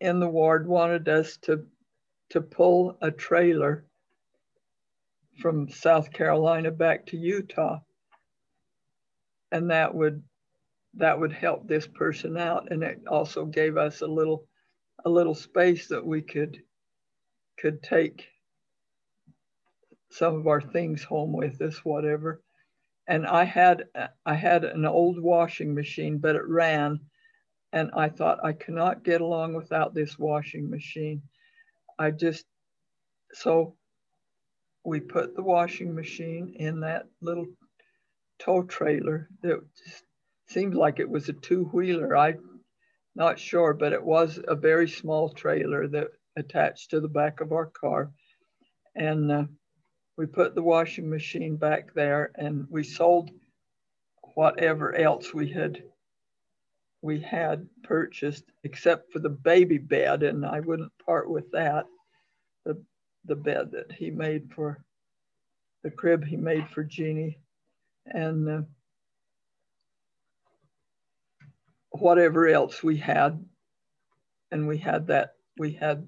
in 0.00 0.20
the 0.20 0.28
ward 0.28 0.66
wanted 0.66 1.08
us 1.08 1.36
to 1.38 1.64
to 2.30 2.40
pull 2.40 2.96
a 3.00 3.10
trailer 3.10 3.84
from 5.40 5.68
South 5.68 6.12
Carolina 6.12 6.70
back 6.70 7.06
to 7.06 7.16
Utah 7.16 7.80
and 9.54 9.70
that 9.70 9.94
would 9.94 10.22
that 10.94 11.18
would 11.18 11.32
help 11.32 11.66
this 11.66 11.86
person 11.86 12.36
out 12.36 12.70
and 12.70 12.82
it 12.84 13.00
also 13.08 13.46
gave 13.46 13.78
us 13.78 14.02
a 14.02 14.06
little 14.06 14.46
a 15.06 15.10
little 15.10 15.34
space 15.34 15.88
that 15.88 16.06
we 16.06 16.20
could 16.22 16.62
could 17.58 17.82
take 17.82 18.26
some 20.10 20.36
of 20.36 20.46
our 20.46 20.60
things 20.60 21.02
home 21.02 21.32
with 21.32 21.60
us, 21.60 21.84
whatever. 21.84 22.42
And 23.08 23.26
I 23.26 23.44
had 23.44 23.84
I 24.24 24.34
had 24.34 24.64
an 24.64 24.86
old 24.86 25.20
washing 25.20 25.74
machine, 25.74 26.18
but 26.18 26.36
it 26.36 26.46
ran, 26.46 27.00
and 27.72 27.90
I 27.94 28.08
thought 28.08 28.44
I 28.44 28.52
cannot 28.52 29.04
get 29.04 29.20
along 29.20 29.54
without 29.54 29.94
this 29.94 30.18
washing 30.18 30.70
machine. 30.70 31.22
I 31.98 32.12
just 32.12 32.46
so 33.32 33.76
we 34.84 35.00
put 35.00 35.34
the 35.34 35.42
washing 35.42 35.94
machine 35.94 36.54
in 36.58 36.80
that 36.80 37.06
little 37.20 37.46
tow 38.44 38.62
trailer 38.62 39.28
that 39.42 39.60
just 39.84 40.04
seemed 40.48 40.74
like 40.74 40.98
it 41.00 41.08
was 41.08 41.28
a 41.28 41.32
two-wheeler. 41.32 42.16
I'm 42.16 42.60
not 43.14 43.38
sure, 43.38 43.72
but 43.72 43.92
it 43.92 44.02
was 44.02 44.38
a 44.46 44.54
very 44.54 44.88
small 44.88 45.30
trailer 45.30 45.88
that 45.88 46.08
attached 46.36 46.90
to 46.90 47.00
the 47.00 47.08
back 47.08 47.40
of 47.40 47.52
our 47.52 47.66
car. 47.66 48.12
And 48.94 49.32
uh, 49.32 49.44
we 50.16 50.26
put 50.26 50.54
the 50.54 50.62
washing 50.62 51.08
machine 51.08 51.56
back 51.56 51.94
there 51.94 52.30
and 52.36 52.66
we 52.70 52.84
sold 52.84 53.30
whatever 54.34 54.94
else 54.94 55.32
we 55.32 55.50
had 55.50 55.82
we 57.02 57.20
had 57.20 57.68
purchased 57.82 58.44
except 58.62 59.12
for 59.12 59.18
the 59.18 59.28
baby 59.28 59.78
bed 59.78 60.22
and 60.22 60.44
I 60.44 60.60
wouldn't 60.60 60.92
part 61.04 61.28
with 61.28 61.50
that 61.52 61.84
the 62.64 62.82
the 63.26 63.36
bed 63.36 63.72
that 63.72 63.92
he 63.92 64.10
made 64.10 64.50
for 64.54 64.82
the 65.82 65.90
crib 65.90 66.24
he 66.24 66.36
made 66.36 66.68
for 66.70 66.82
Jeannie 66.82 67.38
and 68.06 68.48
uh, 68.48 68.62
whatever 71.90 72.48
else 72.48 72.82
we 72.82 72.96
had 72.96 73.44
and 74.50 74.66
we 74.66 74.78
had 74.78 75.06
that 75.08 75.34
we 75.58 75.72
had 75.72 76.06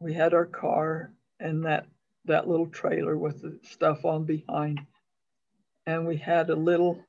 we 0.00 0.12
had 0.12 0.34
our 0.34 0.46
car 0.46 1.12
and 1.40 1.64
that 1.64 1.86
that 2.26 2.48
little 2.48 2.66
trailer 2.66 3.16
with 3.16 3.42
the 3.42 3.58
stuff 3.62 4.04
on 4.04 4.24
behind. 4.24 4.80
And 5.86 6.06
we 6.06 6.16
had 6.16 6.50
a 6.50 6.56
little, 6.56 7.04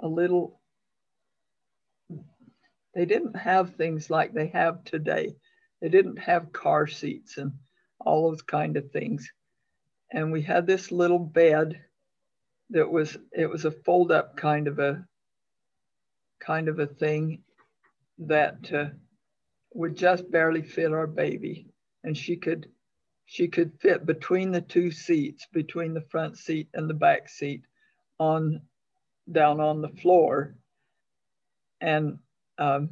a 0.00 0.06
little, 0.06 0.60
they 2.94 3.06
didn't 3.06 3.36
have 3.36 3.74
things 3.74 4.10
like 4.10 4.34
they 4.34 4.48
have 4.48 4.84
today. 4.84 5.34
They 5.80 5.88
didn't 5.88 6.18
have 6.18 6.52
car 6.52 6.86
seats 6.86 7.38
and 7.38 7.52
all 7.98 8.28
those 8.30 8.42
kind 8.42 8.76
of 8.76 8.90
things. 8.90 9.30
And 10.12 10.30
we 10.32 10.42
had 10.42 10.66
this 10.66 10.92
little 10.92 11.18
bed 11.18 11.80
that 12.70 12.90
was, 12.90 13.16
it 13.32 13.46
was 13.46 13.64
a 13.64 13.70
fold 13.70 14.12
up 14.12 14.36
kind 14.36 14.68
of 14.68 14.78
a, 14.78 15.04
kind 16.40 16.68
of 16.68 16.78
a 16.78 16.86
thing 16.86 17.42
that 18.18 18.72
uh, 18.72 18.86
would 19.74 19.96
just 19.96 20.30
barely 20.30 20.62
fit 20.62 20.92
our 20.92 21.06
baby. 21.06 21.68
And 22.04 22.16
she 22.16 22.36
could 22.36 22.68
she 23.24 23.48
could 23.48 23.72
fit 23.80 24.04
between 24.04 24.50
the 24.50 24.60
two 24.60 24.90
seats, 24.90 25.46
between 25.52 25.94
the 25.94 26.04
front 26.10 26.36
seat 26.36 26.68
and 26.74 26.90
the 26.90 26.94
back 26.94 27.28
seat 27.30 27.62
on 28.18 28.60
down 29.30 29.60
on 29.60 29.80
the 29.80 29.88
floor. 29.88 30.54
And 31.80 32.18
um, 32.58 32.90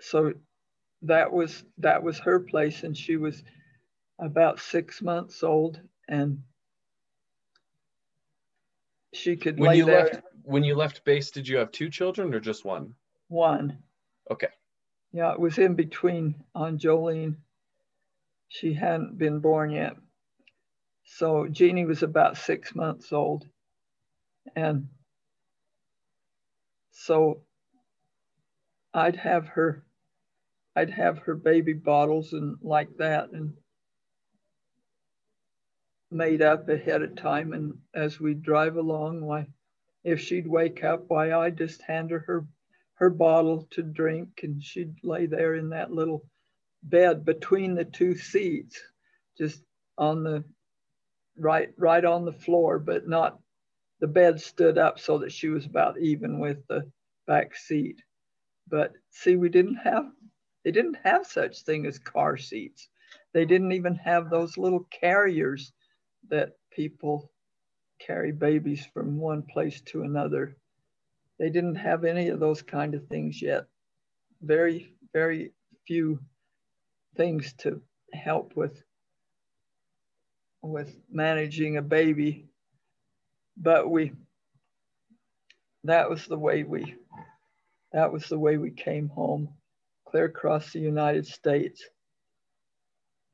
so 0.00 0.32
that 1.02 1.32
was 1.32 1.64
that 1.78 2.02
was 2.02 2.18
her 2.20 2.40
place 2.40 2.82
and 2.82 2.96
she 2.96 3.16
was 3.16 3.42
about 4.18 4.60
six 4.60 5.02
months 5.02 5.42
old 5.42 5.80
and 6.08 6.42
she 9.12 9.36
could 9.36 9.58
when 9.58 9.70
lay 9.70 9.76
you 9.78 9.84
there. 9.86 10.04
left 10.04 10.22
when 10.42 10.62
you 10.64 10.74
left 10.74 11.04
base 11.04 11.30
did 11.30 11.48
you 11.48 11.56
have 11.56 11.70
two 11.72 11.88
children 11.90 12.34
or 12.34 12.40
just 12.40 12.64
one 12.64 12.94
One. 13.28 13.78
okay 14.30 14.48
Yeah, 15.12 15.32
it 15.32 15.40
was 15.40 15.58
in 15.58 15.74
between 15.74 16.34
on 16.54 16.78
Jolene. 16.78 17.36
She 18.48 18.72
hadn't 18.72 19.18
been 19.18 19.40
born 19.40 19.70
yet. 19.70 19.96
So 21.04 21.46
Jeannie 21.48 21.84
was 21.86 22.02
about 22.02 22.36
six 22.36 22.74
months 22.74 23.12
old. 23.12 23.46
And 24.56 24.88
so 26.92 27.42
I'd 28.92 29.16
have 29.16 29.46
her, 29.48 29.84
I'd 30.76 30.90
have 30.90 31.18
her 31.20 31.34
baby 31.34 31.72
bottles 31.72 32.32
and 32.32 32.56
like 32.62 32.96
that 32.98 33.30
and 33.32 33.54
made 36.14 36.42
up 36.42 36.68
ahead 36.68 37.02
of 37.02 37.16
time. 37.16 37.52
And 37.52 37.74
as 37.94 38.20
we 38.20 38.34
drive 38.34 38.76
along, 38.76 39.20
why, 39.20 39.48
if 40.04 40.20
she'd 40.20 40.46
wake 40.46 40.84
up, 40.84 41.04
why, 41.08 41.32
I 41.34 41.50
just 41.50 41.82
hand 41.82 42.10
her 42.10 42.20
her 42.20 42.46
her 42.94 43.10
bottle 43.10 43.66
to 43.72 43.82
drink 43.82 44.40
and 44.44 44.62
she'd 44.62 44.94
lay 45.02 45.26
there 45.26 45.56
in 45.56 45.70
that 45.70 45.90
little 45.90 46.24
bed 46.84 47.24
between 47.24 47.74
the 47.74 47.84
two 47.84 48.14
seats 48.14 48.80
just 49.36 49.60
on 49.98 50.22
the 50.22 50.44
right 51.36 51.70
right 51.76 52.04
on 52.04 52.24
the 52.24 52.32
floor 52.32 52.78
but 52.78 53.08
not 53.08 53.40
the 53.98 54.06
bed 54.06 54.40
stood 54.40 54.78
up 54.78 55.00
so 55.00 55.18
that 55.18 55.32
she 55.32 55.48
was 55.48 55.66
about 55.66 55.98
even 55.98 56.38
with 56.38 56.64
the 56.68 56.88
back 57.26 57.56
seat 57.56 58.00
but 58.68 58.92
see 59.10 59.34
we 59.34 59.48
didn't 59.48 59.74
have 59.76 60.06
they 60.64 60.70
didn't 60.70 60.96
have 61.04 61.26
such 61.26 61.62
thing 61.62 61.84
as 61.86 61.98
car 61.98 62.38
seats. 62.38 62.88
They 63.34 63.44
didn't 63.44 63.72
even 63.72 63.96
have 63.96 64.30
those 64.30 64.56
little 64.56 64.86
carriers 64.90 65.72
that 66.30 66.56
people 66.70 67.30
carry 67.98 68.32
babies 68.32 68.86
from 68.92 69.18
one 69.18 69.42
place 69.42 69.80
to 69.82 70.02
another. 70.02 70.56
They 71.38 71.50
didn't 71.50 71.76
have 71.76 72.04
any 72.04 72.28
of 72.28 72.40
those 72.40 72.62
kind 72.62 72.94
of 72.94 73.06
things 73.06 73.40
yet. 73.40 73.66
Very, 74.42 74.94
very 75.12 75.52
few 75.86 76.20
things 77.16 77.52
to 77.58 77.80
help 78.12 78.56
with 78.56 78.82
with 80.62 80.96
managing 81.10 81.76
a 81.76 81.82
baby. 81.82 82.48
But 83.56 83.90
we 83.90 84.12
that 85.84 86.08
was 86.08 86.26
the 86.26 86.38
way 86.38 86.62
we 86.62 86.94
that 87.92 88.12
was 88.12 88.26
the 88.28 88.38
way 88.38 88.56
we 88.56 88.70
came 88.70 89.08
home 89.08 89.48
clear 90.08 90.24
across 90.24 90.72
the 90.72 90.80
United 90.80 91.26
States. 91.26 91.84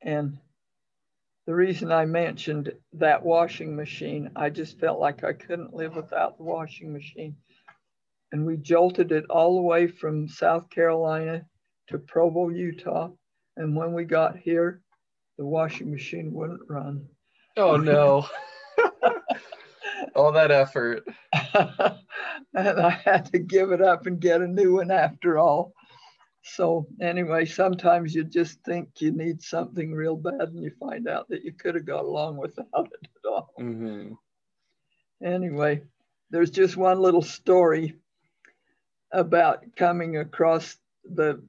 And 0.01 0.39
the 1.47 1.55
reason 1.55 1.91
I 1.91 2.05
mentioned 2.05 2.71
that 2.93 3.23
washing 3.23 3.75
machine, 3.75 4.31
I 4.35 4.49
just 4.49 4.79
felt 4.79 4.99
like 4.99 5.23
I 5.23 5.33
couldn't 5.33 5.73
live 5.73 5.95
without 5.95 6.37
the 6.37 6.43
washing 6.43 6.93
machine. 6.93 7.35
And 8.31 8.45
we 8.45 8.57
jolted 8.57 9.11
it 9.11 9.25
all 9.29 9.55
the 9.55 9.61
way 9.61 9.87
from 9.87 10.27
South 10.27 10.69
Carolina 10.69 11.45
to 11.87 11.97
Provo, 11.97 12.49
Utah. 12.49 13.09
And 13.57 13.75
when 13.75 13.93
we 13.93 14.05
got 14.05 14.37
here, 14.37 14.81
the 15.37 15.45
washing 15.45 15.91
machine 15.91 16.31
wouldn't 16.31 16.61
run. 16.69 17.07
Oh 17.57 17.75
no. 17.75 18.27
all 20.15 20.31
that 20.33 20.51
effort. 20.51 21.03
and 21.33 22.79
I 22.79 22.89
had 23.03 23.25
to 23.33 23.39
give 23.39 23.71
it 23.71 23.81
up 23.81 24.05
and 24.05 24.19
get 24.19 24.41
a 24.41 24.47
new 24.47 24.75
one 24.75 24.91
after 24.91 25.37
all. 25.37 25.73
So 26.43 26.87
anyway, 26.99 27.45
sometimes 27.45 28.15
you 28.15 28.23
just 28.23 28.63
think 28.63 28.89
you 28.99 29.11
need 29.11 29.41
something 29.41 29.93
real 29.93 30.15
bad 30.15 30.49
and 30.49 30.63
you 30.63 30.71
find 30.79 31.07
out 31.07 31.29
that 31.29 31.43
you 31.43 31.53
could 31.53 31.75
have 31.75 31.85
got 31.85 32.03
along 32.03 32.37
without 32.37 32.65
it 32.75 33.07
at 33.23 33.29
all. 33.29 33.53
Mm-hmm. 33.59 34.13
Anyway, 35.23 35.81
there's 36.31 36.49
just 36.49 36.77
one 36.77 36.99
little 36.99 37.21
story 37.21 37.95
about 39.11 39.75
coming 39.75 40.17
across 40.17 40.77
the 41.03 41.43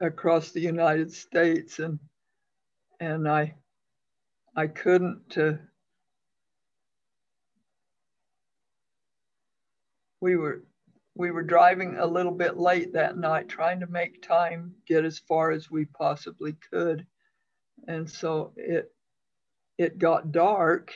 across 0.00 0.50
the 0.50 0.60
United 0.60 1.12
States 1.12 1.78
and 1.78 1.98
and 3.00 3.28
I 3.28 3.54
I 4.56 4.66
couldn't 4.66 5.36
uh, 5.38 5.52
we 10.20 10.36
were 10.36 10.62
we 11.16 11.30
were 11.30 11.42
driving 11.42 11.96
a 11.96 12.06
little 12.06 12.32
bit 12.32 12.58
late 12.58 12.92
that 12.92 13.16
night, 13.16 13.48
trying 13.48 13.80
to 13.80 13.86
make 13.86 14.22
time 14.22 14.74
get 14.86 15.04
as 15.04 15.18
far 15.18 15.50
as 15.50 15.70
we 15.70 15.86
possibly 15.86 16.54
could. 16.70 17.06
And 17.88 18.08
so 18.08 18.52
it 18.56 18.92
it 19.78 19.98
got 19.98 20.32
dark. 20.32 20.94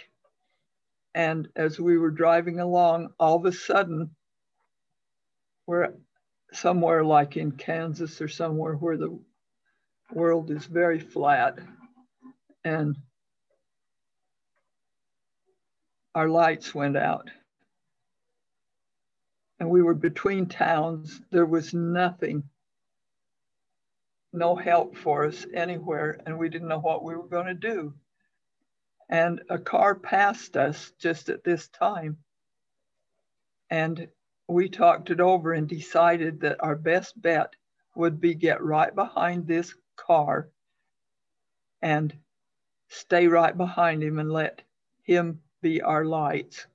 And 1.14 1.48
as 1.56 1.80
we 1.80 1.98
were 1.98 2.10
driving 2.10 2.60
along, 2.60 3.10
all 3.18 3.36
of 3.36 3.44
a 3.46 3.52
sudden, 3.52 4.14
we're 5.66 5.94
somewhere 6.52 7.04
like 7.04 7.36
in 7.36 7.52
Kansas 7.52 8.20
or 8.20 8.28
somewhere 8.28 8.74
where 8.74 8.96
the 8.96 9.18
world 10.12 10.50
is 10.50 10.66
very 10.66 11.00
flat. 11.00 11.58
And 12.64 12.96
our 16.14 16.28
lights 16.28 16.74
went 16.74 16.96
out 16.96 17.30
and 19.60 19.68
we 19.68 19.82
were 19.82 19.94
between 19.94 20.46
towns. 20.46 21.20
There 21.30 21.46
was 21.46 21.74
nothing, 21.74 22.44
no 24.32 24.56
help 24.56 24.96
for 24.96 25.26
us 25.26 25.46
anywhere, 25.52 26.18
and 26.24 26.38
we 26.38 26.48
didn't 26.48 26.68
know 26.68 26.80
what 26.80 27.04
we 27.04 27.14
were 27.14 27.28
going 27.28 27.46
to 27.46 27.54
do. 27.54 27.94
And 29.10 29.42
a 29.50 29.58
car 29.58 29.94
passed 29.94 30.56
us 30.56 30.92
just 30.98 31.28
at 31.28 31.44
this 31.44 31.68
time. 31.68 32.16
And 33.68 34.08
we 34.48 34.68
talked 34.68 35.10
it 35.10 35.20
over 35.20 35.52
and 35.52 35.68
decided 35.68 36.40
that 36.40 36.62
our 36.62 36.76
best 36.76 37.20
bet 37.20 37.54
would 37.94 38.20
be 38.20 38.34
get 38.34 38.62
right 38.62 38.94
behind 38.94 39.46
this 39.46 39.74
car 39.96 40.48
and 41.82 42.14
stay 42.88 43.26
right 43.26 43.56
behind 43.56 44.02
him 44.02 44.18
and 44.18 44.32
let 44.32 44.62
him 45.02 45.40
be 45.60 45.82
our 45.82 46.04
lights. 46.04 46.66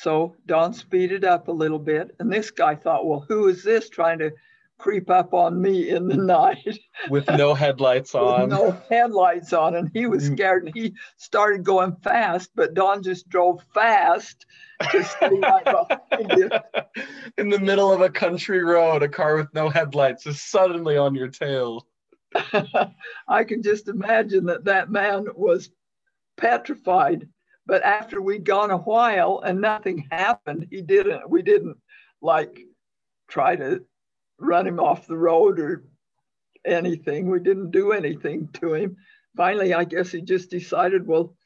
So 0.00 0.36
Don 0.46 0.72
speeded 0.74 1.24
up 1.24 1.48
a 1.48 1.52
little 1.52 1.78
bit. 1.78 2.14
And 2.20 2.32
this 2.32 2.52
guy 2.52 2.76
thought, 2.76 3.06
well, 3.06 3.24
who 3.28 3.48
is 3.48 3.64
this 3.64 3.88
trying 3.88 4.20
to 4.20 4.30
creep 4.78 5.10
up 5.10 5.34
on 5.34 5.60
me 5.60 5.90
in 5.90 6.06
the 6.06 6.16
night? 6.38 6.78
With 7.10 7.28
no 7.28 7.52
headlights 7.52 8.14
on. 8.14 8.48
no 8.48 8.80
headlights 8.88 9.52
on. 9.52 9.74
And 9.74 9.90
he 9.92 10.06
was 10.06 10.30
mm. 10.30 10.34
scared 10.34 10.66
and 10.66 10.74
he 10.74 10.94
started 11.16 11.64
going 11.64 11.96
fast, 12.04 12.50
but 12.54 12.74
Don 12.74 13.02
just 13.02 13.28
drove 13.28 13.60
fast 13.74 14.46
to 14.92 15.02
stay 15.02 15.30
right 15.30 15.66
In 17.38 17.48
the 17.48 17.58
middle 17.58 17.92
of 17.92 18.00
a 18.00 18.08
country 18.08 18.62
road, 18.62 19.02
a 19.02 19.08
car 19.08 19.34
with 19.34 19.52
no 19.52 19.68
headlights 19.68 20.28
is 20.28 20.40
suddenly 20.40 20.96
on 20.96 21.16
your 21.16 21.28
tail. 21.28 21.88
I 23.26 23.42
can 23.42 23.64
just 23.64 23.88
imagine 23.88 24.46
that 24.46 24.66
that 24.66 24.92
man 24.92 25.26
was 25.34 25.70
petrified 26.36 27.28
but 27.68 27.82
after 27.82 28.20
we'd 28.22 28.44
gone 28.44 28.70
a 28.70 28.78
while 28.78 29.42
and 29.44 29.60
nothing 29.60 30.08
happened, 30.10 30.66
he 30.70 30.80
didn't, 30.80 31.28
we 31.28 31.42
didn't 31.42 31.76
like 32.22 32.60
try 33.28 33.54
to 33.54 33.84
run 34.38 34.66
him 34.66 34.80
off 34.80 35.06
the 35.06 35.16
road 35.16 35.60
or 35.60 35.84
anything. 36.64 37.30
We 37.30 37.40
didn't 37.40 37.70
do 37.70 37.92
anything 37.92 38.48
to 38.54 38.72
him. 38.72 38.96
Finally, 39.36 39.74
I 39.74 39.84
guess 39.84 40.10
he 40.10 40.22
just 40.22 40.48
decided, 40.48 41.06
well, 41.06 41.36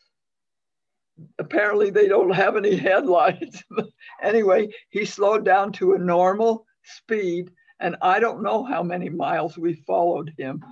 apparently 1.40 1.90
they 1.90 2.06
don't 2.06 2.30
have 2.30 2.56
any 2.56 2.76
headlights. 2.88 3.64
anyway, 4.22 4.68
he 4.90 5.04
slowed 5.04 5.44
down 5.44 5.72
to 5.72 5.94
a 5.94 5.98
normal 5.98 6.64
speed. 6.84 7.50
And 7.80 7.96
I 8.00 8.20
don't 8.20 8.44
know 8.44 8.62
how 8.62 8.84
many 8.84 9.08
miles 9.08 9.58
we 9.58 9.74
followed 9.74 10.32
him. 10.38 10.64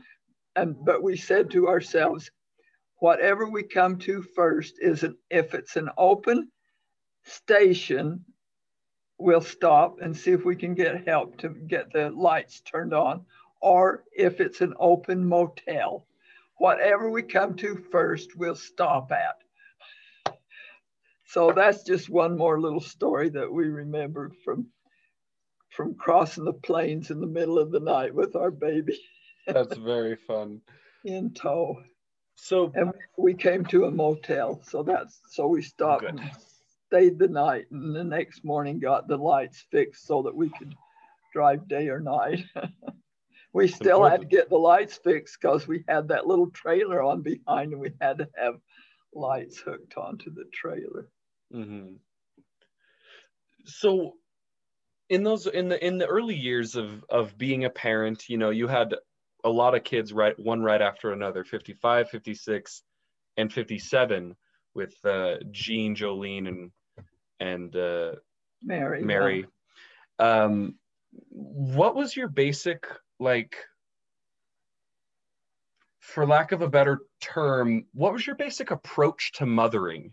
And, 0.55 0.77
but 0.85 1.03
we 1.03 1.17
said 1.17 1.51
to 1.51 1.67
ourselves, 1.67 2.31
whatever 3.01 3.49
we 3.49 3.65
come 3.65 3.99
to 3.99 4.23
first 4.23 4.75
is 4.81 5.03
an, 5.03 5.17
if 5.31 5.55
it's 5.55 5.77
an 5.77 5.91
open 5.99 6.51
station, 7.25 8.25
we'll 9.19 9.41
stop 9.41 10.01
and 10.01 10.17
see 10.17 10.31
if 10.31 10.45
we 10.45 10.55
can 10.55 10.75
get 10.75 11.07
help 11.07 11.37
to 11.39 11.49
get 11.49 11.93
the 11.93 12.11
lights 12.11 12.61
turned 12.61 12.95
on, 12.95 13.25
or 13.61 14.05
if 14.17 14.41
it's 14.41 14.61
an 14.61 14.75
open 14.79 15.27
motel. 15.27 16.07
Whatever 16.59 17.11
we 17.11 17.23
come 17.23 17.57
to 17.57 17.83
first, 17.91 18.37
we'll 18.37 18.55
stop 18.55 19.11
at. 19.13 20.35
So 21.27 21.53
that's 21.53 21.85
just 21.85 22.11
one 22.11 22.37
more 22.37 22.61
little 22.61 22.81
story 22.81 23.31
that 23.31 23.51
we 23.51 23.67
remembered 23.67 24.35
from 24.45 24.67
from 25.71 25.95
crossing 25.95 26.45
the 26.45 26.53
plains 26.53 27.13
in 27.13 27.21
the 27.21 27.27
middle 27.27 27.57
of 27.57 27.71
the 27.71 27.79
night 27.79 28.13
with 28.13 28.35
our 28.35 28.51
baby. 28.51 28.99
That's 29.47 29.77
very 29.77 30.17
fun. 30.17 30.61
In 31.05 31.33
tow. 31.33 31.77
So 32.43 32.73
and 32.75 32.93
we 33.17 33.35
came 33.35 33.65
to 33.67 33.85
a 33.85 33.91
motel. 33.91 34.61
So 34.65 34.83
that's 34.83 35.21
so 35.29 35.47
we 35.47 35.63
stopped 35.63 36.03
good. 36.03 36.19
and 36.19 36.31
stayed 36.87 37.19
the 37.19 37.29
night, 37.29 37.67
and 37.71 37.95
the 37.95 38.03
next 38.03 38.45
morning 38.45 38.81
got 38.81 39.07
the 39.07 39.17
lights 39.17 39.65
fixed 39.71 40.07
so 40.07 40.23
that 40.23 40.35
we 40.35 40.49
could 40.49 40.75
drive 41.33 41.69
day 41.69 41.89
or 41.89 42.01
night. 42.01 42.45
we 43.53 43.69
still 43.69 44.03
had 44.05 44.21
to 44.21 44.27
get 44.27 44.49
the 44.49 44.57
lights 44.57 44.97
fixed 44.97 45.39
because 45.41 45.69
we 45.69 45.85
had 45.87 46.09
that 46.09 46.27
little 46.27 46.51
trailer 46.51 47.03
on 47.03 47.23
behind, 47.23 47.73
and 47.73 47.81
we 47.81 47.93
had 48.01 48.19
to 48.19 48.29
have 48.37 48.55
lights 49.15 49.59
hooked 49.59 49.97
onto 49.97 50.33
the 50.33 50.45
trailer. 50.53 51.09
Mm-hmm. 51.55 51.95
So 53.67 54.15
in 55.11 55.23
those 55.23 55.47
in 55.47 55.69
the 55.69 55.87
in 55.87 55.99
the 55.99 56.07
early 56.07 56.37
years 56.37 56.75
of 56.75 57.05
of 57.11 57.37
being 57.37 57.65
a 57.65 57.71
parent 57.71 58.29
you 58.29 58.39
know 58.39 58.51
you 58.51 58.67
had 58.67 58.95
a 59.45 59.51
lot 59.51 59.75
of 59.75 59.85
kids 59.85 60.13
right 60.13 60.39
one 60.39 60.63
right 60.63 60.83
after 60.83 61.13
another 61.13 61.45
55 61.45 62.11
56 62.11 62.83
and 63.37 63.53
57 63.53 64.37
with 64.75 64.95
uh, 65.05 65.37
jean 65.51 65.95
jolene 65.95 66.49
and 66.49 66.71
and 67.39 67.77
uh, 67.77 68.13
mary 68.63 69.03
mary. 69.03 69.47
Um, 70.19 70.75
what 71.31 71.95
was 71.95 72.15
your 72.15 72.29
basic 72.29 72.87
like 73.19 73.57
for 75.99 76.27
lack 76.27 76.53
of 76.53 76.63
a 76.63 76.69
better 76.69 77.01
term 77.21 77.87
what 77.93 78.13
was 78.13 78.27
your 78.27 78.37
basic 78.37 78.71
approach 78.71 79.33
to 79.33 79.47
mothering 79.47 80.13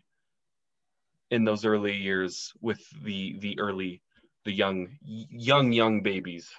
in 1.32 1.44
those 1.44 1.66
early 1.66 1.96
years 1.96 2.54
with 2.62 2.82
the 3.04 3.38
the 3.40 3.60
early 3.60 4.02
the 4.46 4.52
young 4.52 4.88
young 5.02 5.72
young 5.72 6.02
babies 6.02 6.50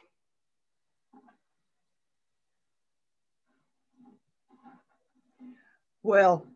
Well, 6.09 6.47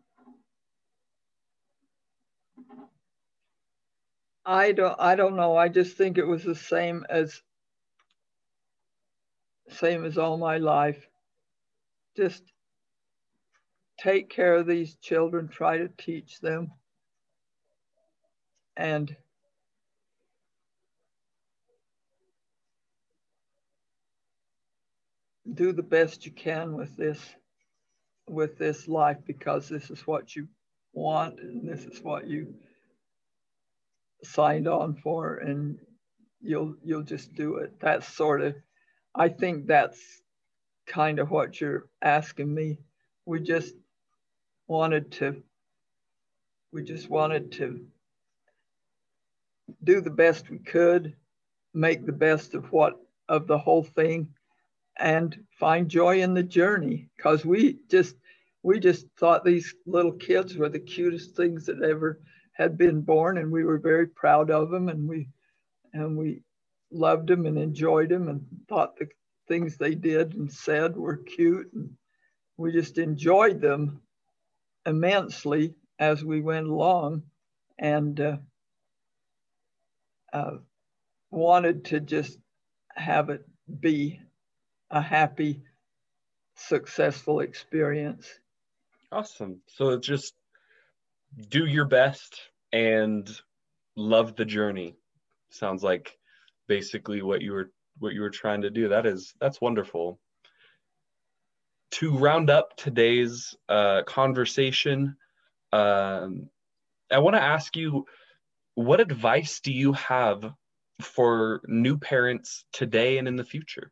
I 4.43 4.71
don't 4.71 4.95
I 4.99 5.15
don't 5.15 5.35
know. 5.35 5.55
I 5.55 5.69
just 5.69 5.95
think 5.95 6.17
it 6.17 6.25
was 6.25 6.43
the 6.43 6.55
same 6.55 7.05
as 7.07 7.39
same 9.69 10.05
as 10.05 10.17
all 10.17 10.37
my 10.37 10.57
life. 10.57 11.05
Just 12.17 12.41
take 13.99 14.31
care 14.31 14.55
of 14.55 14.65
these 14.65 14.95
children, 14.95 15.47
try 15.49 15.77
to 15.77 15.87
teach 15.87 16.39
them, 16.39 16.71
and 18.75 19.15
do 25.53 25.73
the 25.73 25.83
best 25.83 26.25
you 26.25 26.31
can 26.31 26.73
with 26.73 26.97
this 26.97 27.19
with 28.27 28.57
this 28.57 28.87
life 28.87 29.17
because 29.25 29.69
this 29.69 29.89
is 29.89 30.05
what 30.07 30.35
you 30.35 30.47
want 30.93 31.39
and 31.39 31.67
this 31.67 31.85
is 31.85 32.01
what 32.01 32.27
you 32.27 32.53
signed 34.23 34.67
on 34.67 34.95
for 34.95 35.37
and 35.37 35.79
you'll 36.41 36.75
you'll 36.83 37.03
just 37.03 37.33
do 37.33 37.57
it. 37.57 37.73
That's 37.79 38.07
sort 38.07 38.41
of 38.41 38.55
i 39.15 39.29
think 39.29 39.67
that's 39.67 39.99
kind 40.85 41.19
of 41.19 41.31
what 41.31 41.59
you're 41.61 41.87
asking 42.01 42.53
me. 42.53 42.79
We 43.25 43.39
just 43.39 43.73
wanted 44.67 45.11
to 45.13 45.41
we 46.71 46.83
just 46.83 47.09
wanted 47.09 47.51
to 47.53 47.85
do 49.83 50.01
the 50.01 50.09
best 50.09 50.49
we 50.49 50.57
could 50.59 51.15
make 51.73 52.05
the 52.05 52.11
best 52.11 52.53
of 52.53 52.71
what 52.71 52.99
of 53.29 53.47
the 53.47 53.57
whole 53.57 53.83
thing 53.83 54.27
and 54.97 55.37
find 55.59 55.89
joy 55.89 56.21
in 56.21 56.33
the 56.33 56.43
journey 56.43 57.09
because 57.17 57.45
we 57.45 57.79
just 57.89 58.15
we 58.63 58.79
just 58.79 59.07
thought 59.19 59.43
these 59.43 59.75
little 59.85 60.13
kids 60.13 60.55
were 60.55 60.69
the 60.69 60.79
cutest 60.79 61.35
things 61.35 61.65
that 61.65 61.81
ever 61.81 62.19
had 62.53 62.77
been 62.77 63.01
born 63.01 63.37
and 63.37 63.51
we 63.51 63.63
were 63.63 63.79
very 63.79 64.07
proud 64.07 64.51
of 64.51 64.69
them 64.69 64.89
and 64.89 65.07
we 65.07 65.27
and 65.93 66.17
we 66.17 66.41
loved 66.91 67.27
them 67.27 67.45
and 67.45 67.57
enjoyed 67.57 68.09
them 68.09 68.29
and 68.29 68.45
thought 68.69 68.95
the 68.97 69.07
things 69.47 69.77
they 69.77 69.95
did 69.95 70.35
and 70.35 70.51
said 70.51 70.95
were 70.95 71.17
cute 71.17 71.71
and 71.73 71.89
we 72.57 72.71
just 72.71 72.97
enjoyed 72.97 73.59
them 73.61 74.01
immensely 74.85 75.73
as 75.99 76.23
we 76.23 76.41
went 76.41 76.67
along 76.67 77.23
and 77.79 78.19
uh, 78.19 78.37
uh, 80.31 80.57
wanted 81.31 81.85
to 81.85 81.99
just 81.99 82.37
have 82.95 83.29
it 83.29 83.43
be 83.79 84.19
a 84.93 85.01
happy, 85.01 85.63
successful 86.55 87.41
experience. 87.41 88.29
Awesome. 89.11 89.59
So 89.67 89.97
just 89.97 90.33
do 91.49 91.65
your 91.65 91.85
best 91.85 92.39
and 92.71 93.29
love 93.95 94.35
the 94.35 94.45
journey. 94.45 94.95
Sounds 95.49 95.83
like 95.83 96.17
basically 96.67 97.21
what 97.21 97.41
you 97.41 97.53
were 97.53 97.71
what 97.99 98.13
you 98.13 98.21
were 98.21 98.29
trying 98.29 98.61
to 98.61 98.69
do. 98.69 98.89
That 98.89 99.05
is 99.05 99.33
that's 99.41 99.59
wonderful. 99.59 100.19
To 101.93 102.17
round 102.17 102.49
up 102.49 102.75
today's 102.77 103.55
uh, 103.69 104.03
conversation, 104.03 105.15
um, 105.71 106.49
I 107.11 107.19
want 107.19 107.35
to 107.35 107.41
ask 107.41 107.75
you, 107.75 108.05
what 108.75 108.99
advice 108.99 109.59
do 109.59 109.71
you 109.71 109.93
have 109.93 110.53
for 111.01 111.61
new 111.65 111.97
parents 111.97 112.65
today 112.73 113.17
and 113.19 113.27
in 113.27 113.35
the 113.35 113.43
future? 113.43 113.91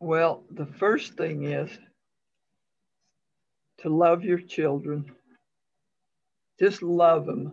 Well, 0.00 0.44
the 0.50 0.66
first 0.66 1.14
thing 1.14 1.44
is 1.44 1.70
to 3.78 3.88
love 3.88 4.24
your 4.24 4.40
children. 4.40 5.10
Just 6.58 6.82
love 6.82 7.26
them. 7.26 7.52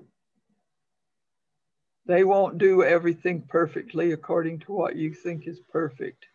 They 2.06 2.24
won't 2.26 2.58
do 2.58 2.84
everything 2.84 3.44
perfectly 3.44 4.12
according 4.12 4.60
to 4.62 4.74
what 4.74 4.98
you 4.98 5.14
think 5.14 5.48
is 5.48 5.60
perfect, 5.72 6.26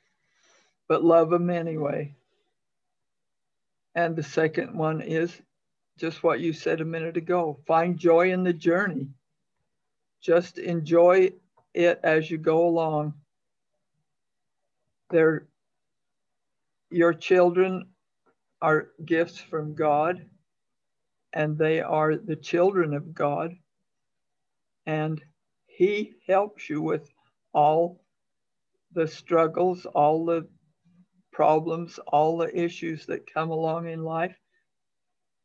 but 0.89 1.05
love 1.05 1.29
them 1.29 1.51
anyway. 1.51 2.15
And 3.95 4.17
the 4.17 4.23
second 4.23 4.77
one 4.77 5.03
is 5.03 5.43
just 5.99 6.23
what 6.23 6.41
you 6.41 6.53
said 6.53 6.81
a 6.81 6.87
minute 6.87 7.17
ago 7.17 7.59
find 7.67 7.99
joy 7.99 8.33
in 8.33 8.45
the 8.45 8.53
journey. 8.53 9.09
Just 10.23 10.59
enjoy 10.59 11.33
it 11.75 12.01
as 12.03 12.31
you 12.31 12.39
go 12.39 12.67
along. 12.67 13.15
They're 15.11 15.48
your 16.91 17.13
children 17.13 17.89
are 18.61 18.89
gifts 19.05 19.39
from 19.39 19.75
God, 19.75 20.25
and 21.33 21.57
they 21.59 21.81
are 21.81 22.17
the 22.17 22.37
children 22.37 22.95
of 22.95 23.15
God. 23.15 23.55
And 24.87 25.23
He 25.67 26.15
helps 26.27 26.69
you 26.69 26.81
with 26.81 27.09
all 27.53 28.03
the 28.93 29.07
struggles, 29.07 29.87
all 29.87 30.25
the 30.25 30.49
problems, 31.33 31.99
all 32.07 32.39
the 32.39 32.59
issues 32.59 33.07
that 33.07 33.33
come 33.33 33.51
along 33.51 33.89
in 33.89 34.03
life. 34.03 34.37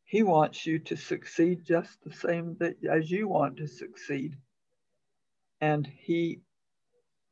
He 0.04 0.22
wants 0.22 0.66
you 0.66 0.78
to 0.80 0.96
succeed 0.96 1.64
just 1.64 2.02
the 2.02 2.12
same 2.12 2.56
that, 2.60 2.76
as 2.84 3.10
you 3.10 3.28
want 3.28 3.56
to 3.58 3.66
succeed. 3.66 4.36
And 5.60 5.86
He 5.86 6.40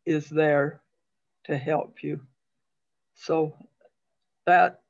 is 0.05 0.29
there 0.29 0.83
to 1.45 1.57
help 1.57 2.03
you. 2.03 2.21
So 3.15 3.55
that 4.47 4.81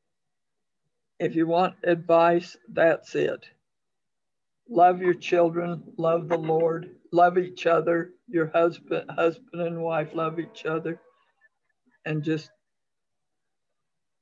if 1.18 1.36
you 1.36 1.46
want 1.46 1.74
advice, 1.84 2.56
that's 2.68 3.14
it. 3.14 3.48
Love 4.68 5.00
your 5.00 5.14
children, 5.14 5.82
love 5.98 6.28
the 6.28 6.38
Lord, 6.38 6.90
love 7.12 7.38
each 7.38 7.66
other, 7.66 8.12
your 8.28 8.46
husband, 8.46 9.10
husband 9.10 9.62
and 9.62 9.82
wife 9.82 10.14
love 10.14 10.40
each 10.40 10.64
other, 10.64 11.00
and 12.04 12.22
just 12.22 12.50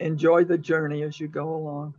enjoy 0.00 0.44
the 0.44 0.58
journey 0.58 1.02
as 1.02 1.20
you 1.20 1.28
go 1.28 1.54
along. 1.54 1.94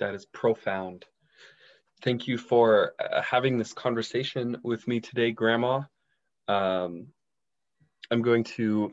That 0.00 0.14
is 0.14 0.26
profound. 0.26 1.04
Thank 2.02 2.26
you 2.26 2.36
for 2.36 2.94
uh, 2.98 3.22
having 3.22 3.56
this 3.56 3.72
conversation 3.72 4.58
with 4.62 4.86
me 4.88 5.00
today, 5.00 5.30
Grandma. 5.30 5.82
Um, 6.48 7.06
I'm 8.10 8.20
going 8.20 8.44
to 8.44 8.92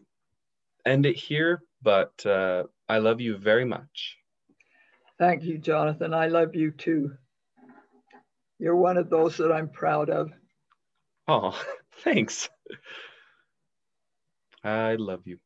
end 0.86 1.06
it 1.06 1.16
here, 1.16 1.64
but 1.82 2.26
uh, 2.26 2.64
I 2.88 3.00
love 3.00 3.22
you 3.22 3.38
very 3.38 3.66
much. 3.66 4.18
Thank 5.20 5.44
you, 5.44 5.58
Jonathan. 5.58 6.14
I 6.14 6.28
love 6.28 6.56
you 6.56 6.72
too. 6.72 7.12
You're 8.60 8.76
one 8.76 8.98
of 8.98 9.10
those 9.10 9.38
that 9.38 9.52
I'm 9.52 9.70
proud 9.70 10.10
of. 10.10 10.32
Oh, 11.28 11.60
thanks. 12.04 12.50
I 14.64 14.96
love 14.96 15.22
you. 15.26 15.40